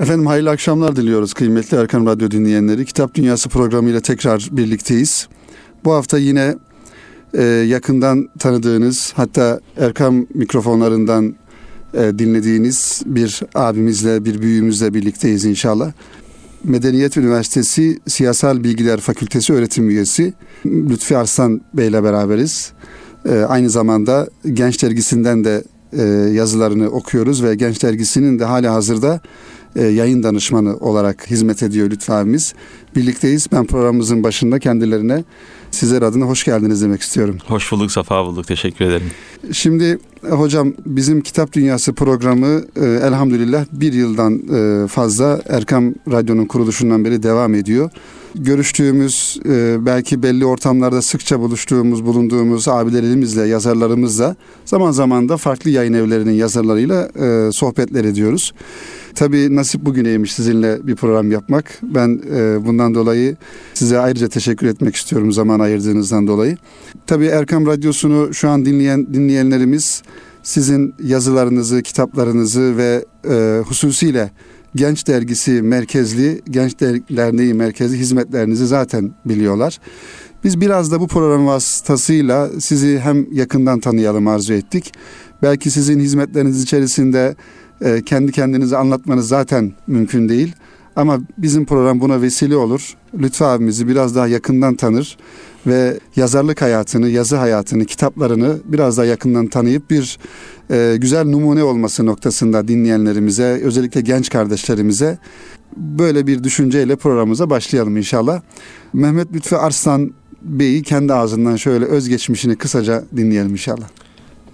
Efendim 0.00 0.26
hayırlı 0.26 0.50
akşamlar 0.50 0.96
diliyoruz 0.96 1.34
kıymetli 1.34 1.76
Erkan 1.76 2.06
Radyo 2.06 2.30
dinleyenleri. 2.30 2.84
Kitap 2.84 3.14
Dünyası 3.14 3.48
programıyla 3.48 4.00
tekrar 4.00 4.48
birlikteyiz. 4.52 5.28
Bu 5.84 5.92
hafta 5.92 6.18
yine 6.18 6.54
e, 7.34 7.42
yakından 7.42 8.28
tanıdığınız 8.38 9.12
hatta 9.16 9.60
Erkam 9.76 10.26
mikrofonlarından 10.34 11.34
e, 11.94 12.18
dinlediğiniz 12.18 13.02
bir 13.06 13.40
abimizle, 13.54 14.24
bir 14.24 14.42
büyüğümüzle 14.42 14.94
birlikteyiz 14.94 15.44
inşallah. 15.44 15.92
Medeniyet 16.64 17.16
Üniversitesi 17.16 17.98
Siyasal 18.06 18.64
Bilgiler 18.64 19.00
Fakültesi 19.00 19.52
öğretim 19.52 19.90
üyesi 19.90 20.32
Lütfi 20.66 21.16
Arslan 21.16 21.60
Bey 21.74 21.88
ile 21.88 22.04
beraberiz. 22.04 22.72
E, 23.28 23.38
aynı 23.38 23.70
zamanda 23.70 24.28
Genç 24.52 24.82
Dergisi'nden 24.82 25.44
de 25.44 25.64
e, 25.92 26.02
yazılarını 26.32 26.88
okuyoruz 26.88 27.42
ve 27.42 27.54
Genç 27.54 27.82
Dergisi'nin 27.82 28.38
de 28.38 28.44
hali 28.44 28.68
hazırda 28.68 29.20
yayın 29.82 30.22
danışmanı 30.22 30.76
olarak 30.76 31.30
hizmet 31.30 31.62
ediyor 31.62 31.90
Lütfi 31.90 32.12
abimiz. 32.12 32.54
Birlikteyiz. 32.96 33.46
Ben 33.52 33.66
programımızın 33.66 34.22
başında 34.22 34.58
kendilerine 34.58 35.24
sizler 35.70 36.02
adına 36.02 36.24
hoş 36.24 36.44
geldiniz 36.44 36.82
demek 36.82 37.02
istiyorum. 37.02 37.38
Hoş 37.46 37.72
bulduk, 37.72 37.92
safa 37.92 38.26
bulduk. 38.26 38.46
Teşekkür 38.46 38.84
ederim. 38.84 39.10
Şimdi 39.52 39.98
hocam 40.30 40.74
bizim 40.86 41.20
Kitap 41.20 41.52
Dünyası 41.52 41.92
programı 41.92 42.62
e, 42.76 42.84
elhamdülillah 42.84 43.64
bir 43.72 43.92
yıldan 43.92 44.42
e, 44.54 44.88
fazla 44.88 45.42
Erkam 45.48 45.94
Radyo'nun 46.10 46.46
kuruluşundan 46.46 47.04
beri 47.04 47.22
devam 47.22 47.54
ediyor. 47.54 47.90
Görüştüğümüz, 48.34 49.40
e, 49.46 49.86
belki 49.86 50.22
belli 50.22 50.46
ortamlarda 50.46 51.02
sıkça 51.02 51.40
buluştuğumuz, 51.40 52.04
bulunduğumuz 52.06 52.68
abilerimizle, 52.68 53.46
yazarlarımızla 53.46 54.36
zaman 54.64 54.90
zaman 54.90 55.28
da 55.28 55.36
farklı 55.36 55.70
yayın 55.70 55.92
evlerinin 55.92 56.32
yazarlarıyla 56.32 57.08
e, 57.20 57.52
sohbetler 57.52 58.04
ediyoruz. 58.04 58.52
Tabii 59.14 59.56
nasip 59.56 59.84
bugüneymiş 59.84 60.32
sizinle 60.32 60.86
bir 60.86 60.96
program 60.96 61.32
yapmak. 61.32 61.78
Ben 61.82 62.22
e, 62.34 62.66
bundan 62.66 62.94
dolayı 62.94 63.36
size 63.74 63.98
ayrıca 63.98 64.28
teşekkür 64.28 64.66
etmek 64.66 64.96
istiyorum 64.96 65.32
zaman 65.32 65.60
ayırdığınızdan 65.60 66.26
dolayı. 66.26 66.56
Tabii 67.06 67.26
Erkam 67.26 67.66
Radyosu'nu 67.66 68.34
şu 68.34 68.48
an 68.48 68.64
dinleyen 68.64 69.14
dinleyenlerimiz 69.14 70.02
sizin 70.42 70.94
yazılarınızı, 71.02 71.82
kitaplarınızı 71.82 72.76
ve 72.76 73.04
e, 73.30 73.62
hususiyle 73.66 74.30
Genç 74.74 75.06
Dergisi 75.06 75.62
merkezli, 75.62 76.42
Genç 76.50 76.80
Derneği 76.80 77.54
merkezli 77.54 77.98
hizmetlerinizi 77.98 78.66
zaten 78.66 79.10
biliyorlar. 79.24 79.78
Biz 80.44 80.60
biraz 80.60 80.92
da 80.92 81.00
bu 81.00 81.08
program 81.08 81.46
vasıtasıyla 81.46 82.50
sizi 82.60 82.98
hem 82.98 83.32
yakından 83.32 83.80
tanıyalım 83.80 84.28
arzu 84.28 84.52
ettik. 84.52 84.92
Belki 85.42 85.70
sizin 85.70 86.00
hizmetleriniz 86.00 86.62
içerisinde 86.62 87.36
e, 87.80 88.02
kendi 88.02 88.32
kendinizi 88.32 88.76
anlatmanız 88.76 89.28
zaten 89.28 89.72
mümkün 89.86 90.28
değil. 90.28 90.54
Ama 90.96 91.20
bizim 91.38 91.66
program 91.66 92.00
buna 92.00 92.22
vesile 92.22 92.56
olur. 92.56 92.96
Lütfü 93.18 93.44
abimizi 93.44 93.88
biraz 93.88 94.14
daha 94.14 94.26
yakından 94.26 94.74
tanır 94.74 95.16
ve 95.66 95.98
yazarlık 96.16 96.62
hayatını, 96.62 97.08
yazı 97.08 97.36
hayatını, 97.36 97.84
kitaplarını 97.84 98.58
biraz 98.64 98.98
daha 98.98 99.06
yakından 99.06 99.46
tanıyıp 99.46 99.90
bir 99.90 100.18
e, 100.70 100.96
güzel 100.98 101.24
numune 101.24 101.62
olması 101.62 102.06
noktasında 102.06 102.68
dinleyenlerimize, 102.68 103.60
özellikle 103.64 104.00
genç 104.00 104.30
kardeşlerimize 104.30 105.18
böyle 105.76 106.26
bir 106.26 106.44
düşünceyle 106.44 106.96
programımıza 106.96 107.50
başlayalım 107.50 107.96
inşallah. 107.96 108.40
Mehmet 108.92 109.32
Lütfü 109.32 109.56
Arslan 109.56 110.14
Bey'i 110.42 110.82
kendi 110.82 111.14
ağzından 111.14 111.56
şöyle 111.56 111.84
özgeçmişini 111.84 112.56
kısaca 112.56 113.04
dinleyelim 113.16 113.50
inşallah. 113.50 113.86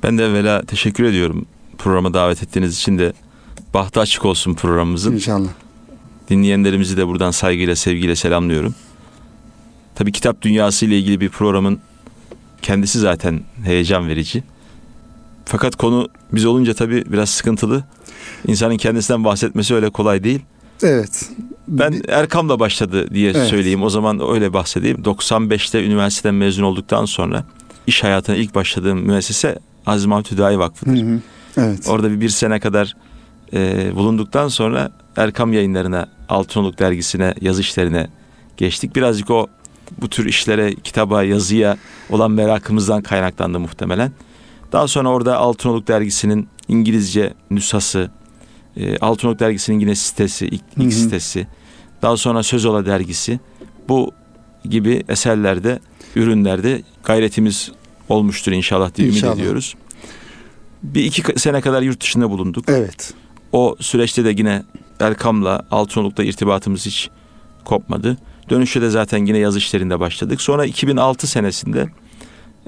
Ben 0.03 0.19
de 0.19 0.25
evvela 0.25 0.63
teşekkür 0.63 1.05
ediyorum 1.05 1.47
programa 1.79 2.15
davet 2.15 2.43
ettiğiniz 2.43 2.77
için 2.77 2.99
de 2.99 3.13
bahtı 3.75 4.01
açık 4.01 4.25
olsun 4.25 4.55
programımızın. 4.55 5.13
İnşallah. 5.13 5.49
Dinleyenlerimizi 6.31 6.97
de 6.97 7.07
buradan 7.07 7.31
saygıyla, 7.31 7.77
sevgiyle 7.77 8.17
selamlıyorum. 8.17 8.75
Tabii 10.01 10.13
kitap 10.13 10.43
dünyası 10.43 10.87
ile 10.87 10.99
ilgili 10.99 11.21
bir 11.21 11.29
programın 11.29 11.79
kendisi 12.63 12.99
zaten 12.99 13.41
heyecan 13.65 14.09
verici. 14.09 14.43
Fakat 15.45 15.77
konu 15.77 16.09
biz 16.33 16.45
olunca 16.45 16.75
tabii 16.75 17.05
biraz 17.13 17.31
sıkıntılı. 17.31 17.85
İnsanın 18.47 18.77
kendisinden 18.77 19.25
bahsetmesi 19.25 19.75
öyle 19.75 19.91
kolay 19.91 20.25
değil. 20.25 20.41
Evet. 20.83 21.31
Ben 21.69 22.03
Erkam'la 22.09 22.61
başladı 22.61 23.11
diye 23.15 23.31
evet. 23.31 23.49
söyleyeyim. 23.49 23.83
O 23.83 23.91
zaman 23.91 24.21
öyle 24.33 24.53
bahsedeyim. 24.53 24.97
95'te 24.97 25.85
üniversiteden 25.85 26.35
mezun 26.35 26.63
olduktan 26.63 27.05
sonra 27.05 27.45
iş 27.87 28.05
hayatına 28.05 28.37
ilk 28.37 28.55
başladığım 28.55 28.99
müessese 28.99 29.59
Aziz 29.87 30.07
Mahmut 30.07 30.33
Hüdayi 30.33 30.59
Vakfı'dır. 30.59 31.03
Hı 31.03 31.07
hı. 31.07 31.21
Evet. 31.57 31.89
Orada 31.89 32.11
bir, 32.11 32.21
bir 32.21 32.29
sene 32.29 32.61
kadar 32.61 32.97
e, 33.53 33.91
bulunduktan 33.95 34.49
sonra 34.49 34.93
Erkam 35.17 35.53
yayınlarına, 35.53 36.09
Altınoluk 36.29 36.79
dergisine, 36.79 37.35
yazı 37.41 37.61
işlerine 37.61 38.09
geçtik. 38.57 38.97
Birazcık 38.97 39.31
o 39.31 39.49
bu 40.01 40.09
tür 40.09 40.27
işlere, 40.27 40.75
kitaba, 40.75 41.23
yazıya 41.23 41.77
olan 42.11 42.31
merakımızdan 42.31 43.03
kaynaklandı 43.03 43.61
muhtemelen. 43.61 44.13
Daha 44.73 44.89
sonra 44.89 45.09
orada 45.09 45.37
Altınoluk 45.37 45.89
dergisinin 45.89 46.49
İngilizce 46.69 47.35
nüshası, 47.51 48.11
e, 48.77 48.99
Altınoluk 48.99 49.41
dergisinin 49.41 49.81
yine 49.81 49.95
sitesi, 49.95 50.47
ilk, 50.47 50.63
ilk 50.77 50.93
sitesi, 50.93 51.47
daha 52.03 52.17
sonra 52.17 52.43
Sözola 52.43 52.87
dergisi 52.87 53.41
bu 53.89 54.13
gibi 54.65 55.05
eserlerde, 55.09 55.81
ürünlerde 56.17 56.83
gayretimiz 57.05 57.73
olmuştur 58.09 58.53
inşallah 58.53 58.95
diye 58.95 59.09
inşallah. 59.09 59.33
ümit 59.33 59.41
ediyoruz. 59.41 59.75
Bir 60.83 61.05
iki 61.05 61.41
sene 61.41 61.61
kadar 61.61 61.83
yurt 61.83 62.01
dışında 62.01 62.31
bulunduk. 62.31 62.65
Evet. 62.69 63.15
O 63.53 63.77
süreçte 63.81 64.25
de 64.25 64.31
yine 64.31 64.63
Erkam'la 65.01 65.67
Altınoluk'ta 65.71 66.25
irtibatımız 66.25 66.87
hiç 66.87 67.11
kopmadı. 67.65 68.17
Dönüşte 68.51 68.83
de 68.83 68.91
zaten 68.91 69.27
yine 69.27 69.39
yaz 69.39 69.57
işlerinde 69.57 70.01
başladık. 70.01 70.41
Sonra 70.41 70.65
2006 70.67 71.27
senesinde 71.27 71.89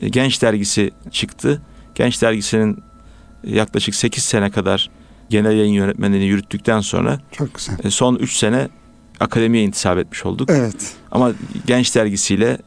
e, 0.03 0.09
Genç 0.09 0.43
Dergisi 0.43 0.91
çıktı. 1.11 1.63
Genç 1.95 2.23
Dergisi'nin 2.23 2.79
yaklaşık 3.45 3.95
8 3.95 4.25
sene 4.25 4.51
kadar 4.51 4.91
genel 5.31 5.57
yayın 5.57 5.73
yönetmenliğini 5.73 6.27
yürüttükten 6.27 6.81
sonra 6.81 7.21
Çok 7.33 7.55
güzel. 7.55 7.77
E, 7.85 7.91
son 7.91 8.17
3 8.17 8.37
sene 8.37 8.69
akademiye 9.21 9.65
intisap 9.65 9.99
etmiş 9.99 10.27
olduk. 10.27 10.51
Evet. 10.53 10.95
Ama 11.11 11.33
Genç 11.67 11.95
Dergisi'yle 11.95 12.59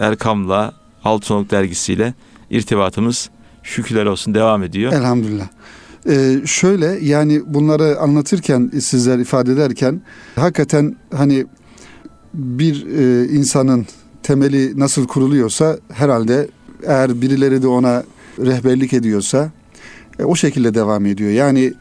Erkam'la 0.00 0.74
Altınoluk 1.04 1.50
Dergisi'yle 1.50 2.14
irtibatımız 2.50 3.30
şükürler 3.62 4.06
olsun 4.06 4.34
devam 4.34 4.62
ediyor. 4.62 4.92
Elhamdülillah. 4.92 5.48
Ee, 6.08 6.40
şöyle 6.46 6.86
yani 6.86 7.42
bunları 7.46 7.98
anlatırken 8.00 8.70
sizler 8.80 9.18
ifade 9.18 9.52
ederken 9.52 10.02
hakikaten 10.36 10.96
hani 11.14 11.46
bir 12.34 12.86
e, 12.86 13.28
insanın 13.28 13.86
temeli 14.22 14.80
nasıl 14.80 15.06
kuruluyorsa 15.06 15.78
herhalde 15.92 16.48
eğer 16.86 17.20
birileri 17.20 17.62
de 17.62 17.66
ona 17.66 18.04
rehberlik 18.38 18.92
ediyorsa 18.92 19.50
e, 20.18 20.24
o 20.24 20.36
şekilde 20.36 20.74
devam 20.74 21.06
ediyor. 21.06 21.30
Yani 21.30 21.74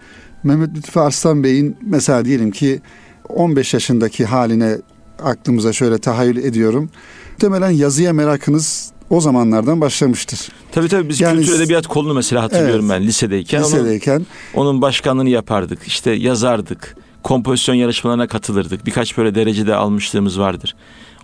Mehmet 0.43 0.75
Lütfü 0.75 0.99
Arslan 0.99 1.43
Bey'in 1.43 1.75
mesela 1.81 2.25
diyelim 2.25 2.51
ki 2.51 2.81
15 3.29 3.73
yaşındaki 3.73 4.25
haline 4.25 4.77
aklımıza 5.23 5.73
şöyle 5.73 5.97
tahayyül 5.97 6.37
ediyorum. 6.37 6.89
Muhtemelen 7.31 7.69
yazıya 7.69 8.13
merakınız 8.13 8.91
o 9.09 9.21
zamanlardan 9.21 9.81
başlamıştır. 9.81 10.39
Tabii 10.71 10.87
tabii 10.87 11.09
biz 11.09 11.21
yani, 11.21 11.39
kültür 11.39 11.55
edebiyat 11.55 11.87
kolunu 11.87 12.13
mesela 12.13 12.43
hatırlıyorum 12.43 12.91
evet, 12.91 13.01
ben 13.01 13.07
lisedeyken. 13.07 13.63
Lisedeyken. 13.63 14.25
Onun, 14.53 14.67
onun 14.67 14.81
başkanlığını 14.81 15.29
yapardık. 15.29 15.79
İşte 15.87 16.11
yazardık. 16.11 16.95
Kompozisyon 17.23 17.75
yarışmalarına 17.75 18.27
katılırdık. 18.27 18.85
Birkaç 18.85 19.17
böyle 19.17 19.35
derecede 19.35 19.75
almışlığımız 19.75 20.39
vardır. 20.39 20.75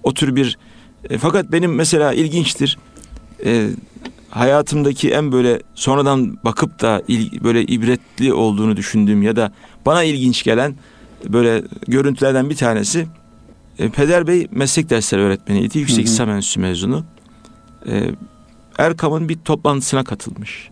O 0.03 0.13
tür 0.13 0.35
bir 0.35 0.57
e, 1.09 1.17
fakat 1.17 1.51
benim 1.51 1.75
mesela 1.75 2.13
ilginçtir. 2.13 2.77
E, 3.45 3.69
hayatımdaki 4.29 5.11
en 5.11 5.31
böyle 5.31 5.61
sonradan 5.75 6.37
bakıp 6.43 6.81
da 6.81 7.03
il, 7.07 7.43
böyle 7.43 7.63
ibretli 7.63 8.33
olduğunu 8.33 8.77
düşündüğüm 8.77 9.21
ya 9.21 9.35
da 9.35 9.51
bana 9.85 10.03
ilginç 10.03 10.43
gelen 10.43 10.75
böyle 11.27 11.63
görüntülerden 11.87 12.49
bir 12.49 12.55
tanesi 12.55 13.07
e, 13.79 13.89
Peder 13.89 14.27
Bey 14.27 14.47
meslek 14.51 14.89
dersleri 14.89 15.21
öğretmeniydi. 15.21 15.79
Yüksek 15.79 16.05
İslam 16.05 16.29
Enstitüsü 16.29 16.59
mezunu. 16.59 17.03
E, 17.87 18.11
Erkam'ın 18.77 19.29
bir 19.29 19.35
toplantısına 19.35 20.03
katılmış. 20.03 20.69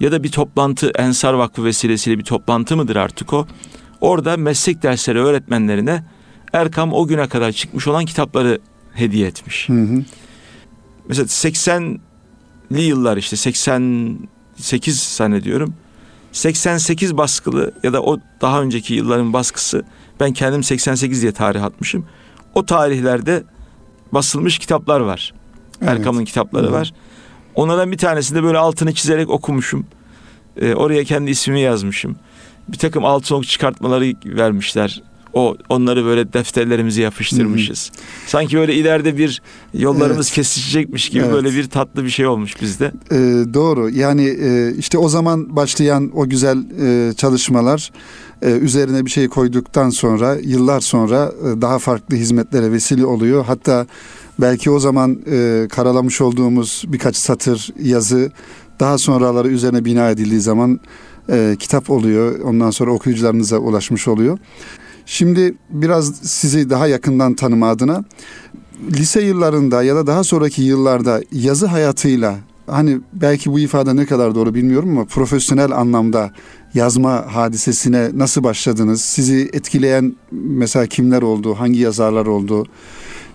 Ya 0.00 0.12
da 0.12 0.22
bir 0.22 0.30
toplantı 0.30 0.90
Ensar 0.98 1.34
Vakfı 1.34 1.64
vesilesiyle 1.64 2.18
bir 2.18 2.24
toplantı 2.24 2.76
mıdır 2.76 2.96
artık 2.96 3.32
o? 3.32 3.46
Orada 4.02 4.36
meslek 4.36 4.82
dersleri 4.82 5.18
öğretmenlerine 5.18 6.02
Erkam 6.52 6.92
o 6.92 7.06
güne 7.06 7.28
kadar 7.28 7.52
çıkmış 7.52 7.88
olan 7.88 8.04
kitapları 8.04 8.60
hediye 8.94 9.26
etmiş. 9.26 9.68
Hı 9.68 9.72
hı. 9.72 10.04
Mesela 11.08 11.26
80'li 11.26 12.82
yıllar 12.82 13.16
işte 13.16 13.36
88 13.36 15.02
zannediyorum. 15.02 15.74
88 16.32 17.16
baskılı 17.16 17.72
ya 17.82 17.92
da 17.92 18.02
o 18.02 18.18
daha 18.40 18.62
önceki 18.62 18.94
yılların 18.94 19.32
baskısı 19.32 19.82
ben 20.20 20.32
kendim 20.32 20.62
88 20.62 21.22
diye 21.22 21.32
tarih 21.32 21.64
atmışım. 21.64 22.06
O 22.54 22.66
tarihlerde 22.66 23.44
basılmış 24.12 24.58
kitaplar 24.58 25.00
var. 25.00 25.34
Evet. 25.82 25.90
Erkam'ın 25.90 26.24
kitapları 26.24 26.64
evet. 26.64 26.74
var. 26.74 26.92
Onlardan 27.54 27.92
bir 27.92 27.98
tanesinde 27.98 28.42
böyle 28.42 28.58
altını 28.58 28.94
çizerek 28.94 29.30
okumuşum. 29.30 29.86
Ee, 30.56 30.74
oraya 30.74 31.04
kendi 31.04 31.30
ismimi 31.30 31.60
yazmışım. 31.60 32.16
Bir 32.68 32.78
takım 32.78 33.04
altın 33.04 33.34
ok 33.34 33.46
çıkartmaları 33.46 34.14
vermişler. 34.24 35.02
O 35.32 35.56
onları 35.68 36.04
böyle 36.04 36.32
defterlerimize 36.32 37.02
yapıştırmışız. 37.02 37.90
Hı 37.94 37.98
hı. 37.98 38.30
Sanki 38.30 38.56
böyle 38.56 38.74
ileride 38.74 39.18
bir 39.18 39.42
yollarımız 39.74 40.26
evet. 40.26 40.34
kesişecekmiş 40.34 41.08
gibi 41.08 41.22
evet. 41.22 41.32
böyle 41.32 41.52
bir 41.52 41.70
tatlı 41.70 42.04
bir 42.04 42.10
şey 42.10 42.26
olmuş 42.26 42.62
bizde. 42.62 42.92
Ee, 43.10 43.16
doğru. 43.54 43.90
Yani 43.90 44.26
e, 44.26 44.74
işte 44.78 44.98
o 44.98 45.08
zaman 45.08 45.56
başlayan 45.56 46.10
o 46.14 46.28
güzel 46.28 46.58
e, 46.80 47.14
çalışmalar 47.14 47.90
e, 48.42 48.50
üzerine 48.50 49.06
bir 49.06 49.10
şey 49.10 49.28
koyduktan 49.28 49.90
sonra 49.90 50.36
yıllar 50.42 50.80
sonra 50.80 51.32
e, 51.42 51.62
daha 51.62 51.78
farklı 51.78 52.16
hizmetlere 52.16 52.72
vesile 52.72 53.06
oluyor. 53.06 53.44
Hatta 53.44 53.86
belki 54.40 54.70
o 54.70 54.78
zaman 54.78 55.18
e, 55.30 55.66
karalamış 55.70 56.20
olduğumuz 56.20 56.84
birkaç 56.86 57.16
satır 57.16 57.68
yazı 57.82 58.30
daha 58.80 58.98
sonraları 58.98 59.48
üzerine 59.48 59.84
bina 59.84 60.10
edildiği 60.10 60.40
zaman 60.40 60.80
e, 61.30 61.56
kitap 61.58 61.90
oluyor. 61.90 62.40
Ondan 62.40 62.70
sonra 62.70 62.90
okuyucularınıza 62.90 63.58
ulaşmış 63.58 64.08
oluyor. 64.08 64.38
Şimdi 65.06 65.54
biraz 65.70 66.14
sizi 66.16 66.70
daha 66.70 66.86
yakından 66.86 67.34
tanıma 67.34 67.68
adına 67.68 68.04
lise 68.90 69.22
yıllarında 69.22 69.82
ya 69.82 69.96
da 69.96 70.06
daha 70.06 70.24
sonraki 70.24 70.62
yıllarda 70.62 71.22
yazı 71.32 71.66
hayatıyla 71.66 72.36
hani 72.66 73.00
belki 73.12 73.52
bu 73.52 73.58
ifade 73.58 73.96
ne 73.96 74.06
kadar 74.06 74.34
doğru 74.34 74.54
bilmiyorum 74.54 74.90
ama 74.90 75.04
profesyonel 75.04 75.72
anlamda 75.72 76.30
yazma 76.74 77.34
hadisesine 77.34 78.10
nasıl 78.14 78.44
başladınız? 78.44 79.00
Sizi 79.00 79.50
etkileyen 79.52 80.16
mesela 80.32 80.86
kimler 80.86 81.22
oldu? 81.22 81.54
Hangi 81.54 81.78
yazarlar 81.78 82.26
oldu? 82.26 82.66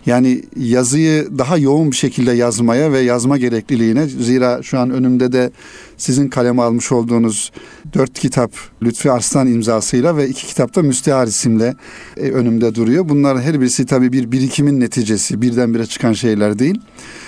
Yani 0.07 0.41
yazıyı 0.55 1.27
daha 1.37 1.57
yoğun 1.57 1.91
bir 1.91 1.95
şekilde 1.95 2.31
yazmaya 2.31 2.91
ve 2.91 2.99
yazma 2.99 3.37
gerekliliğine 3.37 4.07
zira 4.07 4.63
şu 4.63 4.79
an 4.79 4.89
önümde 4.89 5.31
de 5.31 5.51
sizin 5.97 6.27
kaleme 6.27 6.61
almış 6.61 6.91
olduğunuz 6.91 7.51
dört 7.93 8.19
kitap 8.19 8.51
Lütfi 8.83 9.11
Arslan 9.11 9.47
imzasıyla 9.47 10.17
ve 10.17 10.29
iki 10.29 10.47
kitapta 10.47 10.81
Müstehar 10.81 11.27
isimle 11.27 11.75
e, 12.17 12.21
önümde 12.21 12.75
duruyor. 12.75 13.09
Bunların 13.09 13.41
her 13.41 13.61
birisi 13.61 13.85
tabii 13.85 14.13
bir 14.13 14.31
birikimin 14.31 14.79
neticesi 14.79 15.41
birdenbire 15.41 15.85
çıkan 15.85 16.13
şeyler 16.13 16.59
değil. 16.59 16.81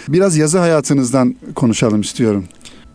Biraz 0.08 0.38
yazı 0.38 0.60
hayatınızdan 0.60 1.36
konuşalım 1.56 2.02
istiyorum. 2.02 2.46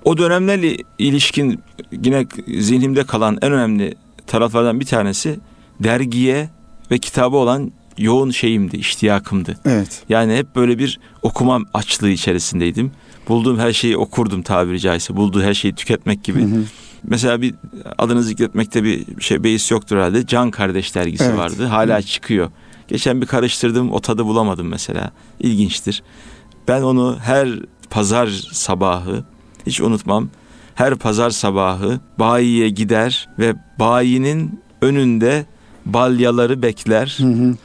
O 0.04 0.18
dönemlerle 0.18 0.76
ilişkin 0.98 1.60
yine 1.92 2.26
zihnimde 2.58 3.04
kalan 3.04 3.38
en 3.42 3.52
önemli 3.52 3.94
taraflardan 4.26 4.80
bir 4.80 4.86
tanesi 4.86 5.38
dergiye 5.80 6.48
ve 6.90 6.98
kitabı 6.98 7.36
olan 7.36 7.72
yoğun 7.98 8.30
şeyimdi, 8.30 8.76
iştiyakımdı. 8.76 9.56
Evet. 9.64 10.02
Yani 10.08 10.36
hep 10.36 10.56
böyle 10.56 10.78
bir 10.78 11.00
okuma 11.22 11.60
açlığı 11.74 12.10
içerisindeydim. 12.10 12.92
Bulduğum 13.28 13.58
her 13.58 13.72
şeyi 13.72 13.96
okurdum 13.96 14.42
tabiri 14.42 14.80
caizse. 14.80 15.16
Bulduğu 15.16 15.42
her 15.42 15.54
şeyi 15.54 15.74
tüketmek 15.74 16.24
gibi. 16.24 16.42
Hı 16.42 16.56
hı. 16.56 16.64
Mesela 17.04 17.42
bir 17.42 17.54
adını 17.98 18.22
zikretmekte 18.22 18.84
bir 18.84 19.20
şey 19.20 19.44
beis 19.44 19.70
yoktur 19.70 19.96
herhalde. 19.96 20.26
Can 20.26 20.50
Kardeş 20.50 20.94
dergisi 20.94 21.24
evet. 21.24 21.38
vardı. 21.38 21.66
Hala 21.66 21.98
hı. 21.98 22.02
çıkıyor. 22.02 22.50
Geçen 22.88 23.20
bir 23.20 23.26
karıştırdım 23.26 23.92
o 23.92 24.00
tadı 24.00 24.24
bulamadım 24.24 24.68
mesela. 24.68 25.10
İlginçtir. 25.40 26.02
Ben 26.68 26.82
onu 26.82 27.18
her 27.20 27.48
pazar 27.90 28.26
sabahı 28.52 29.24
hiç 29.66 29.80
unutmam. 29.80 30.28
Her 30.74 30.94
pazar 30.94 31.30
sabahı 31.30 32.00
bayiye 32.18 32.68
gider 32.68 33.28
ve 33.38 33.54
bayinin 33.78 34.60
önünde 34.82 35.46
balyaları 35.86 36.62
bekler. 36.62 37.16
Hı 37.20 37.26
hı 37.26 37.56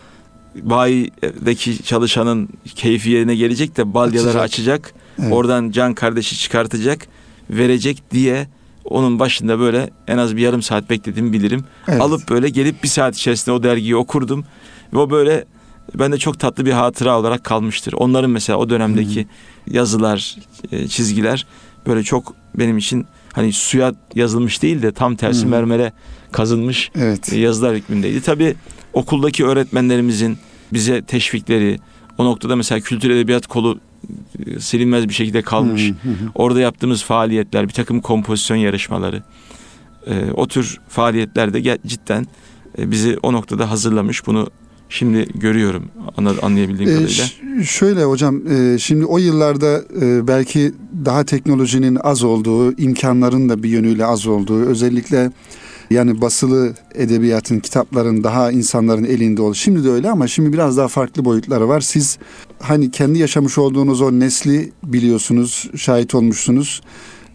bayideki 0.63 1.83
çalışanın 1.83 2.49
keyfi 2.75 3.09
yerine 3.09 3.35
gelecek 3.35 3.77
de 3.77 3.93
balyaları 3.93 4.39
açacak. 4.39 4.85
açacak 4.85 4.93
evet. 5.21 5.33
Oradan 5.33 5.71
can 5.71 5.93
kardeşi 5.93 6.37
çıkartacak, 6.37 7.07
verecek 7.49 8.11
diye 8.11 8.47
onun 8.85 9.19
başında 9.19 9.59
böyle 9.59 9.89
en 10.07 10.17
az 10.17 10.35
bir 10.35 10.41
yarım 10.41 10.61
saat 10.61 10.89
bekledim 10.89 11.33
bilirim. 11.33 11.63
Evet. 11.87 12.01
Alıp 12.01 12.29
böyle 12.29 12.49
gelip 12.49 12.83
bir 12.83 12.87
saat 12.87 13.15
içerisinde 13.15 13.51
o 13.51 13.63
dergiyi 13.63 13.95
okurdum. 13.95 14.45
Ve 14.93 14.97
o 14.97 15.09
böyle 15.09 15.45
bende 15.95 16.17
çok 16.17 16.39
tatlı 16.39 16.65
bir 16.65 16.71
hatıra 16.71 17.19
olarak 17.19 17.43
kalmıştır. 17.43 17.93
Onların 17.93 18.31
mesela 18.31 18.59
o 18.59 18.69
dönemdeki 18.69 19.23
hmm. 19.23 19.73
yazılar, 19.73 20.35
e, 20.71 20.87
çizgiler 20.87 21.45
böyle 21.87 22.03
çok 22.03 22.33
benim 22.55 22.77
için 22.77 23.05
hani 23.33 23.53
suya 23.53 23.93
yazılmış 24.15 24.61
değil 24.61 24.81
de 24.81 24.91
tam 24.91 25.15
tersi 25.15 25.43
hmm. 25.43 25.51
mermere 25.51 25.93
kazınmış 26.31 26.91
evet. 26.95 27.33
yazılar 27.33 27.75
hükmündeydi. 27.75 28.21
Tabii 28.21 28.55
okuldaki 28.93 29.45
öğretmenlerimizin 29.45 30.37
bize 30.73 31.01
teşvikleri, 31.01 31.79
o 32.17 32.25
noktada 32.25 32.55
mesela 32.55 32.81
kültür 32.81 33.09
edebiyat 33.09 33.47
kolu 33.47 33.79
e, 34.45 34.59
silinmez 34.59 35.09
bir 35.09 35.13
şekilde 35.13 35.41
kalmış. 35.41 35.91
Orada 36.35 36.59
yaptığımız 36.59 37.03
faaliyetler, 37.03 37.67
bir 37.67 37.73
takım 37.73 38.01
kompozisyon 38.01 38.57
yarışmaları, 38.57 39.23
e, 40.07 40.31
o 40.31 40.47
tür 40.47 40.79
faaliyetlerde 40.89 41.79
cidden 41.87 42.27
e, 42.77 42.91
bizi 42.91 43.17
o 43.23 43.33
noktada 43.33 43.71
hazırlamış. 43.71 44.27
Bunu 44.27 44.49
şimdi 44.89 45.27
görüyorum 45.35 45.89
anlayabildiğim 46.41 46.91
kadarıyla. 46.91 47.25
Ee, 47.59 47.63
şöyle 47.63 48.03
hocam, 48.03 48.41
şimdi 48.79 49.05
o 49.05 49.17
yıllarda 49.17 49.83
belki 50.27 50.73
daha 51.05 51.23
teknolojinin 51.23 51.97
az 52.03 52.23
olduğu, 52.23 52.77
imkanların 52.77 53.49
da 53.49 53.63
bir 53.63 53.69
yönüyle 53.69 54.05
az 54.05 54.27
olduğu, 54.27 54.65
özellikle 54.65 55.31
yani 55.89 56.21
basılı 56.21 56.73
edebiyatın, 56.95 57.59
kitapların 57.59 58.23
daha 58.23 58.51
insanların 58.51 59.03
elinde 59.03 59.41
ol. 59.41 59.53
Şimdi 59.53 59.83
de 59.83 59.89
öyle 59.89 60.09
ama 60.09 60.27
şimdi 60.27 60.53
biraz 60.53 60.77
daha 60.77 60.87
farklı 60.87 61.25
boyutları 61.25 61.67
var. 61.67 61.81
Siz 61.81 62.17
hani 62.59 62.91
kendi 62.91 63.19
yaşamış 63.19 63.57
olduğunuz 63.57 64.01
o 64.01 64.11
nesli 64.11 64.71
biliyorsunuz, 64.83 65.69
şahit 65.75 66.15
olmuşsunuz. 66.15 66.81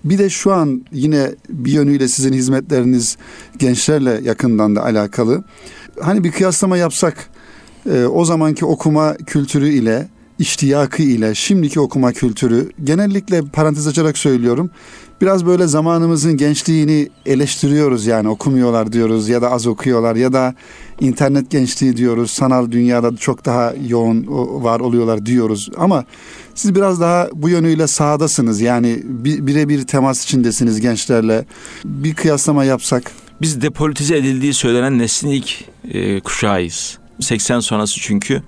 Bir 0.05 0.19
de 0.19 0.31
şu 0.31 0.53
an 0.53 0.85
yine 0.93 1.31
bir 1.49 1.73
yönüyle 1.73 2.09
sizin 2.09 2.33
hizmetleriniz 2.33 3.17
gençlerle 3.59 4.21
yakından 4.23 4.77
da 4.77 4.85
alakalı. 4.85 5.45
Hani 6.01 6.25
bir 6.25 6.33
kıyaslama 6.33 6.77
yapsak 6.77 7.31
e, 7.91 8.05
o 8.05 8.25
zamanki 8.25 8.65
okuma 8.65 9.17
kültürü 9.17 9.69
ile 9.69 10.09
iştiyakı 10.39 11.03
ile 11.03 11.35
şimdiki 11.35 11.81
okuma 11.81 12.13
kültürü 12.13 12.71
genellikle 12.85 13.43
parantez 13.43 13.87
açarak 13.87 14.19
söylüyorum 14.19 14.71
biraz 15.21 15.47
böyle 15.47 15.67
zamanımızın 15.67 16.37
gençliğini 16.37 17.09
eleştiriyoruz 17.27 18.07
yani 18.07 18.29
okumuyorlar 18.29 18.93
diyoruz 18.93 19.29
ya 19.29 19.43
da 19.43 19.51
az 19.51 19.67
okuyorlar 19.67 20.17
ya 20.17 20.33
da 20.33 20.55
internet 21.01 21.51
gençliği 21.51 21.97
diyoruz 21.97 22.31
sanal 22.31 22.71
dünyada 22.71 23.17
çok 23.17 23.45
daha 23.45 23.75
yoğun 23.89 24.27
var 24.65 24.81
oluyorlar 24.81 25.27
diyoruz 25.27 25.71
ama 25.77 26.05
siz 26.55 26.75
biraz 26.75 27.01
daha 27.01 27.29
bu 27.35 27.49
yönüyle 27.49 27.87
sahadasınız 27.87 28.61
yani 28.61 29.01
birebir 29.05 29.87
temas 29.87 30.25
içindesiniz 30.25 30.81
gençlerle 30.81 31.45
bir 31.85 32.15
kıyaslama 32.15 32.65
yapsak. 32.65 33.11
Biz 33.41 33.61
depolitize 33.63 34.17
edildiği 34.17 34.55
söylenen 34.55 34.99
neslin 34.99 35.31
ilk 35.31 35.65
e, 35.85 36.21
kuşağıyız. 36.21 36.99
80 37.21 37.61
sonrası 37.61 38.01
çünkü 38.01 38.43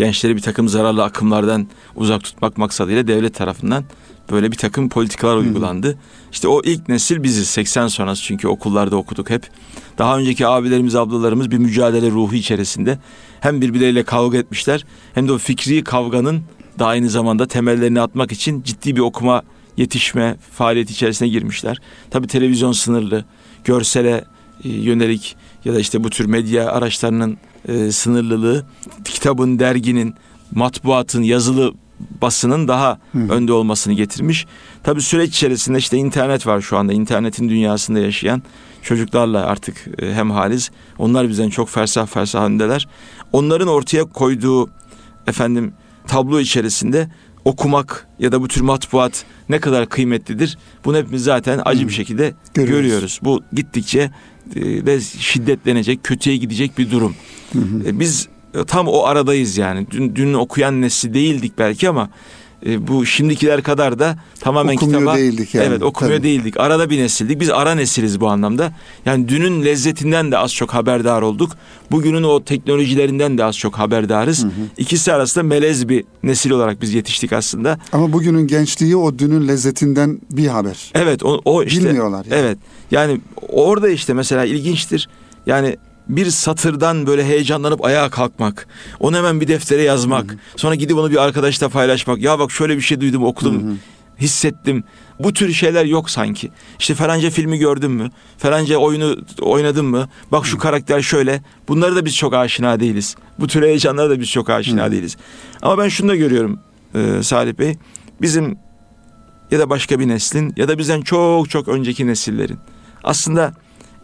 gençleri 0.00 0.36
bir 0.36 0.40
takım 0.40 0.68
zararlı 0.68 1.04
akımlardan 1.04 1.66
uzak 1.96 2.24
tutmak 2.24 2.58
maksadıyla 2.58 3.06
devlet 3.06 3.34
tarafından 3.34 3.84
böyle 4.30 4.52
bir 4.52 4.56
takım 4.56 4.88
politikalar 4.88 5.36
uygulandı. 5.36 5.98
İşte 6.32 6.48
o 6.48 6.62
ilk 6.64 6.88
nesil 6.88 7.22
biziz 7.22 7.48
80 7.48 7.88
sonrası 7.88 8.22
çünkü 8.22 8.48
okullarda 8.48 8.96
okuduk 8.96 9.30
hep. 9.30 9.50
Daha 9.98 10.18
önceki 10.18 10.46
abilerimiz 10.46 10.96
ablalarımız 10.96 11.50
bir 11.50 11.58
mücadele 11.58 12.10
ruhu 12.10 12.34
içerisinde 12.34 12.98
hem 13.40 13.60
birbirleriyle 13.60 14.02
kavga 14.02 14.38
etmişler 14.38 14.84
hem 15.14 15.28
de 15.28 15.32
o 15.32 15.38
fikri 15.38 15.84
kavganın 15.84 16.42
da 16.78 16.86
aynı 16.86 17.10
zamanda 17.10 17.46
temellerini 17.48 18.00
atmak 18.00 18.32
için 18.32 18.62
ciddi 18.62 18.96
bir 18.96 19.00
okuma 19.00 19.42
yetişme 19.76 20.36
faaliyeti 20.52 20.92
içerisine 20.92 21.28
girmişler. 21.28 21.78
Tabi 22.10 22.26
televizyon 22.26 22.72
sınırlı, 22.72 23.24
görsele 23.64 24.24
yönelik 24.64 25.36
ya 25.64 25.74
da 25.74 25.80
işte 25.80 26.04
bu 26.04 26.10
tür 26.10 26.26
medya 26.26 26.72
araçlarının 26.72 27.38
e, 27.68 27.92
sınırlılığı, 27.92 28.64
kitabın, 29.04 29.58
derginin, 29.58 30.14
matbuatın, 30.54 31.22
yazılı 31.22 31.74
basının 32.22 32.68
daha 32.68 32.98
Hı. 33.12 33.18
önde 33.18 33.52
olmasını 33.52 33.94
getirmiş. 33.94 34.46
Tabii 34.82 35.02
süreç 35.02 35.30
içerisinde 35.36 35.78
işte 35.78 35.96
internet 35.96 36.46
var 36.46 36.60
şu 36.60 36.76
anda. 36.76 36.92
İnternetin 36.92 37.48
dünyasında 37.48 37.98
yaşayan 37.98 38.42
çocuklarla 38.82 39.46
artık 39.46 39.88
e, 39.98 40.14
hem 40.14 40.30
haliz. 40.30 40.70
Onlar 40.98 41.28
bizden 41.28 41.50
çok 41.50 41.68
fersah 41.68 42.06
fersah 42.06 42.44
öndeler. 42.44 42.88
Onların 43.32 43.68
ortaya 43.68 44.04
koyduğu 44.04 44.70
efendim 45.26 45.72
tablo 46.06 46.40
içerisinde 46.40 47.08
okumak 47.44 48.06
ya 48.18 48.32
da 48.32 48.42
bu 48.42 48.48
tür 48.48 48.60
matbuat 48.60 49.24
ne 49.48 49.60
kadar 49.60 49.88
kıymetlidir? 49.88 50.58
Bunu 50.84 50.96
hepimiz 50.96 51.24
zaten 51.24 51.60
acı 51.64 51.88
bir 51.88 51.92
şekilde 51.92 52.34
görüyoruz. 52.54 52.82
görüyoruz. 52.82 53.20
Bu 53.22 53.42
gittikçe 53.52 54.10
e, 54.56 54.86
ve 54.86 55.00
şiddetlenecek, 55.00 56.04
kötüye 56.04 56.36
gidecek 56.36 56.78
bir 56.78 56.90
durum. 56.90 57.14
Hı 57.52 57.58
hı. 57.58 57.88
E, 57.88 58.00
biz 58.00 58.28
tam 58.66 58.88
o 58.88 59.02
aradayız 59.02 59.58
yani. 59.58 59.86
Dün, 59.90 60.16
dün 60.16 60.34
okuyan 60.34 60.80
nesli 60.80 61.14
değildik 61.14 61.52
belki 61.58 61.88
ama 61.88 62.10
e, 62.66 62.88
bu 62.88 63.06
şimdikiler 63.06 63.62
kadar 63.62 63.98
da 63.98 64.18
tamamen 64.40 64.76
okumuyor 64.76 65.00
kitaba 65.00 65.16
değildik 65.16 65.54
yani. 65.54 65.66
evet 65.66 65.82
okumuyor 65.82 66.18
Tabii. 66.18 66.28
değildik. 66.28 66.60
Arada 66.60 66.90
bir 66.90 66.98
nesildik. 66.98 67.40
Biz 67.40 67.50
ara 67.50 67.74
nesiliz 67.74 68.20
bu 68.20 68.28
anlamda. 68.28 68.72
Yani 69.06 69.28
dünün 69.28 69.64
lezzetinden 69.64 70.32
de 70.32 70.38
az 70.38 70.54
çok 70.54 70.74
haberdar 70.74 71.22
olduk. 71.22 71.52
Bugünün 71.90 72.22
o 72.22 72.44
teknolojilerinden 72.44 73.38
de 73.38 73.44
az 73.44 73.58
çok 73.58 73.78
haberdarız. 73.78 74.46
İkisi 74.78 75.12
arasında 75.12 75.44
melez 75.44 75.88
bir 75.88 76.04
nesil 76.22 76.50
olarak 76.50 76.82
biz 76.82 76.94
yetiştik 76.94 77.32
aslında. 77.32 77.78
Ama 77.92 78.12
bugünün 78.12 78.46
gençliği 78.46 78.96
o 78.96 79.18
dünün 79.18 79.48
lezzetinden 79.48 80.20
bir 80.30 80.46
haber. 80.46 80.90
Evet 80.94 81.24
o, 81.24 81.40
o 81.44 81.62
işte. 81.62 81.84
Bilmiyorlar 81.84 82.24
yani. 82.24 82.40
Evet 82.40 82.58
yani 82.90 83.20
orada 83.48 83.88
işte 83.88 84.14
mesela 84.14 84.44
ilginçtir. 84.44 85.08
Yani 85.46 85.76
bir 86.16 86.30
satırdan 86.30 87.06
böyle 87.06 87.24
heyecanlanıp 87.24 87.84
ayağa 87.84 88.10
kalkmak. 88.10 88.66
Onu 89.00 89.16
hemen 89.16 89.40
bir 89.40 89.48
deftere 89.48 89.82
yazmak. 89.82 90.36
Sonra 90.56 90.74
gidip 90.74 90.96
onu 90.96 91.10
bir 91.10 91.16
arkadaşla 91.16 91.68
paylaşmak. 91.68 92.18
Ya 92.22 92.38
bak 92.38 92.50
şöyle 92.50 92.76
bir 92.76 92.82
şey 92.82 93.00
duydum 93.00 93.24
okudum. 93.24 93.78
Hissettim. 94.20 94.84
Bu 95.18 95.32
tür 95.32 95.52
şeyler 95.52 95.84
yok 95.84 96.10
sanki. 96.10 96.50
İşte 96.78 96.94
falanca 96.94 97.30
filmi 97.30 97.58
gördün 97.58 97.90
mü? 97.90 98.10
Falanca 98.38 98.76
oyunu 98.76 99.16
oynadın 99.40 99.84
mı? 99.84 100.08
Bak 100.32 100.46
şu 100.46 100.58
karakter 100.58 101.02
şöyle. 101.02 101.42
Bunları 101.68 101.96
da 101.96 102.04
biz 102.04 102.16
çok 102.16 102.34
aşina 102.34 102.80
değiliz. 102.80 103.16
Bu 103.38 103.46
tür 103.46 103.62
heyecanlara 103.62 104.10
da 104.10 104.20
biz 104.20 104.30
çok 104.30 104.50
aşina 104.50 104.90
değiliz. 104.90 105.16
Ama 105.62 105.78
ben 105.78 105.88
şunu 105.88 106.08
da 106.08 106.16
görüyorum 106.16 106.60
e, 106.94 107.22
Salih 107.22 107.58
Bey. 107.58 107.76
Bizim 108.22 108.58
ya 109.50 109.58
da 109.58 109.70
başka 109.70 110.00
bir 110.00 110.08
neslin 110.08 110.52
ya 110.56 110.68
da 110.68 110.78
bizden 110.78 111.00
çok 111.00 111.50
çok 111.50 111.68
önceki 111.68 112.06
nesillerin 112.06 112.58
aslında 113.04 113.52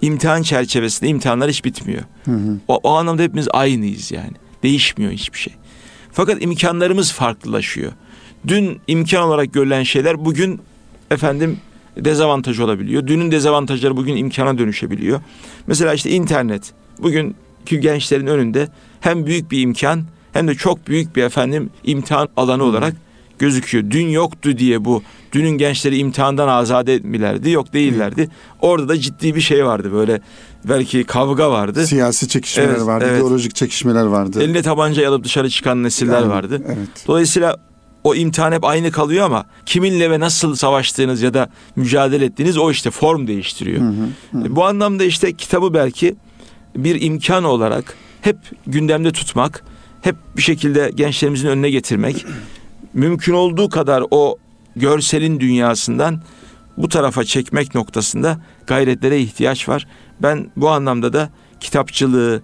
imtihan 0.00 0.43
çerçevesinde 0.43 1.11
imtihanlar 1.11 1.50
hiç 1.50 1.65
bitmiyor. 1.65 2.03
O, 2.69 2.81
o 2.83 2.91
anlamda 2.91 3.23
hepimiz 3.23 3.49
aynıyız 3.50 4.12
yani. 4.12 4.33
Değişmiyor 4.62 5.12
hiçbir 5.12 5.38
şey. 5.38 5.55
Fakat 6.12 6.43
imkanlarımız 6.43 7.12
farklılaşıyor. 7.12 7.93
Dün 8.49 8.81
imkan 8.87 9.23
olarak 9.23 9.53
görülen 9.53 9.83
şeyler 9.83 10.25
bugün 10.25 10.61
efendim 11.11 11.59
dezavantaj 11.97 12.61
olabiliyor. 12.61 13.07
Dünün 13.07 13.31
dezavantajları 13.31 13.97
bugün 13.97 14.17
imkana 14.17 14.59
dönüşebiliyor. 14.59 15.21
Mesela 15.67 15.95
işte 15.95 16.11
internet 16.11 16.73
bugünkü 16.99 17.76
gençlerin 17.76 18.26
önünde 18.26 18.69
hem 19.00 19.26
büyük 19.26 19.50
bir 19.50 19.61
imkan 19.61 20.05
hem 20.33 20.49
de 20.49 20.55
çok 20.55 20.88
büyük 20.88 21.17
bir 21.17 21.23
efendim 21.23 21.71
imtihan 21.85 22.29
alanı 22.37 22.65
olarak 22.65 22.95
gözüküyor. 23.38 23.85
Dün 23.90 24.09
yoktu 24.09 24.59
diye 24.59 24.85
bu 24.85 25.02
dünün 25.33 25.50
gençleri 25.59 25.97
imtihandan 25.97 26.49
azade 26.49 26.99
milerdi 26.99 27.50
yok 27.50 27.73
değillerdi. 27.73 28.28
Orada 28.61 28.88
da 28.88 29.00
ciddi 29.00 29.35
bir 29.35 29.40
şey 29.40 29.66
vardı 29.66 29.93
böyle 29.93 30.21
belki 30.64 31.05
kavga 31.05 31.50
vardı. 31.50 31.87
Siyasi 31.87 32.28
çekişmeler 32.28 32.69
Evet, 32.69 32.87
vardı, 32.87 33.05
evet. 33.09 33.19
ideolojik 33.19 33.55
çekişmeler 33.55 34.05
vardı. 34.05 34.43
Eline 34.43 34.62
tabanca 34.62 35.09
alıp 35.09 35.25
dışarı 35.25 35.50
çıkan 35.50 35.83
nesiller 35.83 36.21
Yani, 36.21 36.28
vardı. 36.28 36.62
Evet. 36.66 36.88
Dolayısıyla 37.07 37.57
o 38.05 38.14
imtihan 38.14 38.52
hep 38.52 38.64
aynı 38.64 38.90
kalıyor 38.90 39.25
ama 39.25 39.45
kiminle 39.66 40.11
ve 40.11 40.21
nasıl 40.21 40.55
savaştığınız 40.55 41.23
ya 41.23 41.35
da 41.35 41.49
mücadele 41.76 42.25
ettiğiniz 42.25 42.59
o 42.59 42.71
işte 42.71 42.90
form 42.90 43.26
değiştiriyor. 43.26 43.81
E, 44.45 44.57
Bu 44.57 44.64
anlamda 44.64 45.05
işte 45.05 45.33
kitabı 45.33 45.75
belki 45.75 46.16
bir 46.76 47.00
imkan 47.02 47.45
olarak 47.45 47.95
hep 48.21 48.37
gündemde 48.66 49.12
tutmak, 49.12 49.64
hep 50.02 50.16
bir 50.37 50.43
şekilde 50.43 50.90
gençlerimizin 50.95 51.49
önüne 51.49 51.71
getirmek, 51.71 52.26
mümkün 52.97 53.33
olduğu 53.33 53.69
kadar 53.69 54.05
o 54.11 54.38
görselin 54.76 55.41
dünyasından 55.41 56.23
bu 56.76 56.88
tarafa 56.88 57.25
çekmek 57.25 57.75
noktasında 57.75 58.41
gayretlere 58.67 59.21
ihtiyaç 59.21 59.69
var. 59.69 59.87
Ben 60.23 60.50
bu 60.57 60.71
anlamda 60.71 61.12
da 61.12 61.31
kitapçılığı, 61.61 62.43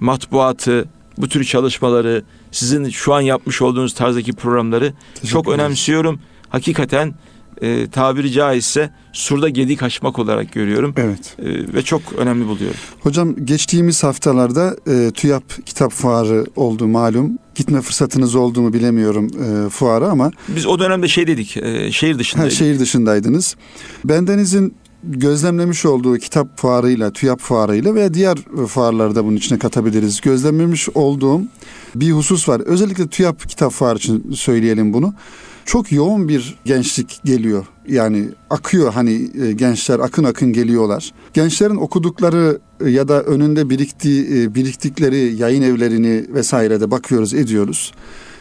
matbuatı, 0.00 0.88
bu 1.18 1.28
tür 1.28 1.44
çalışmaları, 1.44 2.22
sizin 2.50 2.88
şu 2.88 3.14
an 3.14 3.20
yapmış 3.20 3.62
olduğunuz 3.62 3.94
tarzdaki 3.94 4.32
programları 4.32 4.92
çok 5.26 5.48
önemsiyorum. 5.48 6.20
Hakikaten 6.48 7.14
e, 7.62 7.90
tabiri 7.90 8.32
caizse 8.32 8.90
surda 9.12 9.48
gedik 9.48 9.82
açmak 9.82 10.18
olarak 10.18 10.52
görüyorum 10.52 10.94
Evet. 10.96 11.36
E, 11.38 11.74
ve 11.74 11.82
çok 11.82 12.02
önemli 12.18 12.46
buluyorum. 12.46 12.76
Hocam 13.00 13.46
geçtiğimiz 13.46 14.04
haftalarda 14.04 14.76
e, 14.86 15.10
TÜYAP 15.10 15.66
kitap 15.66 15.92
fuarı 15.92 16.44
oldu 16.56 16.86
malum. 16.88 17.38
Gitme 17.54 17.80
fırsatınız 17.80 18.34
oldu 18.34 18.60
mu 18.62 18.72
bilemiyorum 18.72 19.30
e, 19.66 19.68
fuara 19.70 20.08
ama 20.08 20.30
Biz 20.48 20.66
o 20.66 20.78
dönemde 20.78 21.08
şey 21.08 21.26
dedik, 21.26 21.56
e, 21.56 21.92
şehir 21.92 22.18
dışındaydık. 22.18 22.52
şehir 22.56 22.78
dışındaydınız. 22.78 23.56
Bendeniz'in 24.04 24.74
gözlemlemiş 25.04 25.86
olduğu 25.86 26.18
kitap 26.18 26.58
fuarıyla, 26.58 27.12
TÜYAP 27.12 27.40
fuarıyla 27.40 27.94
veya 27.94 28.14
diğer 28.14 28.38
fuarlarda 28.68 29.24
bunun 29.24 29.36
içine 29.36 29.58
katabiliriz. 29.58 30.20
Gözlemlemiş 30.20 30.88
olduğum 30.94 31.40
bir 31.94 32.10
husus 32.10 32.48
var. 32.48 32.60
Özellikle 32.60 33.08
TÜYAP 33.08 33.48
kitap 33.48 33.72
fuarı 33.72 33.98
için 33.98 34.32
söyleyelim 34.32 34.92
bunu. 34.92 35.14
Çok 35.64 35.92
yoğun 35.92 36.28
bir 36.28 36.58
gençlik 36.64 37.20
geliyor. 37.24 37.66
Yani 37.88 38.28
akıyor 38.50 38.92
hani 38.92 39.30
e, 39.42 39.52
gençler 39.52 39.98
akın 39.98 40.24
akın 40.24 40.52
geliyorlar. 40.52 41.12
Gençlerin 41.32 41.76
okudukları 41.76 42.58
e, 42.80 42.90
ya 42.90 43.08
da 43.08 43.22
önünde 43.22 43.70
biriktiği 43.70 44.42
e, 44.42 44.54
biriktikleri 44.54 45.34
yayın 45.36 45.62
evlerini 45.62 46.34
vesairede 46.34 46.90
bakıyoruz, 46.90 47.34
ediyoruz. 47.34 47.92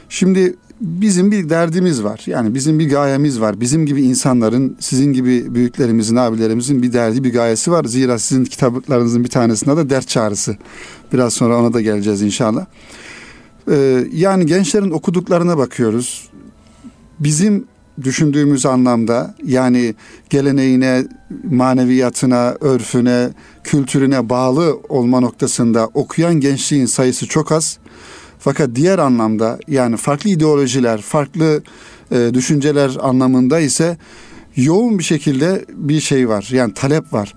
Şimdi 0.10 0.56
bizim 0.82 1.32
bir 1.32 1.50
derdimiz 1.50 2.04
var. 2.04 2.24
Yani 2.26 2.54
bizim 2.54 2.80
bir 2.80 2.90
gayemiz 2.90 3.42
var. 3.42 3.62
Bizim 3.62 3.86
gibi 3.86 4.02
insanların, 4.02 4.78
sizin 4.80 5.14
gibi 5.14 5.56
büyüklerimizin, 5.56 6.16
abilerimizin 6.16 6.84
bir 6.84 6.94
derdi, 6.94 7.24
bir 7.24 7.34
gayesi 7.34 7.72
var. 7.72 7.84
Zira 7.84 8.20
sizin 8.20 8.46
kitaplarınızın 8.46 9.24
bir 9.24 9.30
tanesinde 9.30 9.78
de 9.78 9.90
dert 9.90 10.08
çağrısı. 10.08 10.58
Biraz 11.14 11.34
sonra 11.34 11.60
ona 11.60 11.74
da 11.74 11.82
geleceğiz 11.82 12.22
inşallah. 12.22 12.66
Ee, 13.72 14.08
yani 14.14 14.46
gençlerin 14.46 14.92
okuduklarına 14.92 15.58
bakıyoruz. 15.58 16.30
Bizim 17.20 17.66
düşündüğümüz 18.02 18.66
anlamda 18.66 19.36
yani 19.46 19.96
geleneğine, 20.30 21.04
maneviyatına, 21.44 22.56
örfüne, 22.62 23.30
kültürüne 23.64 24.30
bağlı 24.30 24.80
olma 24.90 25.20
noktasında 25.20 25.90
okuyan 25.94 26.40
gençliğin 26.40 26.86
sayısı 26.86 27.28
çok 27.28 27.52
az. 27.52 27.78
Fakat 28.40 28.70
diğer 28.76 29.00
anlamda 29.00 29.60
yani 29.68 29.98
farklı 29.98 30.30
ideolojiler, 30.30 31.02
farklı 31.02 31.64
e, 32.12 32.30
düşünceler 32.34 32.92
anlamında 33.02 33.60
ise 33.60 33.98
yoğun 34.56 35.00
bir 35.00 35.04
şekilde 35.04 35.66
bir 35.74 36.00
şey 36.00 36.30
var. 36.30 36.50
Yani 36.52 36.74
talep 36.74 37.14
var. 37.14 37.34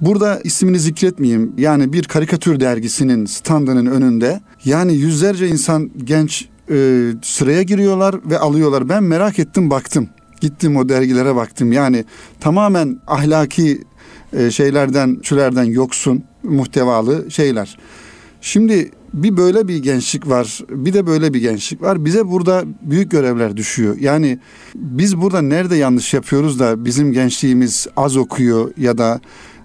Burada 0.00 0.40
ismini 0.44 0.78
zikretmeyeyim. 0.78 1.52
Yani 1.58 1.92
bir 1.92 2.04
karikatür 2.04 2.60
dergisinin 2.60 3.26
standının 3.26 3.86
önünde 3.86 4.40
yani 4.64 4.94
yüzlerce 4.94 5.48
insan 5.48 5.90
genç 6.04 6.48
e, 6.70 7.08
sıraya 7.22 7.62
giriyorlar 7.62 8.16
ve 8.30 8.38
alıyorlar. 8.38 8.88
Ben 8.88 9.02
merak 9.02 9.38
ettim 9.38 9.70
baktım. 9.70 10.08
Gittim 10.40 10.76
o 10.76 10.88
dergilere 10.88 11.34
baktım. 11.34 11.72
Yani 11.72 12.04
tamamen 12.40 13.00
ahlaki 13.06 13.82
e, 14.32 14.50
şeylerden, 14.50 15.20
türlerden 15.20 15.64
yoksun, 15.64 16.24
muhtevalı 16.42 17.30
şeyler. 17.30 17.78
Şimdi 18.40 18.90
bir 19.14 19.36
böyle 19.36 19.68
bir 19.68 19.82
gençlik 19.82 20.28
var, 20.28 20.60
bir 20.70 20.92
de 20.92 21.06
böyle 21.06 21.34
bir 21.34 21.40
gençlik 21.40 21.82
var. 21.82 22.04
Bize 22.04 22.28
burada 22.28 22.64
büyük 22.82 23.10
görevler 23.10 23.56
düşüyor. 23.56 23.96
Yani 24.00 24.38
biz 24.74 25.16
burada 25.16 25.42
nerede 25.42 25.76
yanlış 25.76 26.14
yapıyoruz 26.14 26.58
da 26.58 26.84
bizim 26.84 27.12
gençliğimiz 27.12 27.86
az 27.96 28.16
okuyor 28.16 28.70
ya 28.76 28.98
da 28.98 29.20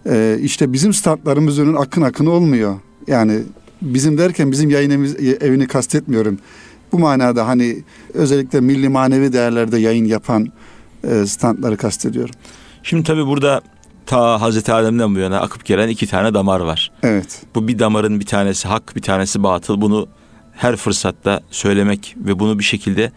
e, 0.10 0.38
işte 0.42 0.74
bizim 0.74 0.94
standlarımız 0.94 1.60
önün 1.60 1.74
akın 1.74 2.02
akın 2.02 2.26
olmuyor. 2.26 2.76
Yani 3.08 3.40
bizim 3.82 4.18
derken 4.18 4.52
bizim 4.52 4.70
yayın 4.70 4.90
evimiz- 4.90 5.44
evini 5.44 5.68
kastetmiyorum. 5.68 6.38
Bu 6.94 7.00
manada 7.00 7.48
hani 7.48 7.84
özellikle 8.14 8.62
milli 8.62 8.90
manevi 8.90 9.34
değerlerde 9.34 9.80
yayın 9.80 10.06
yapan 10.06 10.48
e, 11.04 11.26
standları 11.26 11.78
kastediyorum. 11.78 12.36
Şimdi 12.84 13.04
tabii 13.04 13.28
burada 13.28 13.62
ta 14.06 14.42
Hazreti 14.42 14.74
Adem'den 14.74 15.16
bu 15.16 15.20
yana 15.20 15.40
akıp 15.40 15.66
gelen 15.66 15.88
iki 15.88 16.08
tane 16.08 16.34
damar 16.34 16.60
var. 16.60 16.92
Evet. 17.04 17.42
Bu 17.56 17.68
bir 17.68 17.80
damarın 17.80 18.20
bir 18.20 18.26
tanesi 18.26 18.68
hak, 18.68 18.96
bir 18.96 19.02
tanesi 19.02 19.44
batıl. 19.44 19.82
Bunu 19.82 20.08
her 20.52 20.76
fırsatta 20.76 21.42
söylemek 21.52 22.16
ve 22.18 22.40
bunu 22.40 22.60
bir 22.60 22.64
şekilde 22.64 23.12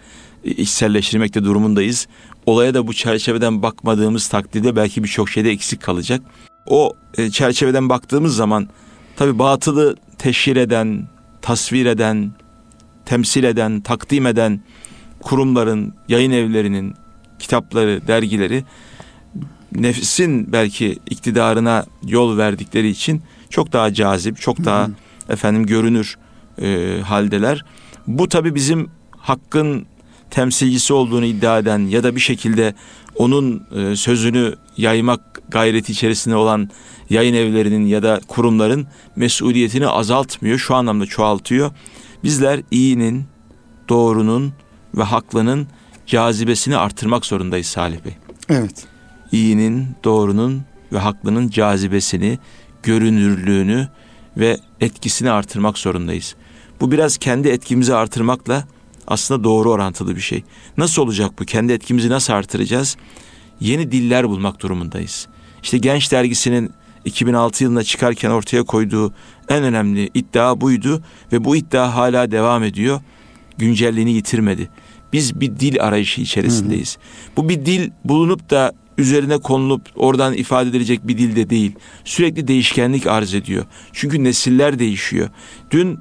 e, 0.44 0.50
içselleştirmekte 0.50 1.44
durumundayız. 1.44 2.08
Olaya 2.46 2.74
da 2.74 2.86
bu 2.86 2.94
çerçeveden 2.94 3.62
bakmadığımız 3.62 4.28
takdirde 4.28 4.76
belki 4.76 5.04
birçok 5.04 5.30
şeyde 5.30 5.50
eksik 5.50 5.82
kalacak. 5.82 6.22
O 6.66 6.92
e, 7.18 7.30
çerçeveden 7.30 7.88
baktığımız 7.88 8.36
zaman 8.36 8.68
tabii 9.16 9.38
batılı 9.38 9.96
teşhir 10.18 10.56
eden, 10.56 11.08
tasvir 11.42 11.86
eden, 11.86 12.32
temsil 13.06 13.44
eden, 13.44 13.80
takdim 13.80 14.26
eden 14.26 14.60
kurumların, 15.20 15.94
yayın 16.08 16.30
evlerinin 16.30 16.94
kitapları, 17.38 18.06
dergileri 18.06 18.64
nefsin 19.72 20.52
belki 20.52 20.98
iktidarına 21.10 21.86
yol 22.06 22.38
verdikleri 22.38 22.88
için 22.88 23.22
çok 23.50 23.72
daha 23.72 23.94
cazip, 23.94 24.40
çok 24.40 24.64
daha 24.64 24.90
efendim 25.28 25.66
görünür 25.66 26.16
e, 26.62 26.98
haldeler. 27.04 27.64
Bu 28.06 28.28
tabi 28.28 28.54
bizim 28.54 28.90
hakkın 29.16 29.86
temsilcisi 30.30 30.92
olduğunu 30.92 31.24
iddia 31.24 31.58
eden 31.58 31.78
ya 31.78 32.04
da 32.04 32.14
bir 32.14 32.20
şekilde 32.20 32.74
onun 33.16 33.66
e, 33.76 33.96
sözünü 33.96 34.54
yaymak 34.76 35.20
gayreti 35.48 35.92
içerisinde 35.92 36.36
olan 36.36 36.70
yayın 37.10 37.34
evlerinin 37.34 37.86
ya 37.86 38.02
da 38.02 38.20
kurumların 38.28 38.86
mesuliyetini 39.16 39.88
azaltmıyor, 39.88 40.58
şu 40.58 40.74
anlamda 40.74 41.06
çoğaltıyor. 41.06 41.70
Bizler 42.24 42.62
iyinin, 42.70 43.24
doğrunun 43.88 44.52
ve 44.94 45.02
haklının 45.02 45.66
cazibesini 46.06 46.76
artırmak 46.76 47.26
zorundayız 47.26 47.66
Salih 47.66 48.04
Bey. 48.04 48.16
Evet. 48.48 48.86
İyinin, 49.32 49.88
doğrunun 50.04 50.62
ve 50.92 50.98
haklının 50.98 51.48
cazibesini, 51.48 52.38
görünürlüğünü 52.82 53.88
ve 54.36 54.58
etkisini 54.80 55.30
artırmak 55.30 55.78
zorundayız. 55.78 56.34
Bu 56.80 56.92
biraz 56.92 57.16
kendi 57.16 57.48
etkimizi 57.48 57.94
artırmakla 57.94 58.64
aslında 59.06 59.44
doğru 59.44 59.70
orantılı 59.70 60.16
bir 60.16 60.20
şey. 60.20 60.44
Nasıl 60.76 61.02
olacak 61.02 61.30
bu? 61.38 61.44
Kendi 61.44 61.72
etkimizi 61.72 62.10
nasıl 62.10 62.32
artıracağız? 62.32 62.96
Yeni 63.60 63.92
diller 63.92 64.28
bulmak 64.28 64.60
durumundayız. 64.60 65.28
İşte 65.62 65.78
Genç 65.78 66.12
Dergisi'nin 66.12 66.72
2006 67.04 67.64
yılında 67.64 67.84
çıkarken 67.84 68.30
ortaya 68.30 68.62
koyduğu 68.62 69.14
en 69.48 69.62
önemli 69.64 70.10
iddia 70.14 70.60
buydu 70.60 71.02
ve 71.32 71.44
bu 71.44 71.56
iddia 71.56 71.94
hala 71.94 72.30
devam 72.30 72.64
ediyor. 72.64 73.00
Güncelliğini 73.58 74.12
yitirmedi. 74.12 74.68
Biz 75.12 75.40
bir 75.40 75.60
dil 75.60 75.82
arayışı 75.82 76.20
içerisindeyiz. 76.20 76.96
Hı 76.96 77.00
hı. 77.00 77.36
Bu 77.36 77.48
bir 77.48 77.66
dil 77.66 77.90
bulunup 78.04 78.50
da 78.50 78.72
üzerine 78.98 79.38
konulup 79.38 79.82
oradan 79.96 80.34
ifade 80.34 80.68
edilecek 80.68 81.08
bir 81.08 81.18
dilde 81.18 81.50
değil. 81.50 81.72
Sürekli 82.04 82.48
değişkenlik 82.48 83.06
arz 83.06 83.34
ediyor. 83.34 83.64
Çünkü 83.92 84.24
nesiller 84.24 84.78
değişiyor. 84.78 85.28
Dün 85.70 85.98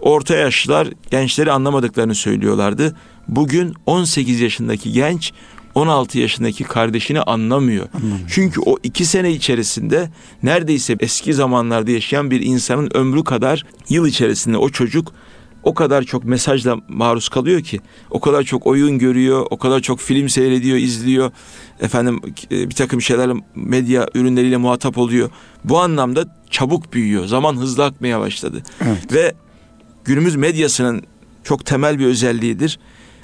orta 0.00 0.36
yaşlılar 0.36 0.88
gençleri 1.10 1.52
anlamadıklarını 1.52 2.14
söylüyorlardı. 2.14 2.96
Bugün 3.28 3.74
18 3.86 4.40
yaşındaki 4.40 4.92
genç 4.92 5.32
16 5.74 6.18
yaşındaki 6.18 6.64
kardeşini 6.64 7.20
anlamıyor. 7.20 7.88
Anladım. 7.94 8.20
Çünkü 8.28 8.60
o 8.60 8.76
iki 8.82 9.04
sene 9.04 9.32
içerisinde 9.32 10.10
neredeyse 10.42 10.96
eski 11.00 11.34
zamanlarda 11.34 11.90
yaşayan 11.90 12.30
bir 12.30 12.40
insanın 12.40 12.90
ömrü 12.94 13.24
kadar 13.24 13.66
yıl 13.88 14.06
içerisinde 14.06 14.56
o 14.56 14.70
çocuk 14.70 15.12
o 15.62 15.74
kadar 15.74 16.02
çok 16.02 16.24
mesajla 16.24 16.76
maruz 16.88 17.28
kalıyor 17.28 17.60
ki 17.60 17.80
o 18.10 18.20
kadar 18.20 18.42
çok 18.42 18.66
oyun 18.66 18.98
görüyor, 18.98 19.46
o 19.50 19.58
kadar 19.58 19.80
çok 19.80 20.00
film 20.00 20.28
seyrediyor, 20.28 20.78
izliyor. 20.78 21.30
Efendim 21.80 22.20
e, 22.50 22.68
bir 22.68 22.74
takım 22.74 23.02
şeyler 23.02 23.30
medya 23.54 24.08
ürünleriyle 24.14 24.56
muhatap 24.56 24.98
oluyor. 24.98 25.30
Bu 25.64 25.80
anlamda 25.80 26.36
çabuk 26.50 26.92
büyüyor. 26.92 27.26
Zaman 27.26 27.56
hızlı 27.56 27.84
akmaya 27.84 28.20
başladı. 28.20 28.62
Evet. 28.80 29.12
Ve 29.12 29.34
günümüz 30.04 30.36
medyasının 30.36 31.02
çok 31.44 31.66
temel 31.66 31.98
bir 31.98 32.06
özelliğidir. 32.06 32.78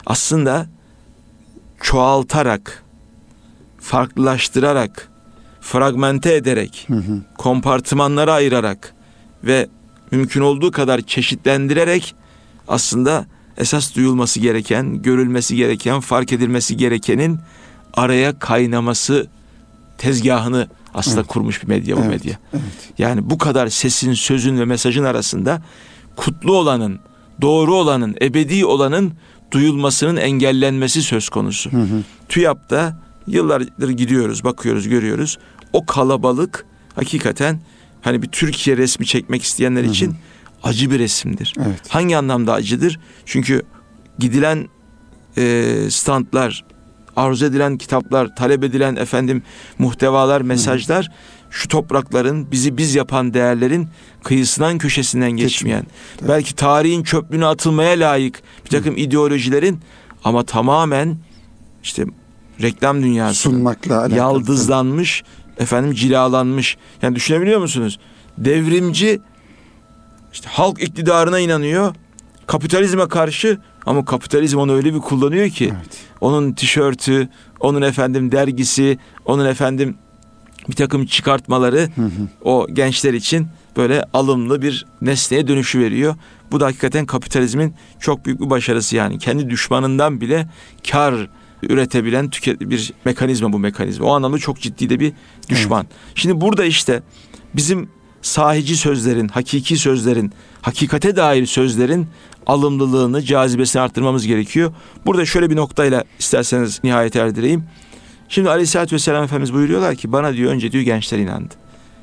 Aslında 0.07 0.67
çoğaltarak, 1.81 2.85
farklılaştırarak, 3.81 5.09
fragmente 5.61 6.35
ederek, 6.35 6.85
hı 6.89 6.95
hı. 6.95 7.23
kompartımanlara 7.39 8.33
ayırarak 8.33 8.95
ve 9.45 9.69
mümkün 10.11 10.41
olduğu 10.41 10.71
kadar 10.71 11.01
çeşitlendirerek 11.01 12.15
aslında 12.69 13.27
esas 13.57 13.95
duyulması 13.95 14.41
gereken, 14.41 15.03
görülmesi 15.03 15.57
gereken, 15.57 16.01
fark 16.01 16.33
edilmesi 16.33 16.77
gerekenin 16.77 17.39
araya 17.95 18.39
kaynaması 18.39 19.27
tezgahını 19.99 20.69
aslında 20.95 21.21
evet. 21.21 21.29
kurmuş 21.29 21.63
bir 21.63 21.69
medya 21.69 21.97
bu 21.97 22.01
evet. 22.01 22.11
medya. 22.11 22.39
Evet. 22.53 22.63
Yani 22.99 23.31
bu 23.31 23.39
kadar 23.39 23.69
sesin, 23.69 24.13
sözün 24.13 24.59
ve 24.59 24.65
mesajın 24.65 25.05
arasında 25.05 25.63
kutlu 26.17 26.57
olanın, 26.57 26.99
doğru 27.41 27.75
olanın, 27.75 28.17
ebedi 28.23 28.67
olanın 28.67 29.13
duyulmasının 29.53 30.17
engellenmesi 30.17 31.03
söz 31.03 31.29
konusu. 31.29 31.73
Hı 31.73 31.77
hı. 31.77 32.03
TÜYAP'ta 32.29 32.97
yıllardır 33.27 33.91
gidiyoruz, 33.91 34.45
bakıyoruz, 34.45 34.89
görüyoruz. 34.89 35.39
O 35.73 35.87
kalabalık 35.87 36.67
hakikaten 36.95 37.61
hani 38.03 38.23
bir 38.23 38.29
Türkiye 38.29 38.77
resmi 38.77 39.07
çekmek 39.07 39.43
isteyenler 39.43 39.83
hı 39.83 39.87
hı. 39.87 39.91
için 39.91 40.15
acı 40.63 40.91
bir 40.91 40.99
resimdir. 40.99 41.55
Evet. 41.59 41.81
Hangi 41.89 42.17
anlamda 42.17 42.53
acıdır? 42.53 43.01
Çünkü 43.27 43.63
gidilen 44.19 44.69
e, 45.37 45.75
standlar, 45.91 46.65
arzu 47.17 47.47
edilen 47.47 47.79
kitaplar, 47.79 48.37
talep 48.37 48.65
edilen 48.65 48.97
efendim 48.97 49.43
muhtevalar, 49.79 50.41
mesajlar 50.41 51.05
hı 51.05 51.11
şu 51.57 51.69
toprakların 51.69 52.51
bizi 52.51 52.77
biz 52.77 52.95
yapan 52.95 53.35
değerlerin 53.35 53.89
kıyısından 54.23 54.79
köşesinden 54.79 55.31
geçmeyen, 55.31 55.81
Geçmiyor. 55.81 56.35
belki 56.35 56.55
tarihin 56.55 57.03
çöplüğüne 57.03 57.47
atılmaya 57.47 58.01
layık 58.01 58.43
bir 58.65 58.71
takım 58.71 58.95
Hı. 58.95 59.01
ideolojilerin 59.01 59.81
ama 60.25 60.43
tamamen 60.43 61.17
işte 61.83 62.05
reklam 62.63 63.03
dünyası 63.03 63.35
sunmakla 63.35 63.99
alakalı. 63.99 64.19
yaldızlanmış, 64.19 65.23
efendim 65.59 65.95
cilalanmış. 65.95 66.77
Yani 67.03 67.17
düşünebiliyor 67.17 67.61
musunuz? 67.61 67.99
Devrimci 68.39 69.21
işte 70.33 70.49
halk 70.49 70.83
iktidarına 70.83 71.39
inanıyor. 71.39 71.95
Kapitalizme 72.47 73.09
karşı 73.09 73.59
ama 73.87 74.05
kapitalizm 74.05 74.59
onu 74.59 74.73
öyle 74.73 74.95
bir 74.95 75.01
kullanıyor 75.01 75.49
ki 75.49 75.73
evet. 75.77 75.99
onun 76.21 76.53
tişörtü, 76.53 77.29
onun 77.61 77.83
efendim 77.83 78.33
dergisi, 78.33 78.99
onun 79.25 79.47
efendim 79.47 79.97
bir 80.69 80.75
takım 80.75 81.07
çıkartmaları 81.07 81.89
o 82.43 82.67
gençler 82.73 83.15
için 83.15 83.47
böyle 83.77 84.05
alımlı 84.13 84.63
bir 84.63 84.87
nesneye 85.03 85.49
dönüşü 85.49 85.81
veriyor. 85.81 86.15
Bu 86.51 86.61
da 86.61 86.67
hakikaten 86.67 87.07
kapitalizmin 87.07 87.75
çok 88.01 88.27
büyük 88.27 88.41
bir 88.41 88.51
başarısı 88.51 88.97
yani. 88.97 89.19
Kendi 89.19 89.51
düşmanından 89.51 90.21
bile 90.21 90.49
kar 90.91 91.29
üretebilen 91.63 92.31
tüket 92.31 92.61
bir 92.61 92.93
mekanizma 93.05 93.53
bu 93.53 93.59
mekanizma. 93.59 94.07
O 94.07 94.15
anlamda 94.15 94.39
çok 94.39 94.61
ciddi 94.61 94.91
de 94.91 95.01
bir 95.01 95.13
düşman. 95.49 95.87
Evet. 95.91 96.13
Şimdi 96.15 96.41
burada 96.41 96.65
işte 96.65 97.03
bizim 97.55 97.89
sahici 98.23 98.77
sözlerin, 98.77 99.29
hakiki 99.29 99.77
sözlerin, 99.77 100.33
hakikate 100.63 101.17
dair 101.17 101.47
sözlerin 101.47 102.07
alımlılığını, 102.47 103.23
cazibesini 103.23 103.83
arttırmamız 103.83 104.27
gerekiyor. 104.27 104.73
Burada 105.07 105.25
şöyle 105.25 105.51
bir 105.51 105.57
noktayla 105.57 106.05
isterseniz 106.19 106.81
nihayet 106.85 107.17
erdireyim. 107.17 107.65
Şimdi 108.29 108.51
Aleyhisselatü 108.51 108.95
Vesselam 108.95 109.25
Efendimiz 109.25 109.53
buyuruyorlar 109.53 109.95
ki 109.95 110.13
bana 110.13 110.35
diyor 110.35 110.53
önce 110.53 110.73
diyor 110.73 110.85
gençler 110.85 111.19
inandı. 111.19 111.55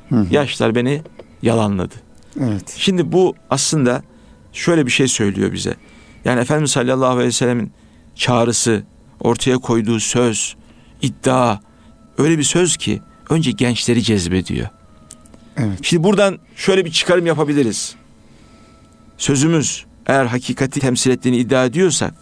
Hı 0.08 0.16
hı. 0.16 0.26
Yaşlar 0.30 0.74
beni 0.74 1.02
yalanladı. 1.42 1.94
Evet. 2.40 2.74
Şimdi 2.76 3.12
bu 3.12 3.34
aslında 3.50 4.02
şöyle 4.52 4.86
bir 4.86 4.90
şey 4.90 5.08
söylüyor 5.08 5.52
bize. 5.52 5.74
Yani 6.24 6.40
Efendimiz 6.40 6.70
sallallahu 6.70 7.06
aleyhi 7.06 7.28
ve 7.28 7.32
sellemin 7.32 7.72
çağrısı, 8.14 8.82
ortaya 9.20 9.58
koyduğu 9.58 10.00
söz, 10.00 10.56
iddia 11.02 11.58
öyle 12.18 12.38
bir 12.38 12.42
söz 12.42 12.76
ki 12.76 13.02
önce 13.30 13.50
gençleri 13.50 14.02
cezbediyor. 14.02 14.68
Evet. 15.56 15.78
Şimdi 15.82 16.04
buradan 16.04 16.38
şöyle 16.56 16.84
bir 16.84 16.90
çıkarım 16.90 17.26
yapabiliriz. 17.26 17.94
Sözümüz 19.18 19.84
eğer 20.06 20.26
hakikati 20.26 20.80
temsil 20.80 21.10
ettiğini 21.10 21.36
iddia 21.36 21.64
ediyorsak 21.64 22.14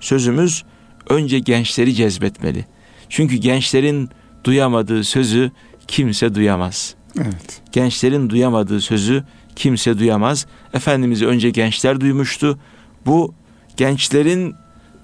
sözümüz 0.00 0.64
önce 1.08 1.38
gençleri 1.38 1.94
cezbetmeli. 1.94 2.66
Çünkü 3.10 3.36
gençlerin 3.36 4.10
duyamadığı 4.44 5.04
sözü 5.04 5.50
kimse 5.88 6.34
duyamaz. 6.34 6.94
Evet. 7.18 7.62
Gençlerin 7.72 8.30
duyamadığı 8.30 8.80
sözü 8.80 9.24
kimse 9.56 9.98
duyamaz. 9.98 10.46
Efendimiz'i 10.74 11.26
önce 11.26 11.50
gençler 11.50 12.00
duymuştu. 12.00 12.58
Bu 13.06 13.34
gençlerin 13.76 14.54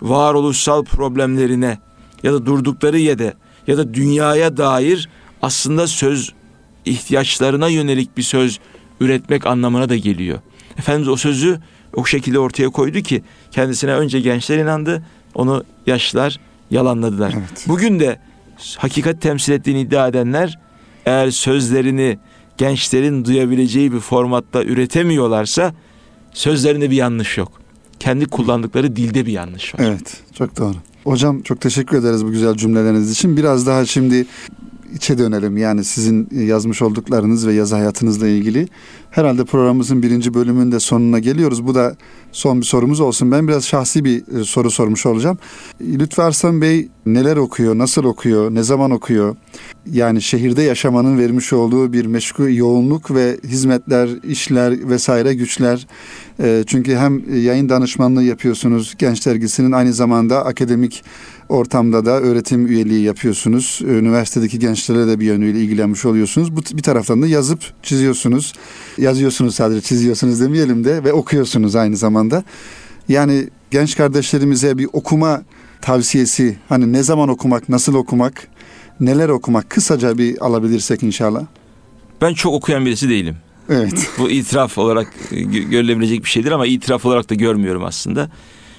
varoluşsal 0.02 0.84
problemlerine 0.84 1.78
ya 2.22 2.32
da 2.32 2.46
durdukları 2.46 2.98
yerde 2.98 3.34
ya 3.66 3.78
da 3.78 3.94
dünyaya 3.94 4.56
dair 4.56 5.08
aslında 5.42 5.86
söz 5.86 6.32
ihtiyaçlarına 6.84 7.68
yönelik 7.68 8.16
bir 8.16 8.22
söz 8.22 8.60
üretmek 9.00 9.46
anlamına 9.46 9.88
da 9.88 9.96
geliyor. 9.96 10.38
Efendimiz 10.78 11.08
o 11.08 11.16
sözü 11.16 11.60
o 11.94 12.04
şekilde 12.04 12.38
ortaya 12.38 12.68
koydu 12.68 13.00
ki 13.00 13.22
kendisine 13.50 13.94
önce 13.94 14.20
gençler 14.20 14.58
inandı, 14.58 15.02
onu 15.34 15.64
yaşlılar 15.86 16.40
yalanladılar. 16.70 17.35
Evet. 17.38 17.64
Bugün 17.68 18.00
de 18.00 18.18
hakikat 18.76 19.22
temsil 19.22 19.52
ettiğini 19.52 19.81
iddia 19.81 20.09
edenler 20.09 20.59
eğer 21.07 21.31
sözlerini 21.31 22.18
gençlerin 22.59 23.24
duyabileceği 23.24 23.92
bir 23.92 24.00
formatta 24.00 24.64
üretemiyorlarsa 24.64 25.74
sözlerinde 26.33 26.90
bir 26.90 26.96
yanlış 26.96 27.38
yok. 27.38 27.52
Kendi 28.00 28.26
kullandıkları 28.26 28.96
dilde 28.96 29.26
bir 29.26 29.33
yanlış 29.33 29.74
var. 29.74 29.81
Evet, 29.85 30.20
çok 30.38 30.57
doğru. 30.57 30.76
Hocam 31.05 31.42
çok 31.42 31.61
teşekkür 31.61 31.98
ederiz 31.98 32.24
bu 32.24 32.31
güzel 32.31 32.55
cümleleriniz 32.55 33.11
için. 33.11 33.37
Biraz 33.37 33.66
daha 33.66 33.87
şimdi 33.87 34.26
içe 34.94 35.18
dönelim. 35.18 35.57
Yani 35.57 35.85
sizin 35.85 36.29
yazmış 36.33 36.83
olduklarınız 36.83 37.46
ve 37.46 37.53
yazı 37.53 37.75
hayatınızla 37.75 38.29
ilgili. 38.29 38.68
Herhalde 39.11 39.44
programımızın 39.44 40.03
birinci 40.03 40.35
bölümünde 40.35 40.81
sonuna 40.81 41.18
geliyoruz. 41.18 41.66
Bu 41.66 41.75
da 41.75 41.96
son 42.33 42.61
bir 42.61 42.66
sorumuz 42.66 43.01
olsun. 43.01 43.33
Ben 43.33 43.49
biraz 43.49 43.64
şahsi 43.64 44.05
bir 44.05 44.40
e, 44.40 44.44
soru 44.44 44.70
sormuş 44.70 45.07
olacağım. 45.07 45.38
Lütfü 45.81 46.22
Arslan 46.22 46.61
Bey 46.61 46.88
neler 47.07 47.37
okuyor, 47.37 47.79
nasıl 47.79 48.05
okuyor, 48.05 48.55
ne 48.55 48.62
zaman 48.62 48.90
okuyor? 48.90 49.37
Yani 49.92 50.22
şehirde 50.22 50.62
yaşamanın 50.62 51.18
vermiş 51.18 51.53
olduğu 51.53 51.92
bir 51.92 52.07
meşgul 52.07 52.49
yoğunluk 52.49 53.14
ve 53.14 53.38
hizmetler, 53.44 54.09
işler 54.25 54.88
vesaire 54.88 55.35
güçler. 55.35 55.87
E, 56.40 56.64
çünkü 56.66 56.96
hem 56.96 57.42
yayın 57.42 57.68
danışmanlığı 57.68 58.22
yapıyorsunuz 58.22 58.94
Genç 58.99 59.27
Dergisi'nin 59.27 59.72
aynı 59.72 59.92
zamanda 59.92 60.44
akademik 60.44 61.05
ortamda 61.48 62.04
da 62.06 62.20
öğretim 62.20 62.66
üyeliği 62.66 63.02
yapıyorsunuz. 63.02 63.80
Üniversitedeki 63.85 64.59
gençlere 64.59 65.06
de 65.06 65.20
bir 65.20 65.26
yönüyle 65.26 65.61
ilgilenmiş 65.61 66.04
oluyorsunuz. 66.04 66.56
Bu 66.56 66.61
bir 66.76 66.82
taraftan 66.82 67.22
da 67.22 67.26
yazıp 67.26 67.61
çiziyorsunuz. 67.82 68.52
Yazıyorsunuz 68.98 69.54
sadece 69.54 69.80
çiziyorsunuz 69.80 70.40
demeyelim 70.40 70.85
de 70.85 71.04
ve 71.04 71.12
okuyorsunuz 71.12 71.76
aynı 71.76 71.96
zamanda. 71.96 72.44
Yani 73.09 73.48
genç 73.70 73.96
kardeşlerimize 73.96 74.78
bir 74.78 74.88
okuma 74.92 75.42
tavsiyesi 75.80 76.59
hani 76.68 76.92
ne 76.92 77.02
zaman 77.02 77.28
okumak, 77.28 77.68
nasıl 77.68 77.94
okumak, 77.94 78.48
neler 79.00 79.28
okumak 79.28 79.70
kısaca 79.70 80.18
bir 80.18 80.46
alabilirsek 80.46 81.02
inşallah. 81.02 81.42
Ben 82.20 82.35
çok 82.35 82.54
okuyan 82.54 82.87
birisi 82.87 83.09
değilim. 83.09 83.37
Evet. 83.68 84.11
Bu 84.18 84.30
itiraf 84.30 84.78
olarak 84.78 85.12
e, 85.32 85.40
görülebilecek 85.42 86.24
bir 86.24 86.28
şeydir 86.28 86.52
ama 86.52 86.66
itiraf 86.66 87.06
olarak 87.06 87.30
da 87.30 87.35
görmüyorum 87.35 87.85
aslında. 87.85 88.30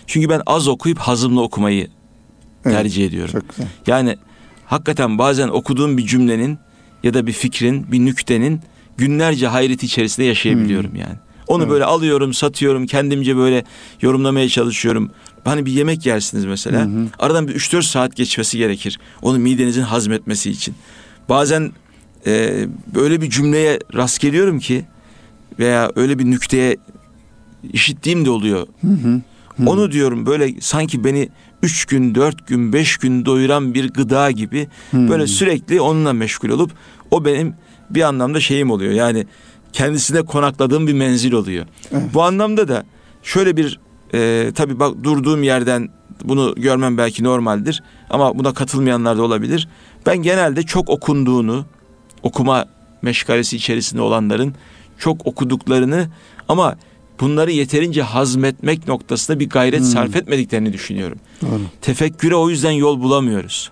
Çünkü 0.08 0.30
ben 0.30 0.42
az 0.46 0.68
okuyup 0.68 1.00
hazımlı 1.00 1.42
okumayı 1.42 1.88
evet, 2.68 2.78
tercih 2.78 3.06
ediyorum. 3.06 3.32
Çok 3.32 3.50
güzel. 3.50 3.68
Yani 3.88 4.18
hakikaten 4.66 5.18
bazen 5.18 5.48
okuduğum 5.48 5.98
bir 5.98 6.06
cümlenin 6.06 6.60
ya 7.04 7.14
da 7.14 7.28
bir 7.28 7.34
fikrin, 7.34 7.92
bir 7.92 8.00
nüktenin 8.00 8.62
günlerce 8.98 9.48
hayreti 9.48 9.86
içerisinde 9.86 10.26
yaşayabiliyorum 10.26 10.92
hmm. 10.92 11.00
yani. 11.00 11.16
Onu 11.48 11.64
evet. 11.64 11.72
böyle 11.72 11.86
alıyorum, 11.86 12.34
satıyorum, 12.34 12.86
kendimce 12.86 13.38
böyle 13.38 13.64
yorumlamaya 14.02 14.50
çalışıyorum. 14.50 15.12
Hani 15.44 15.66
bir 15.66 15.72
yemek 15.72 16.06
yersiniz 16.06 16.46
mesela. 16.46 16.86
Hı 16.86 17.06
Aradan 17.20 17.48
bir 17.48 17.56
3-4 17.56 17.84
saat 17.84 18.16
geçmesi 18.16 18.58
gerekir. 18.58 19.00
Onu 19.22 19.38
midenizin 19.38 19.82
hazmetmesi 19.82 20.50
için. 20.50 20.76
Bazen 21.30 21.72
e, 22.26 22.66
böyle 22.96 23.22
bir 23.22 23.30
cümleye 23.30 23.80
rast 23.94 24.20
geliyorum 24.20 24.60
ki 24.60 24.86
veya 25.60 25.92
öyle 25.96 26.20
bir 26.20 26.26
nükteye 26.26 26.78
işittiğim 27.74 28.26
de 28.26 28.30
oluyor. 28.30 28.68
Hı 28.82 28.88
hı. 28.88 29.22
Hı. 29.58 29.70
Onu 29.70 29.92
diyorum 29.92 30.26
böyle 30.26 30.62
sanki 30.62 31.04
beni 31.04 31.30
üç 31.64 31.86
gün, 31.86 32.16
dört 32.16 32.48
gün, 32.48 32.74
beş 32.74 32.98
gün 32.98 33.26
doyuran 33.26 33.74
bir 33.74 33.90
gıda 33.90 34.32
gibi 34.32 34.68
hmm. 34.92 35.10
böyle 35.10 35.28
sürekli 35.28 35.82
onunla 35.82 36.14
meşgul 36.14 36.50
olup 36.50 36.72
o 37.12 37.26
benim 37.26 37.56
bir 37.90 38.02
anlamda 38.02 38.40
şeyim 38.40 38.72
oluyor. 38.72 38.94
Yani 38.94 39.28
kendisine 39.74 40.22
konakladığım 40.22 40.88
bir 40.88 40.94
menzil 40.94 41.32
oluyor. 41.32 41.66
Evet. 41.92 42.04
Bu 42.14 42.24
anlamda 42.24 42.68
da 42.68 42.84
şöyle 43.24 43.58
bir 43.58 43.80
e, 44.14 44.52
tabii 44.56 44.80
bak 44.80 45.04
durduğum 45.04 45.44
yerden 45.44 45.90
bunu 46.24 46.56
görmem 46.58 46.98
belki 46.98 47.24
normaldir 47.24 47.84
ama 48.10 48.40
buna 48.40 48.54
katılmayanlar 48.54 49.18
da 49.18 49.22
olabilir. 49.22 49.68
Ben 50.06 50.18
genelde 50.18 50.64
çok 50.64 50.90
okunduğunu, 50.90 51.66
okuma 52.24 52.66
meşgalesi 53.02 53.56
içerisinde 53.56 54.02
olanların 54.02 54.54
çok 54.98 55.28
okuduklarını 55.28 56.08
ama 56.50 56.76
bunları 57.20 57.52
yeterince 57.52 58.02
hazmetmek 58.02 58.88
noktasında 58.88 59.40
bir 59.40 59.50
gayret 59.50 59.80
hmm. 59.80 59.88
sarf 59.88 60.16
etmediklerini 60.16 60.74
düşünüyorum. 60.74 61.18
Doğru. 61.42 61.62
Tefekküre 61.82 62.36
o 62.36 62.50
yüzden 62.50 62.72
yol 62.72 63.00
bulamıyoruz. 63.02 63.72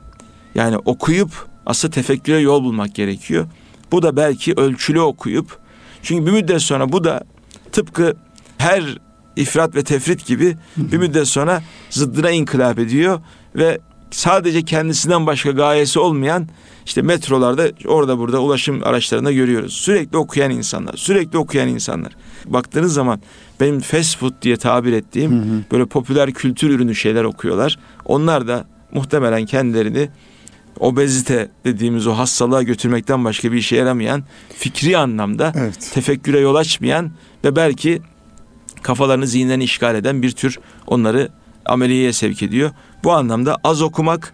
Yani 0.55 0.77
okuyup 0.77 1.47
aslında 1.65 1.93
tefekküre 1.93 2.39
yol 2.39 2.63
bulmak 2.63 2.95
gerekiyor. 2.95 3.47
Bu 3.91 4.01
da 4.01 4.17
belki 4.17 4.53
ölçülü 4.53 4.99
okuyup 5.01 5.60
çünkü 6.03 6.25
bir 6.25 6.31
müddet 6.31 6.62
sonra 6.62 6.91
bu 6.91 7.03
da 7.03 7.23
tıpkı 7.71 8.15
her 8.58 8.97
ifrat 9.36 9.75
ve 9.75 9.84
tefrit 9.84 10.25
gibi 10.25 10.58
bir 10.77 10.97
müddet 10.97 11.27
sonra 11.27 11.63
zıddına 11.89 12.29
inkılap 12.31 12.79
ediyor 12.79 13.19
ve 13.55 13.79
sadece 14.12 14.62
kendisinden 14.62 15.25
başka 15.25 15.51
gayesi 15.51 15.99
olmayan 15.99 16.47
işte 16.86 17.02
metrolarda 17.02 17.71
orada 17.86 18.17
burada 18.17 18.39
ulaşım 18.39 18.82
araçlarında 18.84 19.32
görüyoruz. 19.32 19.74
Sürekli 19.74 20.17
okuyan 20.17 20.52
insanlar, 20.52 20.93
sürekli 20.98 21.38
okuyan 21.38 21.67
insanlar. 21.67 22.15
Baktığınız 22.45 22.93
zaman 22.93 23.21
benim 23.60 23.80
fast 23.80 24.17
food 24.17 24.34
diye 24.41 24.58
tabir 24.58 24.93
ettiğim 24.93 25.32
hı 25.32 25.36
hı. 25.36 25.62
böyle 25.71 25.86
popüler 25.86 26.34
kültür 26.34 26.69
ürünü 26.69 26.95
şeyler 26.95 27.24
okuyorlar. 27.24 27.80
Onlar 28.06 28.48
da 28.48 28.65
muhtemelen 28.91 29.45
kendilerini 29.45 30.10
obezite 30.80 31.52
dediğimiz 31.65 32.08
o 32.08 32.13
hastalığa 32.13 32.63
götürmekten 32.63 33.26
başka 33.26 33.52
bir 33.52 33.58
işe 33.58 33.76
yaramayan 33.76 34.24
fikri 34.58 34.98
anlamda 34.98 35.54
evet. 35.56 35.91
tefekküre 35.93 36.39
yol 36.39 36.56
açmayan 36.56 37.12
ve 37.43 37.56
belki 37.56 38.02
kafalarını 38.82 39.28
zihinlerini 39.28 39.63
işgal 39.63 39.95
eden 39.95 40.21
bir 40.21 40.32
tür 40.32 40.60
onları 40.88 41.30
ameliyeye 41.65 42.13
sevk 42.13 42.43
ediyor. 42.43 42.71
Bu 43.04 43.12
anlamda 43.12 43.58
az 43.63 43.82
okumak, 43.82 44.34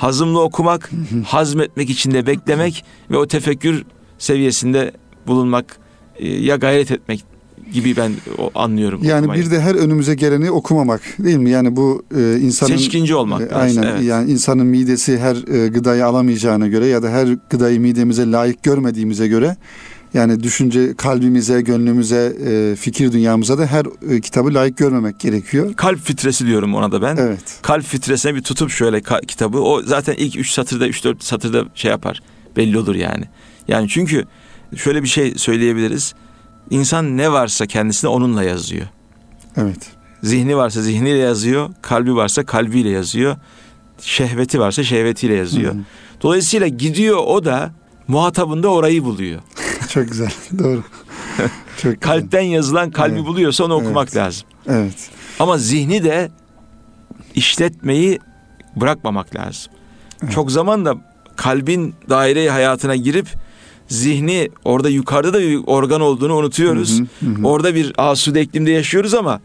hazımlı 0.00 0.40
okumak, 0.42 0.90
hazmetmek 1.24 1.90
için 1.90 2.10
de 2.10 2.26
beklemek 2.26 2.84
ve 3.10 3.16
o 3.16 3.26
tefekkür 3.26 3.84
seviyesinde 4.18 4.92
bulunmak 5.26 5.76
e, 6.16 6.28
ya 6.28 6.56
gayret 6.56 6.90
etmek 6.90 7.24
gibi 7.72 7.96
ben 7.96 8.12
anlıyorum. 8.54 9.00
Yani 9.04 9.18
okumayı. 9.18 9.44
bir 9.44 9.50
de 9.50 9.60
her 9.60 9.74
önümüze 9.74 10.14
geleni 10.14 10.50
okumamak 10.50 11.00
değil 11.18 11.36
mi? 11.36 11.50
Yani 11.50 11.76
bu 11.76 12.04
e, 12.16 12.38
insanın 12.38 12.76
seçkinci 12.76 13.14
olmak. 13.14 13.52
E, 13.52 13.54
aynen. 13.54 13.82
Evet. 13.82 14.02
Yani 14.02 14.30
insanın 14.30 14.66
midesi 14.66 15.18
her 15.18 15.64
e, 15.64 15.68
gıdayı 15.68 16.06
alamayacağına 16.06 16.68
göre 16.68 16.86
ya 16.86 17.02
da 17.02 17.08
her 17.08 17.28
gıdayı 17.50 17.80
midemize 17.80 18.30
layık 18.30 18.62
görmediğimize 18.62 19.28
göre 19.28 19.56
yani 20.14 20.42
düşünce 20.42 20.94
kalbimize, 20.96 21.60
gönlümüze, 21.60 22.36
e, 22.46 22.76
fikir 22.76 23.12
dünyamıza 23.12 23.58
da 23.58 23.66
her 23.66 23.86
e, 24.10 24.20
kitabı 24.20 24.54
layık 24.54 24.76
görmemek 24.76 25.20
gerekiyor. 25.20 25.74
Kalp 25.74 26.00
fitresi 26.00 26.46
diyorum 26.46 26.74
ona 26.74 26.92
da 26.92 27.02
ben. 27.02 27.16
Evet. 27.16 27.58
Kalp 27.62 27.84
fitresine 27.84 28.34
bir 28.34 28.42
tutup 28.42 28.70
şöyle 28.70 29.02
kitabı 29.26 29.58
o 29.58 29.82
zaten 29.82 30.14
ilk 30.14 30.36
üç 30.36 30.50
satırda, 30.50 30.88
üç 30.88 31.04
dört 31.04 31.24
satırda 31.24 31.64
şey 31.74 31.90
yapar. 31.90 32.22
Belli 32.56 32.78
olur 32.78 32.94
yani. 32.94 33.24
Yani 33.68 33.88
çünkü 33.88 34.24
şöyle 34.76 35.02
bir 35.02 35.08
şey 35.08 35.34
söyleyebiliriz. 35.34 36.14
İnsan 36.70 37.16
ne 37.16 37.32
varsa 37.32 37.66
kendisine 37.66 38.10
onunla 38.10 38.42
yazıyor. 38.42 38.86
Evet. 39.56 39.78
Zihni 40.22 40.56
varsa 40.56 40.82
zihniyle 40.82 41.18
yazıyor, 41.18 41.70
kalbi 41.82 42.16
varsa 42.16 42.46
kalbiyle 42.46 42.88
yazıyor. 42.88 43.36
Şehveti 44.00 44.60
varsa 44.60 44.84
şehvetiyle 44.84 45.34
yazıyor. 45.34 45.74
Hı 45.74 45.78
hı. 45.78 45.82
Dolayısıyla 46.22 46.68
gidiyor 46.68 47.18
o 47.26 47.44
da 47.44 47.70
muhatabında 48.08 48.68
orayı 48.68 49.04
buluyor. 49.04 49.40
Çok 49.90 50.08
güzel. 50.08 50.30
Doğru. 50.58 50.82
Çok 51.82 52.00
Kalpten 52.00 52.42
güzel. 52.42 52.54
yazılan 52.54 52.90
kalbi 52.90 53.14
evet. 53.14 53.26
buluyorsa 53.26 53.64
onu 53.64 53.74
okumak 53.74 54.08
evet. 54.08 54.16
lazım. 54.16 54.48
Evet. 54.68 55.10
Ama 55.38 55.58
zihni 55.58 56.04
de 56.04 56.30
işletmeyi 57.34 58.18
bırakmamak 58.76 59.36
lazım. 59.36 59.72
Evet. 60.22 60.32
Çok 60.32 60.52
zaman 60.52 60.84
da 60.84 60.94
kalbin 61.36 61.94
daire 62.08 62.50
hayatına 62.50 62.96
girip 62.96 63.26
zihni 63.88 64.50
orada 64.64 64.88
yukarıda 64.88 65.32
da 65.32 65.40
bir 65.40 65.60
organ 65.66 66.00
olduğunu 66.00 66.36
unutuyoruz. 66.36 67.00
Hı 67.00 67.26
hı, 67.26 67.30
hı. 67.30 67.46
Orada 67.46 67.74
bir 67.74 67.92
asude 67.98 68.42
iklimde 68.42 68.70
yaşıyoruz 68.70 69.14
ama 69.14 69.40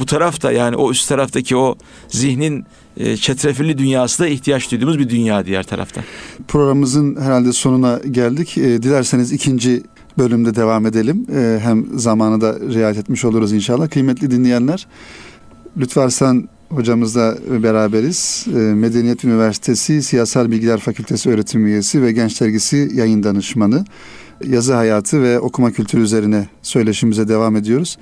bu 0.00 0.06
tarafta 0.06 0.52
yani 0.52 0.76
o 0.76 0.90
üst 0.90 1.08
taraftaki 1.08 1.56
o 1.56 1.76
zihnin 2.08 2.64
e, 2.96 3.16
çetrefilli 3.16 3.78
dünyası 3.78 4.22
da 4.22 4.28
ihtiyaç 4.28 4.70
duyduğumuz 4.70 4.98
bir 4.98 5.08
dünya 5.08 5.46
diğer 5.46 5.62
tarafta. 5.62 6.04
Programımızın 6.48 7.16
herhalde 7.20 7.52
sonuna 7.52 8.00
geldik. 8.10 8.58
E, 8.58 8.82
dilerseniz 8.82 9.32
ikinci 9.32 9.82
bölümde 10.18 10.54
devam 10.54 10.86
edelim. 10.86 11.26
E, 11.34 11.58
hem 11.62 11.98
zamanı 11.98 12.40
da 12.40 12.60
riayet 12.60 12.98
etmiş 12.98 13.24
oluruz 13.24 13.52
inşallah. 13.52 13.90
Kıymetli 13.90 14.30
dinleyenler, 14.30 14.86
Arslan 15.96 16.48
hocamızla 16.68 17.36
beraberiz. 17.62 18.46
Medeniyet 18.54 19.24
Üniversitesi 19.24 20.02
Siyasal 20.02 20.50
Bilgiler 20.50 20.78
Fakültesi 20.78 21.30
öğretim 21.30 21.66
üyesi 21.66 22.02
ve 22.02 22.12
Genç 22.12 22.40
Dergisi 22.40 22.90
yayın 22.94 23.22
danışmanı. 23.22 23.84
Yazı 24.46 24.74
hayatı 24.74 25.22
ve 25.22 25.40
okuma 25.40 25.70
kültürü 25.70 26.02
üzerine 26.02 26.48
söyleşimize 26.62 27.28
devam 27.28 27.56
ediyoruz. 27.56 27.98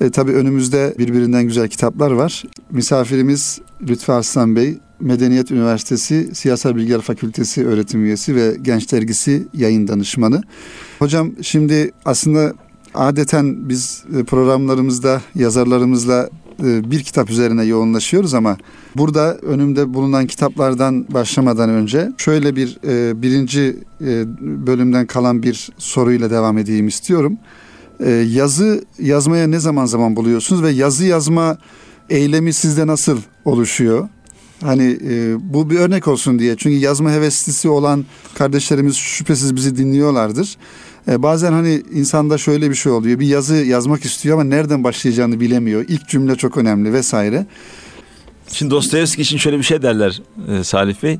E, 0.00 0.10
tabii 0.10 0.32
önümüzde 0.32 0.94
birbirinden 0.98 1.44
güzel 1.44 1.68
kitaplar 1.68 2.10
var. 2.10 2.44
Misafirimiz 2.70 3.60
Lütfü 3.88 4.12
Arslan 4.12 4.56
Bey, 4.56 4.78
Medeniyet 5.00 5.50
Üniversitesi 5.50 6.34
Siyasal 6.34 6.76
Bilgiler 6.76 7.00
Fakültesi 7.00 7.66
öğretim 7.66 8.04
üyesi 8.04 8.34
ve 8.34 8.56
Genç 8.62 8.92
Dergisi 8.92 9.46
yayın 9.54 9.88
danışmanı. 9.88 10.42
Hocam 10.98 11.30
şimdi 11.42 11.90
aslında 12.04 12.54
adeten 12.94 13.68
biz 13.68 14.04
e, 14.18 14.24
programlarımızda 14.24 15.22
yazarlarımızla 15.34 16.28
e, 16.64 16.90
bir 16.90 17.02
kitap 17.02 17.30
üzerine 17.30 17.64
yoğunlaşıyoruz 17.64 18.34
ama 18.34 18.56
burada 18.96 19.36
önümde 19.36 19.94
bulunan 19.94 20.26
kitaplardan 20.26 21.06
başlamadan 21.14 21.70
önce 21.70 22.12
şöyle 22.18 22.56
bir 22.56 22.78
e, 22.88 23.22
birinci 23.22 23.76
bölümden 24.40 25.06
kalan 25.06 25.42
bir 25.42 25.68
soruyla 25.78 26.30
devam 26.30 26.58
edeyim 26.58 26.88
istiyorum. 26.88 27.38
Yazı 28.26 28.84
yazmaya 28.98 29.46
ne 29.46 29.58
zaman 29.58 29.86
zaman 29.86 30.16
buluyorsunuz 30.16 30.62
ve 30.62 30.70
yazı 30.70 31.04
yazma 31.04 31.58
eylemi 32.10 32.52
sizde 32.52 32.86
nasıl 32.86 33.18
oluşuyor? 33.44 34.08
Hani 34.62 34.98
e, 35.08 35.36
bu 35.54 35.70
bir 35.70 35.78
örnek 35.78 36.08
olsun 36.08 36.38
diye. 36.38 36.56
Çünkü 36.56 36.76
yazma 36.76 37.12
heveslisi 37.12 37.68
olan 37.68 38.04
kardeşlerimiz 38.34 38.96
şüphesiz 38.96 39.56
bizi 39.56 39.76
dinliyorlardır. 39.76 40.56
E, 41.08 41.22
bazen 41.22 41.52
hani 41.52 41.82
insanda 41.92 42.38
şöyle 42.38 42.70
bir 42.70 42.74
şey 42.74 42.92
oluyor. 42.92 43.18
Bir 43.18 43.26
yazı 43.26 43.54
yazmak 43.54 44.04
istiyor 44.04 44.40
ama 44.40 44.44
nereden 44.44 44.84
başlayacağını 44.84 45.40
bilemiyor. 45.40 45.84
İlk 45.88 46.08
cümle 46.08 46.36
çok 46.36 46.56
önemli 46.56 46.92
vesaire. 46.92 47.46
Şimdi 48.52 48.70
Dostoyevski 48.70 49.22
için 49.22 49.36
şöyle 49.36 49.58
bir 49.58 49.62
şey 49.62 49.82
derler 49.82 50.22
e, 50.48 50.64
Salih 50.64 51.02
Bey. 51.02 51.18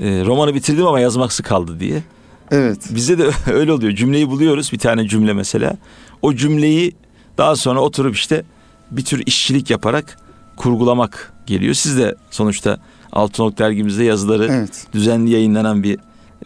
E, 0.00 0.24
romanı 0.24 0.54
bitirdim 0.54 0.86
ama 0.86 1.00
yazmaksı 1.00 1.42
kaldı 1.42 1.80
diye. 1.80 2.02
Evet. 2.50 2.78
Bizde 2.90 3.18
de 3.18 3.30
öyle 3.52 3.72
oluyor. 3.72 3.92
Cümleyi 3.92 4.28
buluyoruz 4.28 4.72
bir 4.72 4.78
tane 4.78 5.08
cümle 5.08 5.32
mesela. 5.32 5.76
O 6.22 6.34
cümleyi 6.34 6.96
daha 7.38 7.56
sonra 7.56 7.80
oturup 7.80 8.14
işte 8.14 8.44
bir 8.90 9.04
tür 9.04 9.22
işçilik 9.26 9.70
yaparak 9.70 10.18
kurgulamak 10.56 11.32
geliyor. 11.46 11.74
Siz 11.74 11.98
de 11.98 12.14
sonuçta 12.30 12.78
Altınok 13.16 13.58
dergimizde 13.58 14.04
yazıları 14.04 14.48
evet. 14.50 14.86
düzenli 14.92 15.30
yayınlanan 15.30 15.82
bir 15.82 15.98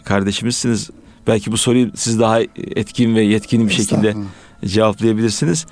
kardeşimizsiniz. 0.04 0.90
Belki 1.26 1.52
bu 1.52 1.56
soruyu 1.56 1.90
siz 1.94 2.20
daha 2.20 2.40
etkin 2.56 3.14
ve 3.14 3.22
yetkin 3.22 3.68
bir 3.68 3.72
şekilde 3.72 4.14
cevaplayabilirsiniz. 4.64 5.66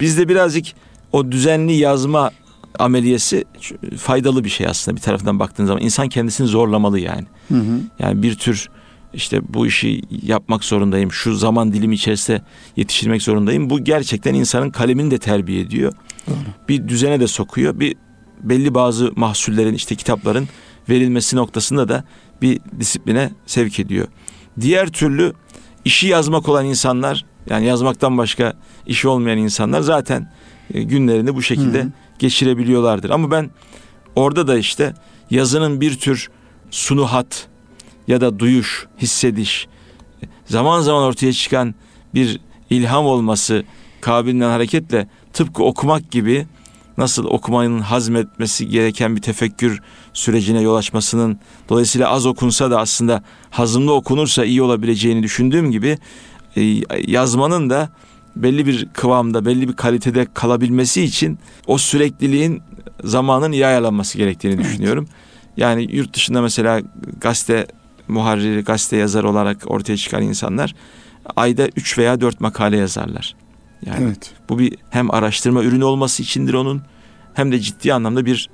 Biz 0.00 0.18
de 0.18 0.28
birazcık 0.28 0.66
o 1.12 1.32
düzenli 1.32 1.72
yazma 1.72 2.30
ameliyesi 2.78 3.44
faydalı 3.96 4.44
bir 4.44 4.48
şey 4.48 4.66
aslında 4.66 4.96
bir 4.96 5.02
taraftan 5.02 5.38
baktığın 5.38 5.66
zaman. 5.66 5.82
insan 5.82 6.08
kendisini 6.08 6.46
zorlamalı 6.46 6.98
yani. 6.98 7.26
Hı 7.48 7.54
hı. 7.54 7.80
Yani 7.98 8.22
bir 8.22 8.34
tür 8.34 8.68
işte 9.14 9.40
bu 9.54 9.66
işi 9.66 10.02
yapmak 10.22 10.64
zorundayım. 10.64 11.12
Şu 11.12 11.34
zaman 11.34 11.72
dilimi 11.72 11.94
içerisinde 11.94 12.42
yetiştirmek 12.76 13.22
zorundayım. 13.22 13.70
Bu 13.70 13.84
gerçekten 13.84 14.34
insanın 14.34 14.70
kalemini 14.70 15.10
de 15.10 15.18
terbiye 15.18 15.60
ediyor. 15.60 15.92
Doğru. 16.26 16.36
Bir 16.68 16.88
düzene 16.88 17.20
de 17.20 17.26
sokuyor. 17.26 17.80
Bir 17.80 17.96
belli 18.42 18.74
bazı 18.74 19.12
mahsullerin 19.16 19.74
işte 19.74 19.94
kitapların 19.94 20.48
verilmesi 20.88 21.36
noktasında 21.36 21.88
da 21.88 22.04
bir 22.42 22.60
disipline 22.80 23.30
sevk 23.46 23.80
ediyor. 23.80 24.08
Diğer 24.60 24.88
türlü 24.88 25.32
işi 25.84 26.08
yazmak 26.08 26.48
olan 26.48 26.66
insanlar 26.66 27.24
yani 27.50 27.66
yazmaktan 27.66 28.18
başka 28.18 28.54
işi 28.86 29.08
olmayan 29.08 29.38
insanlar 29.38 29.80
zaten 29.80 30.32
e, 30.74 30.82
günlerini 30.82 31.34
bu 31.34 31.42
şekilde 31.42 31.80
hı 31.80 31.84
hı. 31.84 31.92
geçirebiliyorlardır. 32.18 33.10
Ama 33.10 33.30
ben 33.30 33.50
orada 34.16 34.46
da 34.46 34.58
işte 34.58 34.94
yazının 35.30 35.80
bir 35.80 35.98
tür 35.98 36.30
sunuhat 36.70 37.48
ya 38.10 38.20
da 38.20 38.38
duyuş, 38.38 38.86
hissediş, 38.98 39.68
zaman 40.46 40.80
zaman 40.80 41.02
ortaya 41.02 41.32
çıkan 41.32 41.74
bir 42.14 42.40
ilham 42.70 43.06
olması 43.06 43.64
kabilinden 44.00 44.50
hareketle 44.50 45.08
tıpkı 45.32 45.64
okumak 45.64 46.10
gibi 46.10 46.46
nasıl 46.98 47.24
okumanın 47.24 47.80
hazmetmesi 47.80 48.68
gereken 48.68 49.16
bir 49.16 49.22
tefekkür 49.22 49.80
sürecine 50.12 50.60
yol 50.60 50.76
açmasının 50.76 51.38
dolayısıyla 51.68 52.08
az 52.08 52.26
okunsa 52.26 52.70
da 52.70 52.80
aslında 52.80 53.22
hazımlı 53.50 53.92
okunursa 53.92 54.44
iyi 54.44 54.62
olabileceğini 54.62 55.22
düşündüğüm 55.22 55.70
gibi 55.70 55.98
e, 56.56 56.62
yazmanın 57.06 57.70
da 57.70 57.88
belli 58.36 58.66
bir 58.66 58.88
kıvamda, 58.92 59.44
belli 59.44 59.68
bir 59.68 59.76
kalitede 59.76 60.26
kalabilmesi 60.34 61.02
için 61.02 61.38
o 61.66 61.78
sürekliliğin 61.78 62.62
zamanın 63.04 63.52
iyi 63.52 63.66
ayarlanması 63.66 64.18
gerektiğini 64.18 64.54
evet. 64.54 64.64
düşünüyorum. 64.64 65.08
Yani 65.56 65.96
yurt 65.96 66.14
dışında 66.14 66.42
mesela 66.42 66.80
gazete 67.20 67.66
muharriri, 68.10 68.60
gazete 68.60 68.96
yazar 68.96 69.24
olarak 69.24 69.70
ortaya 69.70 69.96
çıkan 69.96 70.22
insanlar 70.22 70.74
ayda 71.36 71.68
3 71.76 71.98
veya 71.98 72.20
4 72.20 72.40
makale 72.40 72.76
yazarlar. 72.76 73.36
Yani 73.86 74.04
evet. 74.04 74.32
bu 74.48 74.58
bir 74.58 74.76
hem 74.90 75.14
araştırma 75.14 75.62
ürünü 75.62 75.84
olması 75.84 76.22
içindir 76.22 76.54
onun 76.54 76.82
hem 77.34 77.52
de 77.52 77.60
ciddi 77.60 77.94
anlamda 77.94 78.26
bir 78.26 78.50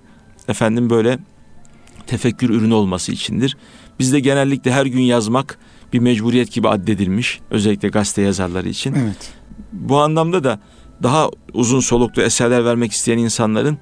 efendim 0.49 0.91
böyle 0.91 1.19
tefekkür 2.07 2.51
ürünü 2.51 2.75
olması 2.75 3.13
içindir. 3.13 3.57
Bizde 3.99 4.21
genellikle 4.21 4.73
her 4.73 4.87
gün 4.87 5.01
yazmak 5.01 5.59
bir 5.93 5.99
mecburiyet 5.99 6.53
gibi 6.53 6.69
addedilmiş 6.69 7.41
özellikle 7.51 7.89
gazete 7.89 8.23
yazarları 8.23 8.69
için. 8.69 8.95
Evet. 8.95 9.33
Bu 9.73 10.01
anlamda 10.01 10.45
da 10.45 10.61
daha 11.03 11.31
uzun 11.53 11.81
soluklu 11.81 12.23
eserler 12.23 12.65
vermek 12.65 12.93
isteyen 12.93 13.19
insanların 13.19 13.79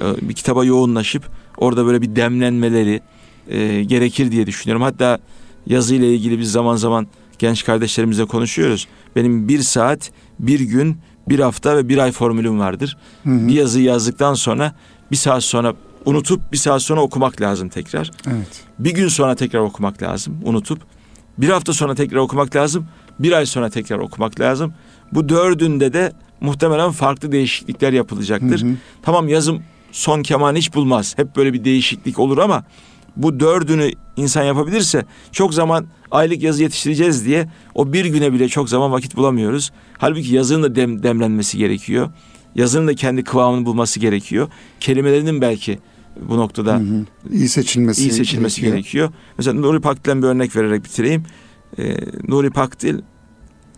e, 0.00 0.28
bir 0.28 0.34
kitaba 0.34 0.64
yoğunlaşıp 0.64 1.30
orada 1.56 1.86
böyle 1.86 2.02
bir 2.02 2.16
demlenmeleri 2.16 3.00
e, 3.48 3.84
gerekir 3.84 4.32
diye 4.32 4.46
düşünüyorum. 4.46 4.82
Hatta 4.82 5.18
yazı 5.66 5.94
ile 5.94 6.14
ilgili 6.14 6.38
biz 6.38 6.52
zaman 6.52 6.76
zaman 6.76 7.06
genç 7.38 7.64
kardeşlerimizle 7.64 8.24
konuşuyoruz. 8.24 8.88
Benim 9.16 9.48
bir 9.48 9.60
saat, 9.60 10.10
bir 10.38 10.60
gün, 10.60 10.96
bir 11.28 11.38
hafta 11.38 11.76
ve 11.76 11.88
bir 11.88 11.98
ay 11.98 12.12
formülüm 12.12 12.58
vardır. 12.58 12.96
Hı 13.24 13.30
hı. 13.30 13.48
Bir 13.48 13.52
yazıyı 13.52 13.84
yazdıktan 13.84 14.34
sonra 14.34 14.74
bir 15.10 15.16
saat 15.16 15.44
sonra 15.44 15.74
unutup 16.04 16.52
bir 16.52 16.56
saat 16.56 16.82
sonra 16.82 17.00
okumak 17.00 17.40
lazım 17.40 17.68
tekrar. 17.68 18.10
Evet. 18.26 18.64
Bir 18.78 18.94
gün 18.94 19.08
sonra 19.08 19.34
tekrar 19.34 19.60
okumak 19.60 20.02
lazım 20.02 20.40
unutup. 20.44 20.78
Bir 21.38 21.48
hafta 21.48 21.72
sonra 21.72 21.94
tekrar 21.94 22.18
okumak 22.18 22.56
lazım. 22.56 22.86
Bir 23.18 23.32
ay 23.32 23.46
sonra 23.46 23.70
tekrar 23.70 23.98
okumak 23.98 24.40
lazım. 24.40 24.74
Bu 25.12 25.28
dördünde 25.28 25.92
de 25.92 26.12
muhtemelen 26.40 26.90
farklı 26.90 27.32
değişiklikler 27.32 27.92
yapılacaktır. 27.92 28.62
Hı 28.62 28.66
hı. 28.66 28.74
Tamam 29.02 29.28
yazım 29.28 29.62
son 29.92 30.22
keman 30.22 30.56
hiç 30.56 30.74
bulmaz. 30.74 31.14
Hep 31.18 31.36
böyle 31.36 31.52
bir 31.52 31.64
değişiklik 31.64 32.18
olur 32.18 32.38
ama 32.38 32.64
bu 33.16 33.40
dördünü 33.40 33.90
insan 34.16 34.42
yapabilirse 34.42 35.04
çok 35.32 35.54
zaman 35.54 35.86
aylık 36.10 36.42
yazı 36.42 36.62
yetiştireceğiz 36.62 37.24
diye 37.24 37.48
o 37.74 37.92
bir 37.92 38.04
güne 38.04 38.32
bile 38.32 38.48
çok 38.48 38.68
zaman 38.68 38.92
vakit 38.92 39.16
bulamıyoruz. 39.16 39.72
Halbuki 39.98 40.34
yazının 40.34 40.62
da 40.62 40.74
dem, 40.74 41.02
demlenmesi 41.02 41.58
gerekiyor. 41.58 42.10
Yazının 42.54 42.88
da 42.88 42.94
kendi 42.94 43.24
kıvamını 43.24 43.66
bulması 43.66 44.00
gerekiyor. 44.00 44.48
Kelimelerinin 44.80 45.40
belki 45.40 45.78
bu 46.20 46.36
noktada 46.36 46.74
hı 46.74 46.78
hı. 46.78 47.04
iyi 47.32 47.48
seçilmesi, 47.48 48.02
iyi 48.02 48.12
seçilmesi 48.12 48.60
gerekiyor. 48.60 48.82
gerekiyor. 48.82 49.12
Mesela 49.38 49.60
Nuri 49.60 49.80
Pakdil'den 49.80 50.22
bir 50.22 50.26
örnek 50.26 50.56
vererek 50.56 50.84
bitireyim. 50.84 51.22
Ee, 51.78 51.96
Nuri 52.28 52.50
Pakdil 52.50 52.98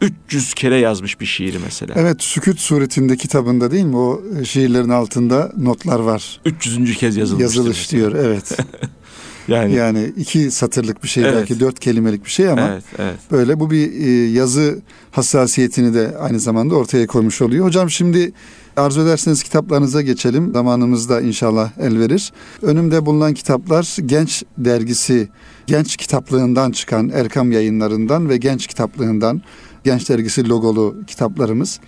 300 0.00 0.54
kere 0.54 0.76
yazmış 0.76 1.20
bir 1.20 1.26
şiiri 1.26 1.58
mesela. 1.64 1.94
Evet 1.96 2.22
Sükut 2.22 2.60
suretinde 2.60 3.16
kitabında 3.16 3.70
değil 3.70 3.84
mi 3.84 3.96
o 3.96 4.22
şiirlerin 4.44 4.88
altında 4.88 5.52
notlar 5.58 6.00
var. 6.00 6.40
300. 6.44 6.96
kez 6.96 7.16
yazılmış. 7.16 7.42
Yazılış 7.42 7.92
diyor 7.92 8.12
evet. 8.12 8.58
Yani 9.48 9.74
yani 9.74 10.12
iki 10.16 10.50
satırlık 10.50 11.02
bir 11.02 11.08
şey 11.08 11.24
evet. 11.24 11.34
belki 11.36 11.60
dört 11.60 11.80
kelimelik 11.80 12.24
bir 12.24 12.30
şey 12.30 12.48
ama 12.48 12.68
evet, 12.72 12.84
evet. 12.98 13.18
böyle 13.30 13.60
bu 13.60 13.70
bir 13.70 13.92
e, 13.92 14.10
yazı 14.30 14.78
hassasiyetini 15.10 15.94
de 15.94 16.16
aynı 16.18 16.40
zamanda 16.40 16.74
ortaya 16.74 17.06
koymuş 17.06 17.42
oluyor. 17.42 17.64
Hocam 17.64 17.90
şimdi 17.90 18.32
arzu 18.76 19.02
ederseniz 19.02 19.42
kitaplarınıza 19.42 20.02
geçelim. 20.02 20.52
Zamanımız 20.52 21.08
da 21.08 21.20
inşallah 21.20 21.70
el 21.78 21.98
verir. 21.98 22.32
Önümde 22.62 23.06
bulunan 23.06 23.34
kitaplar 23.34 23.96
Genç 24.06 24.42
Dergisi, 24.58 25.28
Genç 25.66 25.96
Kitaplığından 25.96 26.70
çıkan 26.70 27.08
Erkam 27.08 27.52
yayınlarından 27.52 28.28
ve 28.28 28.36
Genç 28.36 28.66
Kitaplığından 28.66 29.42
Genç 29.84 30.08
Dergisi 30.08 30.48
logolu 30.48 30.96
kitaplarımız. 31.06 31.80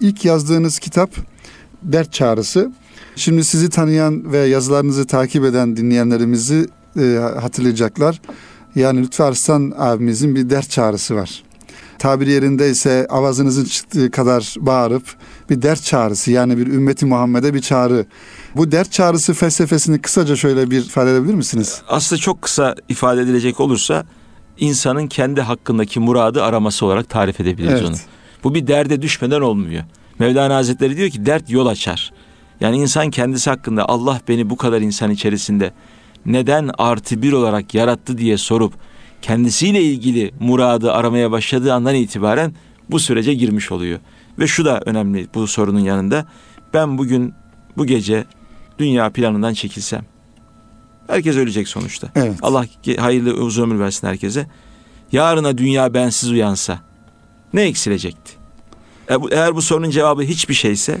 İlk 0.00 0.24
yazdığınız 0.24 0.78
kitap 0.78 1.10
Dert 1.82 2.12
Çağrısı. 2.12 2.72
Şimdi 3.16 3.44
sizi 3.44 3.70
tanıyan 3.70 4.32
ve 4.32 4.38
yazılarınızı 4.38 5.06
takip 5.06 5.44
eden 5.44 5.76
dinleyenlerimizi 5.76 6.66
e, 6.96 7.18
hatırlayacaklar. 7.40 8.20
Yani 8.74 9.02
Lütfü 9.02 9.22
Arslan 9.22 9.72
abimizin 9.78 10.34
bir 10.34 10.50
dert 10.50 10.70
çağrısı 10.70 11.14
var. 11.16 11.42
Tabiri 11.98 12.30
yerinde 12.30 12.70
ise 12.70 13.06
avazınızın 13.10 13.64
çıktığı 13.64 14.10
kadar 14.10 14.54
bağırıp 14.58 15.02
bir 15.50 15.62
dert 15.62 15.82
çağrısı 15.82 16.30
yani 16.30 16.58
bir 16.58 16.66
ümmeti 16.66 17.06
Muhammed'e 17.06 17.54
bir 17.54 17.60
çağrı. 17.60 18.06
Bu 18.56 18.72
dert 18.72 18.92
çağrısı 18.92 19.34
felsefesini 19.34 19.98
kısaca 20.00 20.36
şöyle 20.36 20.70
bir 20.70 20.78
ifade 20.78 21.10
edebilir 21.10 21.34
misiniz? 21.34 21.82
Aslında 21.88 22.20
çok 22.20 22.42
kısa 22.42 22.74
ifade 22.88 23.20
edilecek 23.20 23.60
olursa 23.60 24.04
insanın 24.58 25.06
kendi 25.06 25.40
hakkındaki 25.40 26.00
muradı 26.00 26.42
araması 26.42 26.86
olarak 26.86 27.08
tarif 27.08 27.40
edebiliriz 27.40 27.80
evet. 27.80 27.88
onu. 27.88 27.96
Bu 28.44 28.54
bir 28.54 28.66
derde 28.66 29.02
düşmeden 29.02 29.40
olmuyor. 29.40 29.84
Mevlana 30.18 30.56
Hazretleri 30.56 30.96
diyor 30.96 31.10
ki 31.10 31.26
dert 31.26 31.50
yol 31.50 31.66
açar. 31.66 32.12
Yani 32.60 32.76
insan 32.76 33.10
kendisi 33.10 33.50
hakkında 33.50 33.88
Allah 33.88 34.20
beni 34.28 34.50
bu 34.50 34.56
kadar 34.56 34.80
insan 34.80 35.10
içerisinde 35.10 35.72
neden 36.26 36.70
artı 36.78 37.22
bir 37.22 37.32
olarak 37.32 37.74
yarattı 37.74 38.18
diye 38.18 38.36
sorup 38.36 38.74
kendisiyle 39.22 39.82
ilgili 39.82 40.32
muradı 40.40 40.92
aramaya 40.92 41.30
başladığı 41.30 41.74
andan 41.74 41.94
itibaren 41.94 42.54
bu 42.90 43.00
sürece 43.00 43.34
girmiş 43.34 43.72
oluyor. 43.72 43.98
Ve 44.38 44.46
şu 44.46 44.64
da 44.64 44.80
önemli 44.86 45.26
bu 45.34 45.46
sorunun 45.46 45.80
yanında. 45.80 46.26
Ben 46.74 46.98
bugün 46.98 47.34
bu 47.76 47.86
gece 47.86 48.24
dünya 48.78 49.10
planından 49.10 49.54
çekilsem. 49.54 50.04
Herkes 51.06 51.36
ölecek 51.36 51.68
sonuçta. 51.68 52.08
Evet. 52.14 52.38
Allah 52.42 52.66
hayırlı 52.98 53.32
uzun 53.32 53.62
ömür 53.62 53.78
versin 53.78 54.06
herkese. 54.06 54.46
Yarına 55.12 55.58
dünya 55.58 55.94
bensiz 55.94 56.30
uyansa 56.30 56.78
ne 57.52 57.62
eksilecekti? 57.62 58.32
Eğer 59.30 59.56
bu 59.56 59.62
sorunun 59.62 59.90
cevabı 59.90 60.22
hiçbir 60.22 60.54
şeyse 60.54 61.00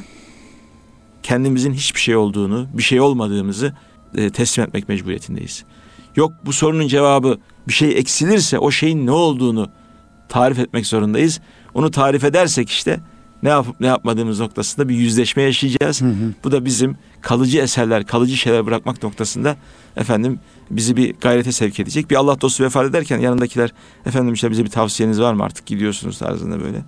kendimizin 1.22 1.72
hiçbir 1.72 2.00
şey 2.00 2.16
olduğunu, 2.16 2.66
bir 2.72 2.82
şey 2.82 3.00
olmadığımızı 3.00 3.72
e, 4.14 4.30
teslim 4.30 4.64
etmek 4.64 4.88
mecburiyetindeyiz. 4.88 5.64
Yok 6.16 6.32
bu 6.46 6.52
sorunun 6.52 6.88
cevabı 6.88 7.38
bir 7.68 7.72
şey 7.72 7.98
eksilirse 7.98 8.58
o 8.58 8.70
şeyin 8.70 9.06
ne 9.06 9.10
olduğunu 9.10 9.68
tarif 10.28 10.58
etmek 10.58 10.86
zorundayız. 10.86 11.40
Onu 11.74 11.90
tarif 11.90 12.24
edersek 12.24 12.70
işte 12.70 13.00
ne 13.42 13.48
yapıp 13.48 13.80
ne 13.80 13.86
yapmadığımız 13.86 14.40
noktasında 14.40 14.88
bir 14.88 14.94
yüzleşme 14.94 15.42
yaşayacağız. 15.42 16.02
Hı 16.02 16.06
hı. 16.06 16.32
Bu 16.44 16.52
da 16.52 16.64
bizim 16.64 16.96
kalıcı 17.20 17.58
eserler, 17.58 18.06
kalıcı 18.06 18.36
şeyler 18.36 18.66
bırakmak 18.66 19.02
noktasında 19.02 19.56
efendim 19.96 20.38
bizi 20.70 20.96
bir 20.96 21.14
gayrete 21.14 21.52
sevk 21.52 21.80
edecek. 21.80 22.10
Bir 22.10 22.16
Allah 22.16 22.40
dostu 22.40 22.64
vefat 22.64 22.86
ederken 22.86 23.18
yanındakiler 23.18 23.72
efendim 24.06 24.34
işte 24.34 24.50
bize 24.50 24.64
bir 24.64 24.70
tavsiyeniz 24.70 25.20
var 25.20 25.32
mı 25.32 25.44
artık 25.44 25.66
gidiyorsunuz 25.66 26.18
tarzında 26.18 26.60
böyle. 26.60 26.82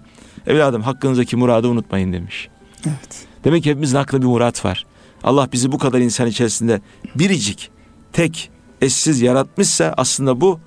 Evladım 0.46 0.82
hakkınızdaki 0.82 1.36
muradı 1.36 1.68
unutmayın 1.68 2.12
demiş. 2.12 2.48
Evet. 2.86 3.26
Demek 3.44 3.64
ki 3.64 3.70
hepimizin 3.70 3.96
aklında 3.96 4.22
bir 4.22 4.26
murat 4.26 4.64
var. 4.64 4.86
Allah 5.26 5.48
bizi 5.52 5.72
bu 5.72 5.78
kadar 5.78 6.00
insan 6.00 6.26
içerisinde 6.26 6.80
biricik, 7.14 7.70
tek, 8.12 8.50
eşsiz 8.80 9.20
yaratmışsa 9.20 9.94
aslında 9.96 10.40
bu 10.40 10.60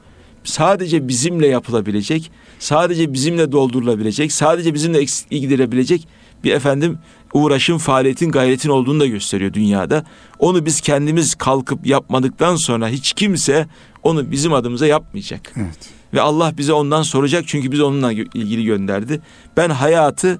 sadece 0.44 1.08
bizimle 1.08 1.48
yapılabilecek, 1.48 2.32
sadece 2.60 3.14
bizimle 3.14 3.52
doldurulabilecek, 3.52 4.32
sadece 4.32 4.74
bizimle 4.74 5.00
eksikliği 5.00 5.42
giderebilecek 5.42 6.08
bir 6.44 6.52
efendim 6.52 7.00
uğraşın, 7.34 7.78
faaliyetin, 7.78 8.32
gayretin 8.32 8.70
olduğunu 8.70 9.00
da 9.00 9.06
gösteriyor 9.06 9.54
dünyada. 9.54 10.04
Onu 10.40 10.66
biz 10.66 10.82
kendimiz 10.82 11.36
kalkıp 11.36 11.88
yapmadıktan 11.88 12.56
sonra 12.56 12.90
hiç 12.90 13.14
kimse 13.14 13.68
onu 14.04 14.32
bizim 14.32 14.54
adımıza 14.54 14.88
yapmayacak. 14.88 15.54
Evet. 15.56 15.90
Ve 16.14 16.22
Allah 16.22 16.54
bize 16.58 16.74
ondan 16.74 17.02
soracak 17.02 17.44
çünkü 17.48 17.72
biz 17.72 17.82
onunla 17.82 18.12
ilgili 18.12 18.66
gönderdi. 18.66 19.22
Ben 19.58 19.70
hayatı 19.70 20.40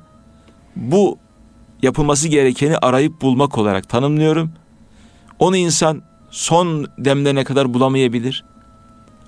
bu 0.76 1.18
yapılması 1.82 2.28
gerekeni 2.28 2.78
arayıp 2.78 3.22
bulmak 3.22 3.58
olarak 3.58 3.90
tanımlıyorum. 3.90 4.52
Onu 5.40 5.58
insan 5.58 6.02
son 6.30 6.88
demlerine 6.98 7.44
kadar 7.44 7.74
bulamayabilir. 7.74 8.46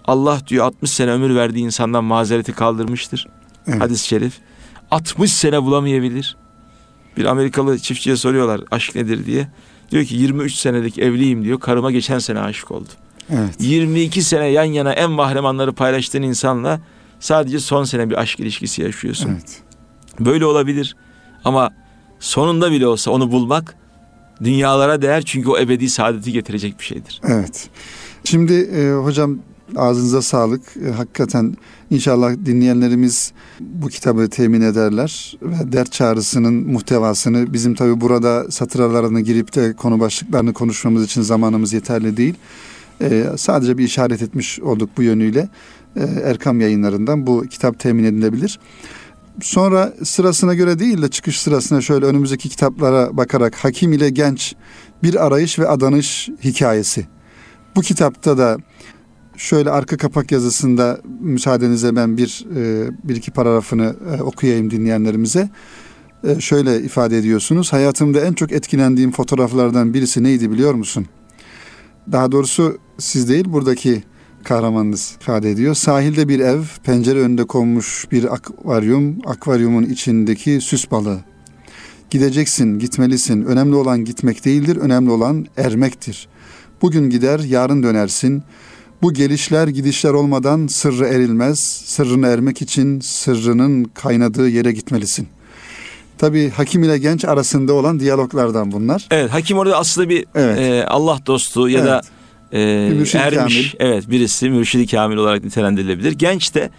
Allah 0.06 0.40
diyor 0.48 0.66
60 0.66 0.92
sene 0.92 1.12
ömür 1.12 1.36
verdiği 1.36 1.60
insandan 1.66 2.04
mazereti 2.04 2.54
kaldırmıştır. 2.54 3.28
Evet. 3.68 3.82
Hadis-i 3.82 4.08
şerif. 4.08 4.40
60 4.92 5.34
sene 5.34 5.64
bulamayabilir. 5.64 6.38
Bir 7.18 7.26
Amerikalı 7.26 7.80
çiftçiye 7.80 8.16
soruyorlar 8.16 8.62
aşk 8.72 8.96
nedir 8.96 9.26
diye. 9.26 9.48
Diyor 9.92 10.06
ki 10.06 10.16
23 10.16 10.56
senelik 10.56 11.00
evliyim 11.00 11.44
diyor. 11.44 11.60
Karıma 11.60 11.92
geçen 11.92 12.20
sene 12.20 12.40
aşık 12.40 12.72
oldum. 12.72 12.92
Evet. 13.30 13.56
22 13.60 14.22
sene 14.22 14.48
yan 14.48 14.64
yana 14.64 14.94
en 14.94 15.12
mahremanları 15.12 15.74
paylaştığın 15.74 16.22
insanla 16.22 16.82
sadece 17.20 17.60
son 17.60 17.84
sene 17.84 18.10
bir 18.10 18.20
aşk 18.20 18.40
ilişkisi 18.40 18.82
yaşıyorsun. 18.82 19.30
Evet. 19.30 19.62
Böyle 20.20 20.46
olabilir. 20.46 20.96
Ama 21.44 21.70
sonunda 22.22 22.72
bile 22.72 22.88
olsa 22.88 23.12
onu 23.12 23.32
bulmak 23.32 23.76
dünyalara 24.44 25.02
değer 25.02 25.22
çünkü 25.26 25.50
o 25.50 25.58
ebedi 25.58 25.90
saadeti 25.90 26.32
getirecek 26.32 26.80
bir 26.80 26.84
şeydir. 26.84 27.22
Evet. 27.28 27.70
Şimdi 28.24 28.54
e, 28.54 28.94
hocam 28.94 29.40
ağzınıza 29.76 30.22
sağlık. 30.22 30.62
E, 30.88 30.92
hakikaten 30.92 31.56
inşallah 31.90 32.34
dinleyenlerimiz 32.46 33.32
bu 33.60 33.88
kitabı 33.88 34.30
temin 34.30 34.62
ederler 34.62 35.38
ve 35.42 35.72
dert 35.72 35.92
çağrısının 35.92 36.54
muhtevasını 36.54 37.54
bizim 37.54 37.76
tabi 37.76 38.02
burada 38.02 38.52
satır 38.52 38.80
aralarına 38.80 39.20
girip 39.20 39.56
de 39.56 39.74
konu 39.74 40.00
başlıklarını 40.00 40.54
konuşmamız 40.54 41.06
için 41.06 41.22
zamanımız 41.22 41.74
yeterli 41.74 42.18
değil. 42.18 42.36
E, 43.02 43.26
sadece 43.38 43.78
bir 43.78 43.84
işaret 43.84 44.22
etmiş 44.22 44.60
olduk 44.60 44.90
bu 44.98 45.04
yönüyle. 45.04 45.50
E, 45.96 46.04
Erkam 46.24 46.62
yayınlarından 46.62 47.28
bu 47.28 47.46
kitap 47.50 47.80
temin 47.80 48.04
edilebilir. 48.04 48.60
Sonra 49.42 49.94
sırasına 50.04 50.54
göre 50.54 50.80
değil 50.80 51.02
de 51.02 51.08
çıkış 51.08 51.42
sırasına 51.42 51.82
şöyle 51.82 52.06
önümüzdeki 52.06 52.50
kitaplara 52.50 53.18
bakarak 53.18 53.56
Hakim 53.56 53.94
ile 53.94 54.10
Genç 54.10 54.56
bir 55.04 55.26
arayış 55.26 55.60
ve 55.60 55.68
adanış 55.68 56.30
hikayesi. 56.44 57.08
Bu 57.76 57.82
kitapta 57.82 58.38
da 58.38 58.58
şöyle 59.38 59.72
arka 59.72 59.98
kapak 59.98 60.32
yazısında 60.32 61.02
müsaadenizle 61.20 61.96
ben 61.96 62.18
bir 62.18 62.46
e, 62.56 62.90
bir 63.04 63.16
iki 63.16 63.32
paragrafını 63.32 63.96
e, 64.18 64.22
okuyayım 64.22 64.72
dinleyenlerimize. 64.72 65.50
E, 66.24 66.40
şöyle 66.40 66.82
ifade 66.82 67.18
ediyorsunuz. 67.18 67.74
Hayatımda 67.74 68.20
en 68.20 68.34
çok 68.34 68.52
etkilendiğim 68.52 69.12
fotoğraflardan 69.12 69.94
birisi 69.94 70.24
neydi 70.24 70.52
biliyor 70.52 70.74
musun? 70.74 71.06
Daha 72.12 72.32
doğrusu 72.32 72.78
siz 72.98 73.30
değil 73.30 73.46
buradaki 73.48 74.04
kahramanınız 74.44 75.18
ifade 75.22 75.52
ediyor. 75.52 75.76
Sahilde 75.76 76.28
bir 76.28 76.40
ev, 76.40 76.62
pencere 76.84 77.20
önünde 77.20 77.44
konmuş 77.44 78.06
bir 78.12 78.34
akvaryum, 78.34 79.18
akvaryumun 79.26 79.84
içindeki 79.84 80.62
süs 80.62 80.92
balığı. 80.92 81.20
Gideceksin, 82.10 82.80
gitmelisin. 82.80 83.46
Önemli 83.46 83.76
olan 83.76 84.06
gitmek 84.06 84.46
değildir, 84.46 84.78
önemli 84.78 85.12
olan 85.12 85.46
ermektir. 85.58 86.28
Bugün 86.82 87.10
gider, 87.10 87.40
yarın 87.40 87.84
dönersin. 87.84 88.44
Bu 89.02 89.14
gelişler 89.14 89.68
gidişler 89.68 90.14
olmadan 90.14 90.68
sırrı 90.68 91.08
erilmez. 91.08 91.60
Sırrını 91.86 92.28
ermek 92.28 92.62
için 92.62 93.00
sırrının 93.00 93.84
kaynadığı 93.84 94.50
yere 94.50 94.72
gitmelisin. 94.72 95.28
Tabi 96.18 96.50
hakim 96.50 96.84
ile 96.84 96.98
genç 96.98 97.26
arasında 97.26 97.74
olan 97.74 98.00
diyaloglardan 98.00 98.72
bunlar. 98.72 99.08
Evet 99.12 99.34
hakim 99.34 99.58
orada 99.58 99.78
aslında 99.78 100.10
bir 100.10 100.26
Evet. 100.36 100.60
e, 100.60 100.86
Allah 100.86 101.20
dostu 101.26 101.70
ya 101.70 101.86
da 101.86 102.02
e, 102.54 102.88
Bir 102.92 102.96
mürşid-i 102.96 103.22
ermiş 103.22 103.76
evet 103.80 104.10
birisi 104.10 104.50
mürşidi 104.50 104.88
kamil 104.88 105.18
olarak 105.18 105.44
nitelendirilebilir. 105.44 106.12
Genç 106.12 106.56
de 106.56 106.70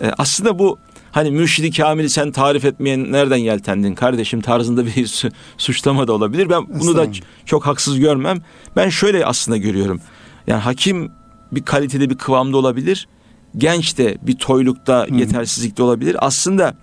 e, 0.00 0.10
aslında 0.18 0.58
bu 0.58 0.78
hani 1.12 1.30
mürşidi 1.30 1.70
kamili 1.70 2.10
sen 2.10 2.32
tarif 2.32 2.64
etmeyen 2.64 3.12
nereden 3.12 3.36
yeltendin 3.36 3.94
kardeşim 3.94 4.40
tarzında 4.40 4.86
bir 4.96 5.06
su- 5.06 5.30
suçlama 5.58 6.08
da 6.08 6.12
olabilir. 6.12 6.50
Ben 6.50 6.80
bunu 6.80 6.96
da 6.96 7.06
çok 7.46 7.66
haksız 7.66 7.98
görmem. 7.98 8.38
Ben 8.76 8.88
şöyle 8.88 9.26
aslında 9.26 9.56
görüyorum. 9.56 10.00
Yani 10.46 10.60
hakim 10.60 11.12
bir 11.52 11.62
kalitede 11.62 12.10
bir 12.10 12.18
kıvamda 12.18 12.56
olabilir. 12.56 13.08
Genç 13.56 13.98
de 13.98 14.18
bir 14.22 14.36
toylukta, 14.36 15.06
yetersizlikte 15.10 15.82
olabilir. 15.82 16.16
Aslında 16.18 16.74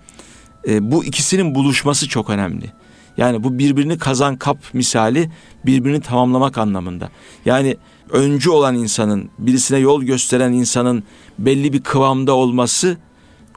e, 0.68 0.90
bu 0.90 1.04
ikisinin 1.04 1.54
buluşması 1.54 2.08
çok 2.08 2.30
önemli. 2.30 2.72
Yani 3.16 3.44
bu 3.44 3.58
birbirini 3.58 3.98
kazan 3.98 4.36
kap 4.36 4.58
misali 4.72 5.30
birbirini 5.66 6.00
tamamlamak 6.00 6.58
anlamında. 6.58 7.08
Yani 7.44 7.76
öncü 8.12 8.50
olan 8.50 8.74
insanın, 8.74 9.30
birisine 9.38 9.78
yol 9.78 10.02
gösteren 10.02 10.52
insanın 10.52 11.02
belli 11.38 11.72
bir 11.72 11.82
kıvamda 11.82 12.32
olması 12.32 12.96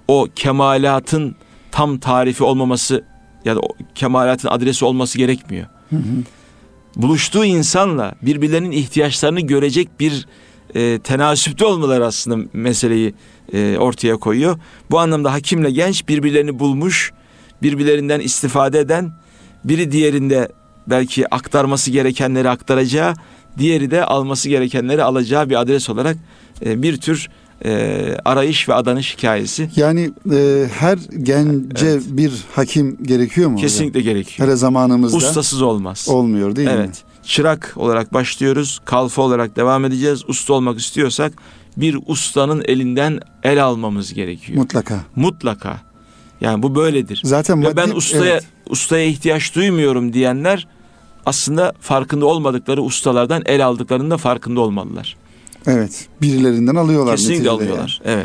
o 0.07 0.27
kemalatın 0.35 1.35
tam 1.71 1.97
tarifi 1.97 2.43
olmaması 2.43 3.03
ya 3.45 3.55
da 3.55 3.59
o 3.59 3.67
kemalatın 3.95 4.49
adresi 4.49 4.85
olması 4.85 5.17
gerekmiyor. 5.17 5.67
Buluştuğu 6.95 7.45
insanla 7.45 8.15
birbirlerinin 8.21 8.71
ihtiyaçlarını 8.71 9.41
görecek 9.41 9.99
bir 9.99 10.27
e, 10.75 10.99
tenasüpte 10.99 11.65
olmaları 11.65 12.05
aslında 12.05 12.49
meseleyi 12.53 13.13
e, 13.53 13.77
ortaya 13.77 14.17
koyuyor. 14.17 14.59
Bu 14.91 14.99
anlamda 14.99 15.33
hakimle 15.33 15.71
genç 15.71 16.07
birbirlerini 16.07 16.59
bulmuş, 16.59 17.13
birbirlerinden 17.63 18.19
istifade 18.19 18.79
eden, 18.79 19.11
biri 19.63 19.91
diğerinde 19.91 20.51
belki 20.87 21.35
aktarması 21.35 21.91
gerekenleri 21.91 22.49
aktaracağı, 22.49 23.13
diğeri 23.57 23.91
de 23.91 24.05
alması 24.05 24.49
gerekenleri 24.49 25.03
alacağı 25.03 25.49
bir 25.49 25.61
adres 25.61 25.89
olarak 25.89 26.17
e, 26.65 26.81
bir 26.81 26.97
tür 26.97 27.29
e, 27.65 28.17
arayış 28.25 28.69
ve 28.69 28.73
adanış 28.73 29.17
hikayesi 29.17 29.69
Yani 29.75 30.11
e, 30.33 30.67
her 30.79 30.97
gence 31.23 31.85
Evet. 31.87 32.03
bir 32.07 32.31
hakim 32.55 32.97
gerekiyor 33.03 33.49
mu? 33.49 33.53
hocam? 33.53 33.67
kesinlikle 33.67 34.01
gerekiyor. 34.01 34.47
Hele 34.47 34.55
zamanımızda 34.55 35.17
Ustasız 35.17 35.61
olmaz. 35.61 36.05
olmuyor 36.09 36.55
değil 36.55 36.67
mi? 36.67 36.73
Evet. 36.77 37.03
Çırak 37.23 37.73
olarak 37.75 38.13
başlıyoruz. 38.13 38.79
Kalfa 38.85 39.21
olarak 39.21 39.55
devam 39.55 39.85
edeceğiz. 39.85 40.23
Usta 40.27 40.53
olmak 40.53 40.79
istiyorsak 40.79 41.33
bir 41.77 41.97
ustanın 42.05 42.63
elinden 42.67 43.19
el 43.43 43.63
almamız 43.63 44.13
gerekiyor. 44.13 44.59
Mutlaka. 44.59 44.99
Mutlaka. 45.15 45.81
Yani 46.41 46.63
bu 46.63 46.75
böyledir. 46.75 47.21
Zaten 47.23 47.63
Ve 47.63 47.75
ben 47.75 47.89
maddi- 47.89 47.93
ustaya 47.93 48.25
evet. 48.33 48.43
ustaya 48.69 49.03
ihtiyaç 49.05 49.55
duymuyorum 49.55 50.13
diyenler 50.13 50.67
aslında 51.25 51.73
farkında 51.79 52.25
olmadıkları 52.25 52.81
ustalardan 52.81 53.41
el 53.45 53.65
aldıklarının 53.65 54.11
da 54.11 54.17
farkında 54.17 54.59
olmalılar. 54.61 55.17
Evet. 55.67 56.07
Birilerinden 56.21 56.75
alıyorlar. 56.75 57.15
Kesinlikle 57.17 57.49
alıyorlar. 57.49 58.01
Evet. 58.05 58.17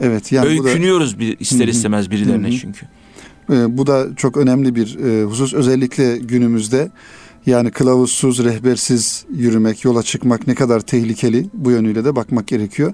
yani. 0.00 0.12
Evet. 0.12 0.32
Yani 0.32 0.58
bu 0.58 0.64
da, 0.64 0.68
Öykünüyoruz 0.68 1.18
bir, 1.18 1.36
ister 1.40 1.68
istemez 1.68 2.10
birilerine 2.10 2.48
Hı 2.48 2.52
hı. 2.54 2.58
çünkü. 2.58 2.86
e, 3.52 3.78
bu 3.78 3.86
da 3.86 4.06
çok 4.16 4.36
önemli 4.36 4.74
bir 4.74 4.98
e, 4.98 5.24
husus. 5.24 5.54
Özellikle 5.54 6.18
günümüzde 6.18 6.90
yani 7.46 7.70
kılavuzsuz, 7.70 8.44
rehbersiz 8.44 9.24
yürümek, 9.34 9.84
yola 9.84 10.02
çıkmak 10.02 10.46
ne 10.46 10.54
kadar 10.54 10.80
tehlikeli 10.80 11.46
bu 11.54 11.70
yönüyle 11.70 12.04
de 12.04 12.16
bakmak 12.16 12.46
gerekiyor. 12.46 12.92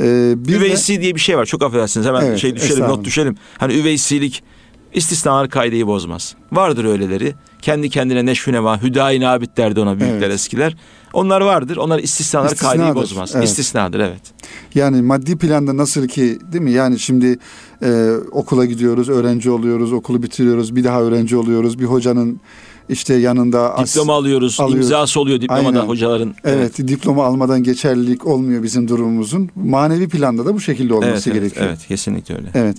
E, 0.00 0.34
bir 0.36 0.52
de- 0.52 0.56
Üveysi 0.56 1.00
diye 1.00 1.14
bir 1.14 1.20
şey 1.20 1.36
var. 1.36 1.46
Çok 1.46 1.62
affedersiniz. 1.62 2.06
Hemen 2.06 2.24
Evet, 2.24 2.38
şey 2.38 2.56
düşelim, 2.56 2.84
not 2.84 3.04
düşelim. 3.04 3.36
Hani 3.58 3.74
üveysilik 3.74 4.42
istisnalar 4.94 5.48
kaideyi 5.48 5.86
bozmaz. 5.86 6.34
Vardır 6.52 6.84
öyleleri. 6.84 7.34
Kendi 7.62 7.90
kendine 7.90 8.26
neşvü 8.26 8.52
nema, 8.52 8.82
hüdayi 8.82 9.20
nabit 9.20 9.56
derdi 9.56 9.80
ona 9.80 10.00
büyükler 10.00 10.18
Evet. 10.20 10.34
eskiler. 10.34 10.76
Onlar 11.12 11.40
vardır. 11.40 11.76
Onlar 11.76 11.98
istisnalar 11.98 12.48
kaideyi 12.54 12.72
İstisnadır, 12.82 13.00
bozmaz. 13.02 13.32
evet. 13.34 13.48
İstisnadır 13.48 14.00
evet. 14.00 14.20
Yani 14.74 15.02
maddi 15.02 15.38
planda 15.38 15.76
nasıl 15.76 16.08
ki 16.08 16.38
değil 16.52 16.64
mi? 16.64 16.70
Yani 16.72 16.98
şimdi 16.98 17.38
e, 17.82 18.10
okula 18.32 18.64
gidiyoruz, 18.64 19.08
öğrenci 19.08 19.50
oluyoruz, 19.50 19.92
okulu 19.92 20.22
bitiriyoruz, 20.22 20.76
bir 20.76 20.84
daha 20.84 21.02
öğrenci 21.02 21.36
oluyoruz. 21.36 21.78
Bir 21.78 21.84
hocanın 21.84 22.40
işte 22.88 23.14
yanında 23.14 23.74
as- 23.78 23.94
Diploma 23.94 24.12
alıyoruz. 24.14 24.60
alıyoruz. 24.60 24.84
imzası 24.84 25.20
oluyor 25.20 25.40
diplomada 25.40 25.66
Aynen. 25.78 25.88
hocaların. 25.88 26.34
Evet, 26.44 26.78
diploma 26.78 27.24
almadan 27.24 27.62
geçerlilik 27.62 28.26
olmuyor 28.26 28.62
bizim 28.62 28.88
durumumuzun. 28.88 29.50
Manevi 29.54 30.08
planda 30.08 30.46
da 30.46 30.54
bu 30.54 30.60
şekilde 30.60 30.94
olması 30.94 31.10
Evet, 31.10 31.26
evet, 31.26 31.34
gerekiyor. 31.34 31.66
evet, 31.66 31.86
kesinlikle 31.88 32.34
öyle. 32.36 32.48
Evet. 32.54 32.76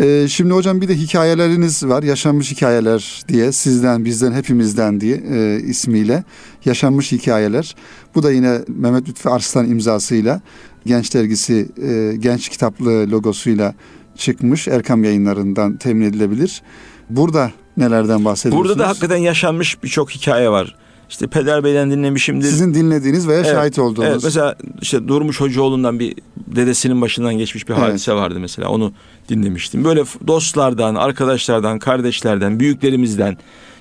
Ee, 0.00 0.28
şimdi 0.28 0.54
hocam 0.54 0.80
bir 0.80 0.88
de 0.88 0.94
hikayeleriniz 0.96 1.84
var. 1.86 2.02
Yaşanmış 2.02 2.52
hikayeler 2.52 3.22
diye 3.28 3.52
sizden, 3.52 4.04
bizden, 4.04 4.32
hepimizden 4.32 5.00
diye 5.00 5.22
e, 5.30 5.60
ismiyle. 5.60 6.24
Yaşanmış 6.64 7.12
hikayeler. 7.12 7.76
Bu 8.14 8.22
da 8.22 8.32
yine 8.32 8.58
Mehmet 8.68 9.08
Lütfi 9.08 9.28
Arslan 9.28 9.70
imzasıyla 9.70 10.40
Genç 10.86 11.14
Dergisi 11.14 11.68
e, 11.82 12.16
Genç 12.18 12.48
Kitaplığı 12.48 13.10
logosuyla 13.10 13.74
çıkmış. 14.16 14.68
Erkam 14.68 15.04
yayınlarından 15.04 15.76
temin 15.76 16.06
edilebilir. 16.06 16.62
Burada 17.10 17.50
nelerden 17.78 18.24
bahsediyorsunuz? 18.24 18.68
Burada 18.68 18.82
da 18.84 18.88
hakikaten 18.88 19.16
yaşanmış 19.16 19.82
birçok 19.82 20.10
hikaye 20.10 20.50
var. 20.50 20.74
İşte 21.10 21.26
Peder 21.26 21.64
Bey'den 21.64 21.90
dinlemişimdir. 21.90 22.46
Sizin 22.48 22.74
dinlediğiniz 22.74 23.28
veya 23.28 23.38
Evet, 23.40 23.50
şahit 23.50 23.78
olduğunuz. 23.78 24.08
Evet, 24.08 24.20
mesela 24.24 24.56
işte 24.82 25.08
Durmuş 25.08 25.40
Hocaoğlu'ndan 25.40 25.98
bir 25.98 26.14
dedesinin 26.36 27.00
başından 27.00 27.34
geçmiş 27.38 27.68
bir 27.68 27.74
Evet. 27.74 27.82
hadise 27.82 28.12
vardı 28.12 28.40
mesela. 28.40 28.68
Onu 28.68 28.92
dinlemiştim. 29.28 29.84
Böyle 29.84 30.04
dostlardan, 30.26 30.94
arkadaşlardan, 30.94 31.78
kardeşlerden, 31.78 32.60
büyüklerimizden 32.60 33.36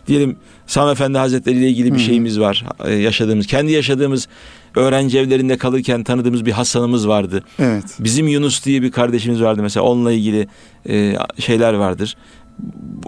diyelim 0.08 0.36
Sami 0.68 0.92
Efendi 0.92 1.18
Hazretleri 1.18 1.58
ile 1.58 1.68
ilgili 1.70 1.94
bir 1.94 2.00
Hı. 2.00 2.04
şeyimiz 2.04 2.40
var. 2.40 2.66
e, 2.86 2.94
Yaşadığımız, 2.94 3.48
kendi 3.48 3.72
yaşadığımız 3.72 4.28
öğrenci 4.76 5.20
evlerinde 5.20 5.58
kalırken 5.58 6.04
tanıdığımız 6.04 6.46
bir 6.46 6.52
Hasan'ımız 6.52 7.08
vardı. 7.08 7.44
Evet. 7.60 7.84
Bizim 8.00 8.28
Yunus 8.28 8.66
diye 8.66 8.82
bir 8.82 8.92
kardeşimiz 8.92 9.42
vardı 9.42 9.62
mesela. 9.62 9.84
Onunla 9.84 10.12
ilgili 10.12 10.48
e, 10.90 11.16
şeyler 11.40 11.74
vardır. 11.74 12.18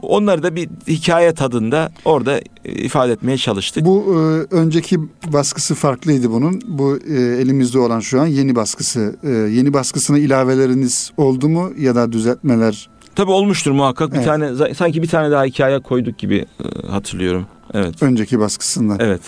Onları 0.02 0.43
da 0.43 0.56
bir 0.56 0.70
hikaye 0.88 1.34
tadında 1.34 1.91
orada 2.06 2.39
e, 2.66 2.72
ifade 2.72 3.12
etmeye 3.12 3.38
çalıştık. 3.38 3.86
Bu 3.86 4.06
e, 4.14 4.56
önceki 4.56 5.00
baskısı 5.34 5.76
farklıydı 5.76 6.32
bunun. 6.32 6.62
Bu 6.68 6.97
e, 6.97 7.14
elimizde 7.22 7.80
olan 7.80 8.00
şu 8.00 8.22
an 8.22 8.26
yeni 8.26 8.56
baskısı. 8.56 9.16
E, 9.24 9.30
yeni 9.30 9.74
baskısına 9.74 10.18
ilaveleriniz 10.18 11.12
oldu 11.18 11.50
mu 11.50 11.72
ya 11.78 11.95
da 11.95 12.12
düzeltmeler? 12.12 12.89
Tabii 13.16 13.32
olmuştur 13.32 13.72
muhakkak. 13.72 14.12
Bir 14.12 14.16
Evet. 14.16 14.26
tane 14.26 14.74
sanki 14.76 15.02
bir 15.02 15.08
tane 15.08 15.32
daha 15.32 15.43
hikaye 15.45 15.80
koyduk 15.80 16.18
gibi 16.18 16.45
e, 16.64 16.88
hatırlıyorum. 16.88 17.45
Evet. 17.74 18.04
Önceki 18.04 18.39
baskısından. 18.39 18.97
Evet. 19.00 19.22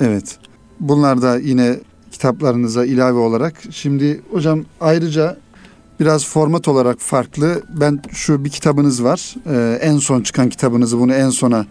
Evet. 0.00 0.38
Bunlar 0.80 1.22
da 1.22 1.38
yine 1.38 1.76
kitaplarınıza 2.12 2.84
ilave 2.86 3.18
olarak. 3.18 3.54
Şimdi 3.70 4.20
hocam 4.30 4.64
ayrıca 4.80 5.36
biraz 6.00 6.26
format 6.26 6.68
olarak 6.68 7.00
farklı. 7.00 7.62
Ben 7.80 8.02
şu 8.12 8.44
bir 8.44 8.50
kitabınız 8.50 9.04
var. 9.04 9.34
Ee, 9.46 9.78
en 9.80 9.98
son 9.98 10.22
çıkan 10.22 10.48
kitabınızı 10.48 10.98
bunu 10.98 11.14
en 11.14 11.30
sona 11.30 11.66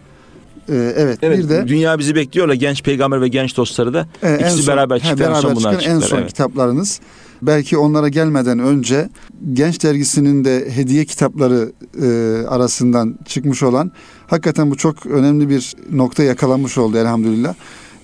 Ee, 0.69 0.93
evet, 0.97 1.19
Evet. 1.21 1.37
bir 1.37 1.49
de 1.49 1.67
Dünya 1.67 1.99
bizi 1.99 2.15
bekliyorla 2.15 2.55
genç 2.55 2.83
peygamber 2.83 3.21
ve 3.21 3.27
genç 3.27 3.57
dostları 3.57 3.93
da 3.93 4.07
e, 4.23 4.29
en 4.29 4.39
ikisi 4.39 4.67
beraber 4.67 4.95
he, 4.95 4.99
çıktı. 4.99 5.23
En 5.23 5.29
beraber 5.29 5.41
son 5.41 5.55
bunlar 5.55 5.79
çıkan 5.79 5.95
en 5.95 5.99
son 5.99 6.17
evet. 6.17 6.27
kitaplarınız. 6.27 6.99
Belki 7.41 7.77
onlara 7.77 8.09
gelmeden 8.09 8.59
önce 8.59 9.09
Genç 9.53 9.83
Dergisi'nin 9.83 10.45
de 10.45 10.71
hediye 10.71 11.05
kitapları 11.05 11.71
e, 12.01 12.07
arasından 12.47 13.19
çıkmış 13.25 13.63
olan 13.63 13.91
hakikaten 14.27 14.71
bu 14.71 14.77
çok 14.77 15.05
önemli 15.05 15.49
bir 15.49 15.75
nokta 15.91 16.23
yakalanmış 16.23 16.77
oldu 16.77 16.97
elhamdülillah. 16.97 17.53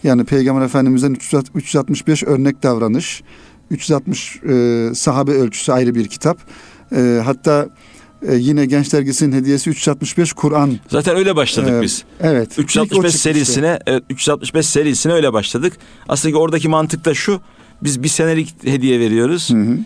Yani 0.04 0.24
Peygamber 0.24 0.66
Efendimiz'den 0.66 1.12
360 1.14 1.64
365 1.64 2.24
örnek 2.24 2.64
davranış, 2.64 3.24
360 3.74 4.40
e, 4.44 4.90
sahabe 4.96 5.32
ölçüsü 5.32 5.72
ayrı 5.72 5.96
bir 5.96 6.08
kitap. 6.08 6.38
E, 6.96 7.22
hatta 7.26 7.70
e, 8.28 8.36
yine 8.36 8.66
Genç 8.66 8.94
Dergisi'nin 8.94 9.32
hediyesi 9.32 9.70
365 9.70 10.34
Kur'an. 10.34 10.80
Zaten 10.90 11.16
öyle 11.16 11.36
başladık 11.36 11.74
Ee, 11.78 11.82
biz. 11.82 12.04
Evet. 12.22 12.52
ilk 12.52 12.60
o 12.60 12.62
365 12.62 12.90
çıkmıştı. 12.96 13.18
serisine 13.20 13.80
evet 13.86 14.04
365 14.10 14.66
serisine 14.66 15.14
öyle 15.14 15.34
başladık. 15.34 15.74
Aslında 16.10 16.38
oradaki 16.38 16.68
mantık 16.70 17.06
da 17.06 17.14
şu. 17.14 17.42
Biz 17.84 18.04
bir 18.04 18.08
senelik 18.08 18.64
hediye 18.66 19.00
veriyoruz. 19.00 19.50
Hı 19.50 19.58
hı. 19.58 19.78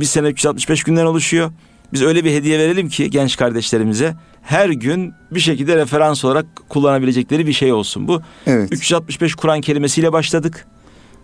Bir 0.00 0.04
sene 0.06 0.28
365 0.28 0.82
günden 0.82 1.06
oluşuyor. 1.06 1.50
Biz 1.92 2.02
öyle 2.02 2.24
bir 2.24 2.30
hediye 2.30 2.58
verelim 2.58 2.88
ki 2.88 3.10
genç 3.10 3.36
kardeşlerimize 3.36 4.14
her 4.42 4.68
gün 4.68 5.12
bir 5.30 5.40
şekilde 5.40 5.76
referans 5.76 6.24
olarak 6.24 6.46
kullanabilecekleri 6.68 7.46
bir 7.46 7.52
şey 7.52 7.72
olsun 7.72 8.08
bu. 8.08 8.22
Evet. 8.46 8.68
365 8.72 9.34
Kur'an 9.34 9.60
kelimesiyle 9.60 10.12
başladık. 10.12 10.66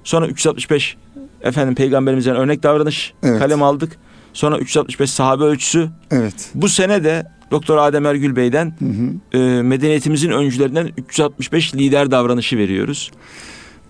Sonra 0.05 0.27
365 0.27 0.97
efendim 1.43 1.75
peygamberimizden 1.75 2.37
örnek 2.37 2.63
davranış 2.63 3.15
Evet. 3.23 3.39
kalem 3.39 3.63
aldık. 3.63 3.93
Sonra 4.33 4.59
365 4.59 5.11
sahabe 5.11 5.45
ölçüsü. 5.45 5.89
Evet. 6.11 6.51
Bu 6.55 6.69
sene 6.69 7.05
de 7.05 7.27
Doktor 7.51 7.77
Adem 7.77 8.07
Ergül 8.07 8.37
Bey'den 8.37 8.77
Hı 8.79 8.85
hı. 8.85 9.39
e, 9.39 9.63
medeniyetimizin 9.63 10.31
öncülerinden 10.31 10.91
365 10.99 11.75
lider 11.75 12.11
davranışı 12.11 12.57
veriyoruz. 12.59 13.11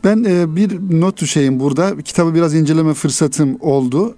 Ben 0.05 0.25
e, 0.25 0.57
bir 0.57 1.01
not 1.01 1.21
düşeyim 1.21 1.61
burada. 1.61 1.99
Kitabı 1.99 2.35
biraz 2.35 2.55
inceleme 2.55 2.95
fırsatım 2.95 3.57
oldu. 3.61 4.17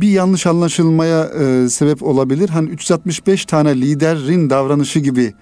Bir 0.00 0.08
yanlış 0.08 0.46
anlaşılmaya 0.46 1.24
e, 1.24 1.68
sebep 1.68 2.02
olabilir. 2.02 2.48
Hani 2.48 2.70
365 2.70 3.44
tane 3.44 3.80
liderin 3.80 4.50
davranışı 4.50 4.98
gibi 5.00 5.32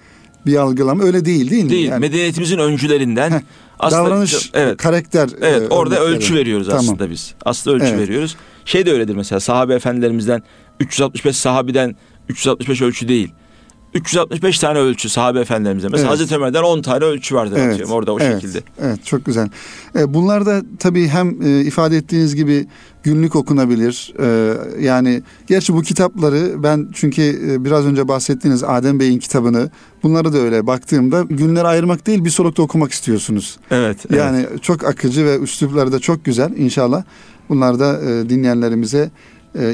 bir 0.47 0.57
algılama 0.57 1.05
öyle 1.05 1.25
değil 1.25 1.51
değil 1.51 1.65
mi? 1.65 1.71
Değil, 1.71 1.89
Yani 1.89 2.01
medeniyetimizin 2.01 2.59
öncülerinden 2.59 3.31
Heh, 3.31 3.41
aslında 3.79 4.05
davranış, 4.11 4.51
evet. 4.55 4.77
karakter. 4.77 5.29
Evet, 5.41 5.63
e, 5.63 5.69
orada 5.69 5.95
örnekleri. 6.01 6.17
ölçü 6.17 6.35
veriyoruz 6.35 6.67
Tamam. 6.67 6.81
aslında 6.85 7.11
biz. 7.11 7.35
Aslında 7.45 7.77
ölçü 7.77 7.87
Evet. 7.87 7.99
veriyoruz. 7.99 8.37
Şey 8.65 8.87
de 8.87 8.93
öyledir 8.93 9.15
mesela 9.17 9.41
sahabe 9.41 9.75
efendilerimizden 9.75 10.43
365 10.81 11.37
sahabiden 11.37 11.97
365 12.29 12.83
ölçü 12.83 13.09
değil. 13.09 13.33
365 13.95 14.59
tane 14.59 14.79
ölçü 14.79 15.09
sahabe 15.09 15.41
efendilerimizden. 15.41 15.91
Mesela 15.91 16.09
Evet. 16.09 16.21
Hazreti 16.21 16.37
Ömer'den 16.37 16.63
10 16.63 16.83
tane 16.83 17.05
ölçü 17.05 17.35
vardır 17.35 17.57
Evet, 17.59 17.73
atıyorum 17.73 17.95
orada 17.95 18.13
o 18.13 18.21
evet, 18.21 18.35
şekilde. 18.35 18.63
Evet 18.83 19.05
çok 19.07 19.25
güzel. 19.25 19.49
E, 19.99 20.15
bunlar 20.15 20.47
da 20.47 20.63
tabii 20.79 21.09
hem 21.09 21.43
e, 21.43 21.61
ifade 21.61 21.97
ettiğiniz 21.97 22.35
gibi 22.37 22.67
günlük 23.03 23.37
okunabilir. 23.37 24.15
E, 24.19 24.57
yani 24.81 25.23
gerçi 25.47 25.75
bu 25.75 25.83
kitapları 25.83 26.63
ben 26.63 26.89
çünkü 26.93 27.57
biraz 27.65 27.87
önce 27.87 28.09
bahsettiğiniz 28.09 28.65
Adem 28.65 29.01
Bey'in 29.01 29.19
kitabını 29.19 29.71
bunları 30.03 30.33
da 30.33 30.39
öyle 30.39 30.67
baktığımda 30.67 31.23
günler 31.23 31.65
ayırmak 31.65 32.07
değil 32.07 32.25
bir 32.25 32.31
solukta 32.31 32.63
okumak 32.63 32.93
istiyorsunuz. 32.93 33.57
Evet. 33.71 33.99
evet. 34.11 34.19
Yani 34.19 34.47
çok 34.63 34.85
akıcı 34.85 35.25
ve 35.25 35.39
üslupları 35.39 35.93
da 35.93 35.99
çok 35.99 36.25
güzel 36.25 36.57
inşallah. 36.57 37.05
Bunlar 37.49 37.79
da 37.79 38.01
dinleyenlerimize 38.29 39.11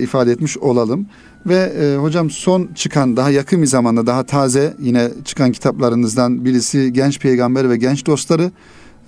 ifade 0.00 0.32
etmiş 0.32 0.58
olalım. 0.58 1.06
Ve 1.46 1.72
e, 1.80 1.96
hocam 1.96 2.30
son 2.30 2.68
çıkan 2.74 3.16
daha 3.16 3.30
yakın 3.30 3.62
bir 3.62 3.66
zamanda 3.66 4.06
daha 4.06 4.22
taze 4.26 4.74
yine 4.82 5.08
çıkan 5.24 5.52
kitaplarınızdan 5.52 6.44
birisi 6.44 6.92
Genç 6.92 7.20
Peygamber 7.20 7.70
ve 7.70 7.76
Genç 7.76 8.06
Dostları. 8.06 8.50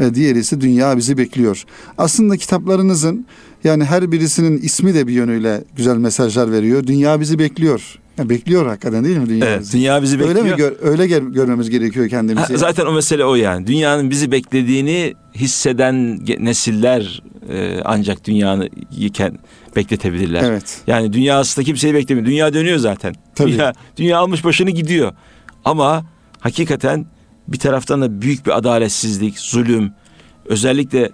E, 0.00 0.14
diğeri 0.14 0.38
ise 0.38 0.60
Dünya 0.60 0.96
Bizi 0.96 1.18
Bekliyor. 1.18 1.64
Aslında 1.98 2.36
kitaplarınızın 2.36 3.26
yani 3.64 3.84
her 3.84 4.12
birisinin 4.12 4.58
ismi 4.58 4.94
de 4.94 5.06
bir 5.06 5.12
yönüyle 5.12 5.64
güzel 5.76 5.96
mesajlar 5.96 6.52
veriyor. 6.52 6.86
Dünya 6.86 7.20
bizi 7.20 7.38
bekliyor. 7.38 7.98
Ya 8.18 8.28
bekliyor 8.28 8.66
hakikaten 8.66 9.04
değil 9.04 9.16
mi 9.16 9.28
dünya 9.28 9.46
Evet, 9.46 9.60
bizi? 9.60 9.72
dünya 9.72 10.02
bizi 10.02 10.18
bekliyor. 10.18 10.36
Öyle 10.38 10.50
mi 10.50 10.56
gör, 10.56 10.72
öyle 10.82 11.06
gör- 11.06 11.22
görmemiz 11.32 11.70
gerekiyor 11.70 12.08
kendimizi? 12.08 12.52
Ha, 12.52 12.56
zaten 12.58 12.86
o 12.86 12.92
mesele 12.92 13.24
o 13.24 13.34
yani. 13.34 13.66
Dünyanın 13.66 14.10
bizi 14.10 14.32
beklediğini 14.32 15.14
hisseden 15.34 16.18
nesiller 16.38 17.22
e, 17.48 17.80
ancak 17.84 18.24
dünyanı 18.26 18.68
iken 18.98 19.38
bekletebilirler. 19.76 20.42
Evet. 20.42 20.82
Yani 20.86 21.12
dünya 21.12 21.38
aslında 21.38 21.64
kimseyi 21.64 21.94
beklemiyor. 21.94 22.26
Dünya 22.26 22.54
dönüyor 22.54 22.78
zaten. 22.78 23.14
Tabii. 23.34 23.52
Dünya, 23.52 23.72
dünya 23.96 24.18
almış 24.18 24.44
başını 24.44 24.70
gidiyor. 24.70 25.12
Ama 25.64 26.04
hakikaten 26.40 27.06
bir 27.48 27.58
taraftan 27.58 28.02
da 28.02 28.22
büyük 28.22 28.46
bir 28.46 28.56
adaletsizlik, 28.56 29.38
zulüm, 29.38 29.92
özellikle 30.44 31.10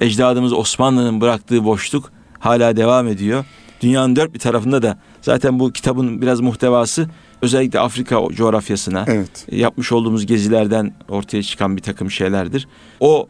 ecdadımız 0.00 0.52
Osmanlı'nın 0.52 1.20
bıraktığı 1.20 1.64
boşluk 1.64 2.12
hala 2.38 2.76
devam 2.76 3.08
ediyor. 3.08 3.44
Dünyanın 3.80 4.16
dört 4.16 4.34
bir 4.34 4.38
tarafında 4.38 4.82
da 4.82 4.98
zaten 5.22 5.58
bu 5.60 5.72
kitabın 5.72 6.22
biraz 6.22 6.40
muhtevası 6.40 7.08
özellikle 7.42 7.80
Afrika 7.80 8.20
coğrafyasına 8.32 9.04
Evet. 9.08 9.46
yapmış 9.52 9.92
olduğumuz 9.92 10.26
gezilerden 10.26 10.94
ortaya 11.08 11.42
çıkan 11.42 11.76
bir 11.76 11.82
takım 11.82 12.10
şeylerdir. 12.10 12.68
O 13.00 13.28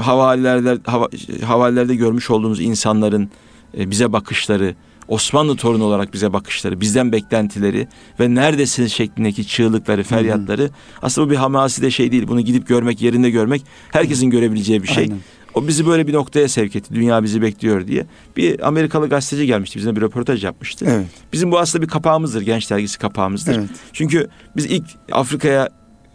havalilerde 0.00 0.78
hava, 0.90 1.08
havalilerde 1.46 1.94
görmüş 1.94 2.30
olduğumuz 2.30 2.60
insanların 2.60 3.30
bize 3.78 4.12
bakışları, 4.12 4.74
Osmanlı 5.08 5.56
torunu 5.56 5.84
olarak 5.84 6.14
bize 6.14 6.32
bakışları, 6.32 6.80
bizden 6.80 7.12
beklentileri 7.12 7.88
ve 8.20 8.34
neredesiniz 8.34 8.92
şeklindeki 8.92 9.46
çığlıkları, 9.46 10.02
feryatları 10.02 10.70
aslında 11.02 11.26
bu 11.26 11.30
bir 11.30 11.36
hamasi 11.36 11.82
de 11.82 11.90
şey 11.90 12.12
değil. 12.12 12.28
Bunu 12.28 12.40
gidip 12.40 12.66
görmek, 12.66 13.02
yerinde 13.02 13.30
görmek 13.30 13.62
herkesin 13.92 14.30
görebileceği 14.30 14.82
bir 14.82 14.88
şey. 14.88 15.04
Aynen. 15.04 15.18
O 15.54 15.68
bizi 15.68 15.86
böyle 15.86 16.06
bir 16.06 16.12
noktaya 16.12 16.48
sevk 16.48 16.76
etti. 16.76 16.94
Dünya 16.94 17.22
bizi 17.22 17.42
bekliyor 17.42 17.86
diye. 17.86 18.06
Bir 18.36 18.68
Amerikalı 18.68 19.08
gazeteci 19.08 19.46
gelmişti. 19.46 19.78
Bizimle 19.78 19.96
bir 19.96 20.00
röportaj 20.00 20.44
yapmıştı. 20.44 20.86
Evet. 20.88 21.06
Bizim 21.32 21.52
bu 21.52 21.58
aslında 21.58 21.82
bir 21.82 21.88
kapağımızdır. 21.88 22.42
Genç 22.42 22.70
dergisi 22.70 22.98
kapağımızdır. 22.98 23.58
Evet. 23.58 23.70
Çünkü 23.92 24.28
biz 24.56 24.64
ilk 24.64 24.84
Afrika'ya 25.12 25.68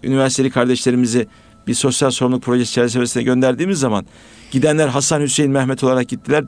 üniversiteli 0.03 0.49
kardeşlerimizi 0.49 1.27
bir 1.67 1.73
sosyal 1.73 2.11
sorumluluk 2.11 2.43
projesi 2.43 2.73
çerçevesinde 2.73 3.23
gönderdiğimiz 3.23 3.79
zaman 3.79 4.05
gidenler 4.51 4.87
Hasan 4.87 5.21
Hüseyin 5.21 5.51
Mehmet 5.51 5.83
olarak 5.83 6.09
gittiler. 6.09 6.43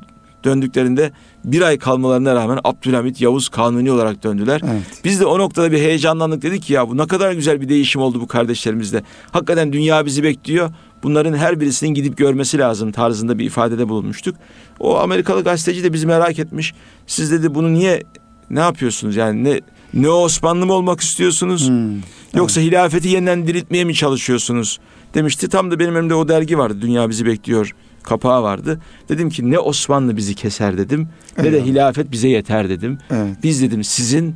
Döndüklerinde 0.46 1.12
bir 1.46 1.62
ay 1.62 1.78
kalmalarına 1.78 2.36
rağmen 2.36 2.60
Abdülhamit 2.64 3.22
Yavuz 3.22 3.50
Kanuni 3.50 3.92
olarak 3.92 4.24
döndüler. 4.24 4.62
Evet. 4.72 4.84
Biz 5.04 5.20
de 5.20 5.26
o 5.26 5.40
noktada 5.40 5.72
bir 5.72 5.78
heyecanlandık 5.78 6.42
dedik 6.42 6.64
ki 6.64 6.74
ya 6.74 6.90
bu 6.90 6.98
ne 6.98 7.08
kadar 7.08 7.32
güzel 7.32 7.62
bir 7.62 7.70
değişim 7.70 8.02
oldu 8.02 8.22
bu 8.22 8.28
kardeşlerimizde. 8.28 9.04
Hakikaten 9.32 9.74
dünya 9.74 10.06
bizi 10.06 10.24
bekliyor. 10.24 10.70
Bunların 11.04 11.34
her 11.34 11.60
birisinin 11.60 11.94
gidip 11.94 12.18
görmesi 12.18 12.58
lazım 12.58 12.92
tarzında 12.92 13.40
bir 13.40 13.46
ifadede 13.46 13.90
bulunmuştuk. 13.90 14.36
O 14.80 14.98
Amerikalı 14.98 15.44
gazeteci 15.44 15.84
de 15.84 15.94
bizi 15.94 16.08
merak 16.08 16.40
etmiş. 16.40 16.74
Siz 17.08 17.32
dedi 17.32 17.56
bunu 17.56 17.74
niye 17.74 18.04
ne 18.50 18.60
yapıyorsunuz 18.60 19.16
yani 19.16 19.44
ne 19.44 19.62
ne 19.94 20.10
Osmanlı 20.10 20.66
mı 20.66 20.74
olmak 20.74 21.02
istiyorsunuz 21.02 21.70
Hmm. 21.70 21.94
yoksa 22.34 22.62
hilafeti 22.62 23.08
yeniden 23.08 23.48
diriltmeye 23.48 23.84
mi 23.84 23.96
çalışıyorsunuz 23.96 24.80
demişti. 25.14 25.50
Tam 25.50 25.72
da 25.72 25.80
benim 25.80 25.98
elimde 25.98 26.16
o 26.16 26.28
dergi 26.28 26.58
vardı 26.58 26.78
Dünya 26.82 27.10
Bizi 27.10 27.26
Bekliyor 27.26 27.76
kapağı 28.06 28.44
vardı. 28.44 28.80
Dedim 29.10 29.30
ki 29.30 29.52
ne 29.52 29.60
Osmanlı 29.60 30.18
bizi 30.18 30.36
keser 30.36 30.78
dedim 30.78 31.08
ne 31.38 31.54
de 31.54 31.66
hilafet 31.66 32.12
bize 32.12 32.28
yeter 32.28 32.70
dedim. 32.70 32.98
Evet. 33.12 33.38
Biz 33.44 33.62
dedim 33.62 33.84
sizin 33.84 34.36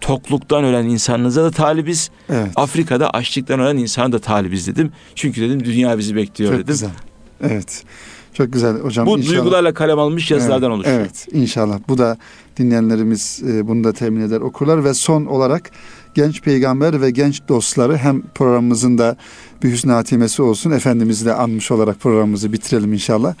tokluktan 0.00 0.64
ölen 0.64 0.84
insanınıza 0.84 1.44
da 1.44 1.50
talibiz. 1.50 2.10
Evet. 2.30 2.52
Afrika'da 2.56 3.10
açlıktan 3.10 3.60
ölen 3.60 3.76
insana 3.76 4.12
da 4.12 4.18
talibiz 4.18 4.66
dedim. 4.66 4.92
Çünkü 5.14 5.40
dedim 5.40 5.64
dünya 5.64 5.98
bizi 5.98 6.16
bekliyor 6.16 6.50
Çok 6.50 6.58
dedim. 6.60 6.72
güzel. 6.72 6.90
Evet. 7.40 7.84
Çok 8.34 8.52
güzel 8.52 8.80
hocam. 8.80 9.06
Bu 9.06 9.18
İnşallah- 9.18 9.36
duygularla 9.36 9.74
kalem 9.74 9.98
almış 9.98 10.30
yazılardan 10.30 10.70
evet, 10.70 10.76
oluşuyor. 10.76 11.00
Evet 11.00 11.26
inşallah. 11.32 11.78
Bu 11.88 11.98
da 11.98 12.16
dinleyenlerimiz 12.56 13.42
e, 13.48 13.68
bunu 13.68 13.84
da 13.84 13.92
temin 13.92 14.20
eder 14.20 14.40
okurlar 14.40 14.84
ve 14.84 14.94
son 14.94 15.26
olarak 15.26 15.70
genç 16.14 16.42
peygamber 16.42 17.00
ve 17.00 17.10
genç 17.10 17.42
dostları 17.48 17.96
hem 17.96 18.22
programımızın 18.22 18.98
da 18.98 19.16
bir 19.62 19.72
hüsnü 19.72 19.92
hatimesi 19.92 20.42
olsun. 20.42 20.70
Efendimiz'i 20.70 21.26
de 21.26 21.34
anmış 21.34 21.70
olarak 21.70 22.00
programımızı 22.00 22.52
bitirelim 22.52 22.92
inşallah. 22.92 23.34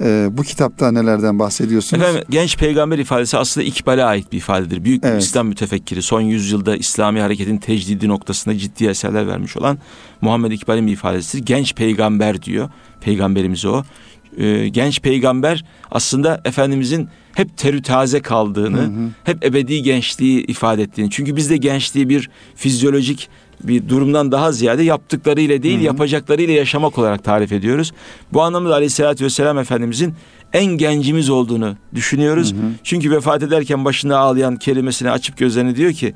Ee, 0.00 0.28
bu 0.30 0.42
kitapta 0.42 0.92
nelerden 0.92 1.38
bahsediyorsunuz? 1.38 2.02
Efendim 2.02 2.24
genç 2.30 2.56
peygamber 2.56 2.98
ifadesi 2.98 3.38
aslında 3.38 3.66
ikbale 3.66 4.04
ait 4.04 4.32
bir 4.32 4.36
ifadedir. 4.36 4.84
Büyük 4.84 5.02
bir 5.02 5.08
Evet. 5.08 5.22
İslam 5.22 5.46
mütefekkiri 5.46 6.02
son 6.02 6.20
yüzyılda 6.20 6.76
İslami 6.76 7.20
hareketin 7.20 7.58
tecdidi 7.58 8.08
noktasında 8.08 8.58
ciddi 8.58 8.86
eserler 8.86 9.26
vermiş 9.26 9.56
olan 9.56 9.78
Muhammed 10.20 10.52
İkbal'in 10.52 10.86
bir 10.86 10.92
ifadesidir. 10.92 11.46
Genç 11.46 11.74
peygamber 11.74 12.42
diyor. 12.42 12.70
Peygamberimiz 13.00 13.64
o. 13.64 13.82
Ee, 14.36 14.68
genç 14.68 15.00
peygamber 15.00 15.64
aslında 15.90 16.40
Efendimizin 16.44 17.08
hep 17.34 17.56
terü 17.56 17.82
taze 17.82 18.20
kaldığını, 18.20 18.78
Hı 18.80 18.84
hı. 18.84 19.08
hep 19.24 19.44
ebedi 19.44 19.82
gençliği 19.82 20.46
ifade 20.46 20.82
ettiğini. 20.82 21.10
Çünkü 21.10 21.36
bizde 21.36 21.56
gençliği 21.56 22.08
bir 22.08 22.30
fizyolojik 22.56 23.28
bir 23.64 23.88
durumdan 23.88 24.32
daha 24.32 24.52
ziyade 24.52 24.82
yaptıklarıyla 24.82 25.62
değil 25.62 25.76
Hı 25.76 25.80
hı. 25.80 25.84
yapacaklarıyla 25.84 26.54
yaşamak 26.54 26.98
olarak 26.98 27.24
tarif 27.24 27.52
ediyoruz. 27.52 27.92
Bu 28.32 28.42
anlamda 28.42 28.74
Aleyhisselatü 28.74 29.24
Vesselam 29.24 29.58
Efendimizin 29.58 30.14
en 30.52 30.64
gencimiz 30.64 31.30
olduğunu 31.30 31.76
düşünüyoruz. 31.94 32.52
Hı 32.52 32.56
hı. 32.56 32.60
Çünkü 32.82 33.10
vefat 33.10 33.42
ederken 33.42 33.84
başında 33.84 34.18
ağlayan 34.18 34.56
kelimesini 34.56 35.10
açıp 35.10 35.36
gözlerini 35.36 35.76
diyor 35.76 35.92
ki 35.92 36.14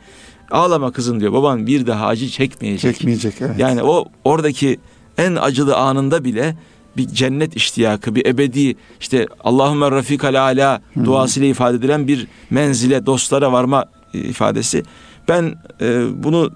ağlama 0.51 0.93
kızım 0.93 1.21
diyor 1.21 1.33
baban 1.33 1.67
bir 1.67 1.87
daha 1.87 2.07
acı 2.07 2.29
çekmeyecek. 2.29 2.95
Çekmeyecek. 2.97 3.35
Evet. 3.41 3.59
Yani 3.59 3.83
o 3.83 4.05
oradaki 4.25 4.79
en 5.19 5.35
acılı 5.35 5.77
anında 5.77 6.25
bile 6.25 6.57
bir 6.97 7.09
cennet 7.09 7.57
iştiyakı, 7.57 8.15
bir 8.15 8.27
ebedi 8.27 8.77
işte 9.01 9.27
Allahümme 9.45 9.91
rafikal 9.91 10.35
ala 10.41 10.83
duasıyla 11.05 11.49
ifade 11.49 11.77
edilen 11.77 12.09
bir 12.09 12.27
menzile, 12.51 13.07
dostlara 13.07 13.53
varma 13.53 13.85
e, 14.15 14.19
ifadesi. 14.19 14.83
Ben 15.29 15.55
e, 15.81 16.05
bunu 16.25 16.51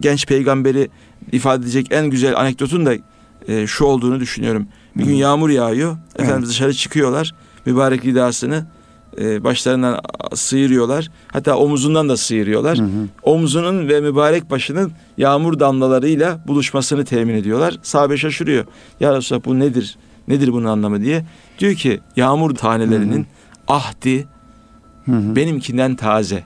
genç 0.00 0.26
peygamberi 0.26 0.88
ifade 1.32 1.62
edecek 1.62 1.86
en 1.90 2.06
güzel 2.06 2.36
anekdotun 2.36 2.86
da 2.86 2.94
e, 3.48 3.66
şu 3.66 3.84
olduğunu 3.84 4.20
düşünüyorum. 4.20 4.66
Bir 4.96 5.04
gün 5.04 5.14
yağmur 5.14 5.50
yağıyor. 5.50 5.96
Evet. 6.16 6.20
Efendimiz 6.20 6.48
dışarı 6.48 6.74
çıkıyorlar. 6.74 7.34
Mübarek 7.66 8.04
lidasını 8.04 8.66
e, 9.20 9.44
başlarından 9.44 10.00
sıyırıyorlar. 10.34 11.10
Hatta 11.32 11.56
omuzundan 11.56 12.08
da 12.08 12.16
sıyırıyorlar 12.16 12.78
Hı 12.78 12.82
hı. 12.82 12.88
omzunun 13.22 13.88
ve 13.88 14.00
mübarek 14.00 14.50
başının 14.50 14.92
yağmur 15.18 15.60
damlalarıyla 15.60 16.40
buluşmasını 16.46 17.04
temin 17.04 17.34
ediyorlar. 17.34 17.78
Sahabe 17.82 18.16
şaşırıyor. 18.16 18.64
Ya 19.00 19.16
Resulallah 19.16 19.44
bu 19.44 19.58
nedir? 19.58 19.96
Nedir 20.28 20.52
bunun 20.52 20.64
anlamı 20.68 21.00
diye. 21.02 21.24
Diyor 21.58 21.74
ki 21.74 22.00
yağmur 22.16 22.54
tanelerinin 22.54 23.16
Hı 23.16 23.20
hı. 23.20 23.24
ahdi 23.68 24.26
Hı 25.04 25.12
hı. 25.12 25.36
benimkinden 25.36 25.96
taze. 25.96 26.44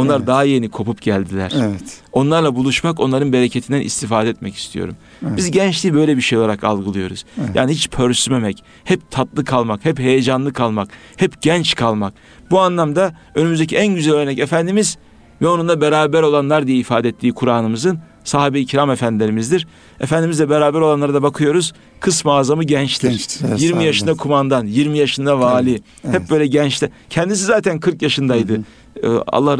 Onlar 0.00 0.16
Evet. 0.18 0.26
daha 0.26 0.44
yeni 0.44 0.68
kopup 0.68 1.02
geldiler. 1.02 1.52
Evet. 1.56 2.00
Onlarla 2.12 2.54
buluşmak, 2.56 3.00
onların 3.00 3.32
bereketinden 3.32 3.80
istifade 3.80 4.28
etmek 4.28 4.54
istiyorum. 4.56 4.96
Evet. 5.26 5.36
Biz 5.36 5.50
gençliği 5.50 5.94
böyle 5.94 6.16
bir 6.16 6.22
şey 6.22 6.38
olarak 6.38 6.64
algılıyoruz. 6.64 7.24
Evet. 7.40 7.50
Yani 7.54 7.72
hiç 7.72 7.88
pörsümemek, 7.88 8.64
hep 8.84 9.10
tatlı 9.10 9.44
kalmak, 9.44 9.84
hep 9.84 9.98
heyecanlı 9.98 10.52
kalmak, 10.52 10.88
hep 11.16 11.42
genç 11.42 11.74
kalmak. 11.74 12.14
Bu 12.50 12.60
anlamda 12.60 13.14
önümüzdeki 13.34 13.76
en 13.76 13.94
güzel 13.94 14.14
örnek 14.14 14.38
Efendimiz 14.38 14.98
ve 15.42 15.48
onunla 15.48 15.80
beraber 15.80 16.22
olanlar 16.22 16.66
diye 16.66 16.78
ifade 16.78 17.08
ettiği 17.08 17.32
Kur'an'ımızın 17.32 17.98
sahabe-i 18.24 18.66
kiram 18.66 18.90
efendilerimizdir. 18.90 19.66
Efendimizle 20.00 20.50
beraber 20.50 20.80
olanlara 20.80 21.14
da 21.14 21.22
bakıyoruz. 21.22 21.72
Kısmı 22.00 22.32
azamı 22.32 22.64
gençtir. 22.64 23.08
Gençtir, 23.10 23.46
evet, 23.48 23.60
20 23.60 23.72
sahabe. 23.72 23.84
yaşında 23.86 24.14
kumandan, 24.14 24.66
20 24.66 24.98
yaşında 24.98 25.40
vali. 25.40 25.80
evet. 26.04 26.14
Hep 26.20 26.30
böyle 26.30 26.46
gençte. 26.46 26.90
Kendisi 27.10 27.44
zaten 27.44 27.80
40 27.80 28.02
yaşındaydı. 28.02 28.52
Hı 28.52 28.56
hı. 28.58 28.62
Ee, 29.02 29.06
Allah 29.26 29.58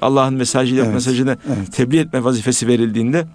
Allah'ın 0.00 0.34
mesajıyla 0.34 0.84
Evet, 0.84 0.94
mesajını 0.94 1.36
evet. 1.46 1.72
tebliğ 1.72 1.98
etme 1.98 2.24
vazifesi 2.24 2.66
verildiğinde 2.66 3.26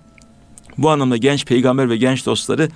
bu 0.77 0.89
anlamda 0.89 1.17
genç 1.17 1.45
peygamber 1.45 1.89
ve 1.89 1.97
genç 1.97 2.25
dostları 2.25 2.69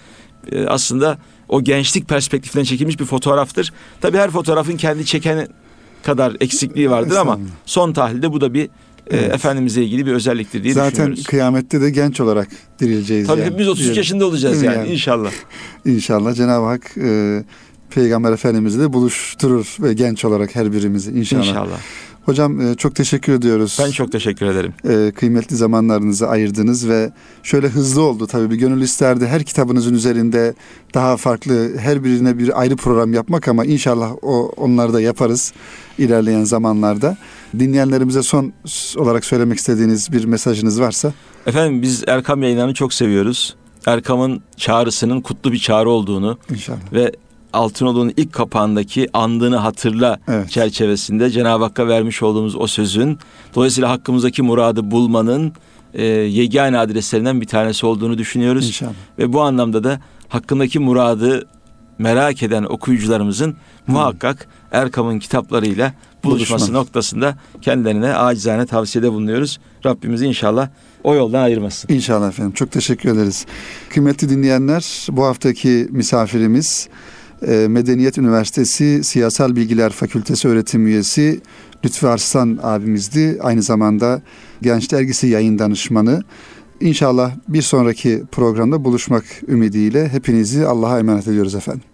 e, 0.52 0.66
aslında 0.66 1.18
o 1.50 1.64
gençlik 1.64 2.10
perspektifinden 2.10 2.64
çekilmiş 2.64 3.00
bir 3.00 3.06
fotoğraftır. 3.06 3.74
Tabii 4.02 4.18
her 4.18 4.30
fotoğrafın 4.32 4.78
kendi 4.78 5.06
çeken 5.06 5.48
kadar 6.04 6.38
eksikliği 6.40 6.90
vardır 6.92 7.16
ama 7.16 7.40
son 7.66 7.94
tahlilde 7.94 8.32
bu 8.34 8.42
da 8.42 8.54
bir 8.54 8.64
e, 8.64 8.70
Evet. 9.18 9.34
Efendimiz'e 9.34 9.84
ilgili 9.84 10.06
bir 10.06 10.12
özelliktir 10.12 10.64
diye 10.64 10.74
Zaten 10.74 10.92
düşünüyoruz. 10.92 11.24
kıyamette 11.24 11.82
de 11.82 11.90
genç 11.90 12.22
olarak 12.22 12.48
dirileceğiz. 12.80 13.28
Tabii 13.28 13.40
yani. 13.40 13.48
hepimiz 13.48 13.68
33 13.68 13.80
Diyelim. 13.84 13.98
yaşında 13.98 14.26
olacağız 14.26 14.62
mi 14.62 14.66
yani, 14.66 14.88
inşallah. 14.90 15.32
İnşallah 15.86 16.34
Cenab-ı 16.36 16.66
Hak 16.66 16.98
e, 16.98 17.44
Peygamber 17.90 18.32
Efendimiz'i 18.32 18.80
de 18.80 18.94
buluşturur 18.94 19.76
ve 19.80 19.94
genç 19.94 20.26
olarak 20.26 20.56
her 20.56 20.74
birimizi 20.74 21.12
inşallah. 21.12 21.46
İnşallah. 21.46 21.78
Hocam 22.26 22.62
e, 22.62 22.76
çok 22.76 22.96
teşekkür 22.96 23.34
ediyoruz. 23.34 23.78
Ben 23.86 23.92
çok 23.92 24.12
teşekkür 24.12 24.46
ederim. 24.46 24.74
E, 24.90 25.12
kıymetli 25.12 25.56
zamanlarınızı 25.56 26.28
ayırdınız 26.28 26.90
ve 26.90 27.12
şöyle 27.44 27.68
hızlı 27.68 28.02
oldu 28.02 28.28
tabii 28.28 28.52
bir 28.52 28.56
gönül 28.56 28.82
isterdi 28.82 29.28
her 29.28 29.44
kitabınızın 29.44 29.94
üzerinde 29.94 30.54
daha 30.94 31.18
farklı 31.18 31.78
her 31.78 32.04
birine 32.04 32.38
bir 32.38 32.62
ayrı 32.62 32.76
program 32.76 33.14
yapmak 33.14 33.48
ama 33.48 33.66
inşallah 33.66 34.12
o 34.22 34.52
onları 34.58 34.94
da 34.94 35.02
yaparız 35.02 35.54
ilerleyen 35.98 36.44
zamanlarda. 36.44 37.18
Dinleyenlerimize 37.60 38.24
son 38.24 38.54
olarak 38.98 39.26
söylemek 39.26 39.60
istediğiniz 39.60 40.12
bir 40.12 40.26
mesajınız 40.26 40.82
varsa 40.82 41.14
Efendim 41.48 41.82
biz 41.82 42.04
Erkam 42.08 42.44
yayınlarını 42.44 42.74
çok 42.74 42.94
seviyoruz. 42.94 43.56
Erkam'ın 43.86 44.42
çağrısının 44.58 45.22
kutlu 45.22 45.52
bir 45.52 45.60
çağrı 45.60 45.90
olduğunu 45.90 46.38
inşallah. 46.50 46.94
ve 46.94 47.12
Altınoluk'un 47.54 48.14
ilk 48.18 48.34
kapağındaki 48.34 49.08
andığını 49.14 49.56
hatırla 49.58 50.20
Evet. 50.28 50.50
çerçevesinde 50.52 51.30
Cenab-ı 51.30 51.64
Hakk'a 51.64 51.88
vermiş 51.88 52.24
olduğumuz 52.24 52.56
o 52.56 52.68
sözün 52.68 53.20
dolayısıyla 53.56 53.90
hakkımızdaki 53.90 54.42
muradı 54.42 54.92
bulmanın 54.92 55.54
e, 55.94 56.04
yegane 56.06 56.78
adreslerinden 56.78 57.42
bir 57.42 57.48
tanesi 57.48 57.86
olduğunu 57.86 58.18
düşünüyoruz. 58.18 58.68
İnşallah. 58.68 58.92
Ve 59.20 59.34
bu 59.34 59.42
anlamda 59.42 59.84
da 59.84 60.00
hakkındaki 60.30 60.80
muradı 60.80 61.48
merak 61.98 62.44
eden 62.44 62.64
okuyucularımızın 62.64 63.56
muhakkak 63.88 64.48
Erkam'ın 64.72 65.20
kitaplarıyla 65.20 65.94
buluşması 66.24 66.62
Buluşma. 66.66 66.80
noktasında 66.80 67.38
kendilerine 67.62 68.16
acizane 68.16 68.66
tavsiyede 68.66 69.12
bulunuyoruz. 69.12 69.60
Rabbimiz 69.86 70.22
inşallah 70.22 70.70
o 71.04 71.16
yoldan 71.16 71.42
ayırmasın. 71.44 71.94
İnşallah 71.94 72.28
efendim. 72.28 72.52
Çok 72.54 72.72
teşekkür 72.72 73.10
ederiz. 73.10 73.46
Kıymetli 73.90 74.30
dinleyenler, 74.30 75.08
bu 75.12 75.26
haftaki 75.26 75.88
misafirimiz 75.92 76.90
Medeniyet 77.48 78.18
Üniversitesi 78.18 79.04
Siyasal 79.04 79.56
Bilgiler 79.56 79.90
Fakültesi 79.90 80.48
öğretim 80.48 80.88
üyesi 80.88 81.42
Lütfü 81.86 82.08
Arslan 82.08 82.60
abimizdi. 82.64 83.38
Aynı 83.42 83.62
zamanda 83.62 84.22
Genç 84.62 84.92
Dergisi 84.92 85.28
yayın 85.28 85.60
danışmanı. 85.60 86.24
İnşallah 86.82 87.32
bir 87.48 87.62
sonraki 87.62 88.24
programda 88.32 88.84
buluşmak 88.84 89.24
ümidiyle 89.48 90.10
hepinizi 90.10 90.66
Allah'a 90.66 91.00
emanet 91.00 91.28
ediyoruz 91.28 91.56
efendim. 91.56 91.91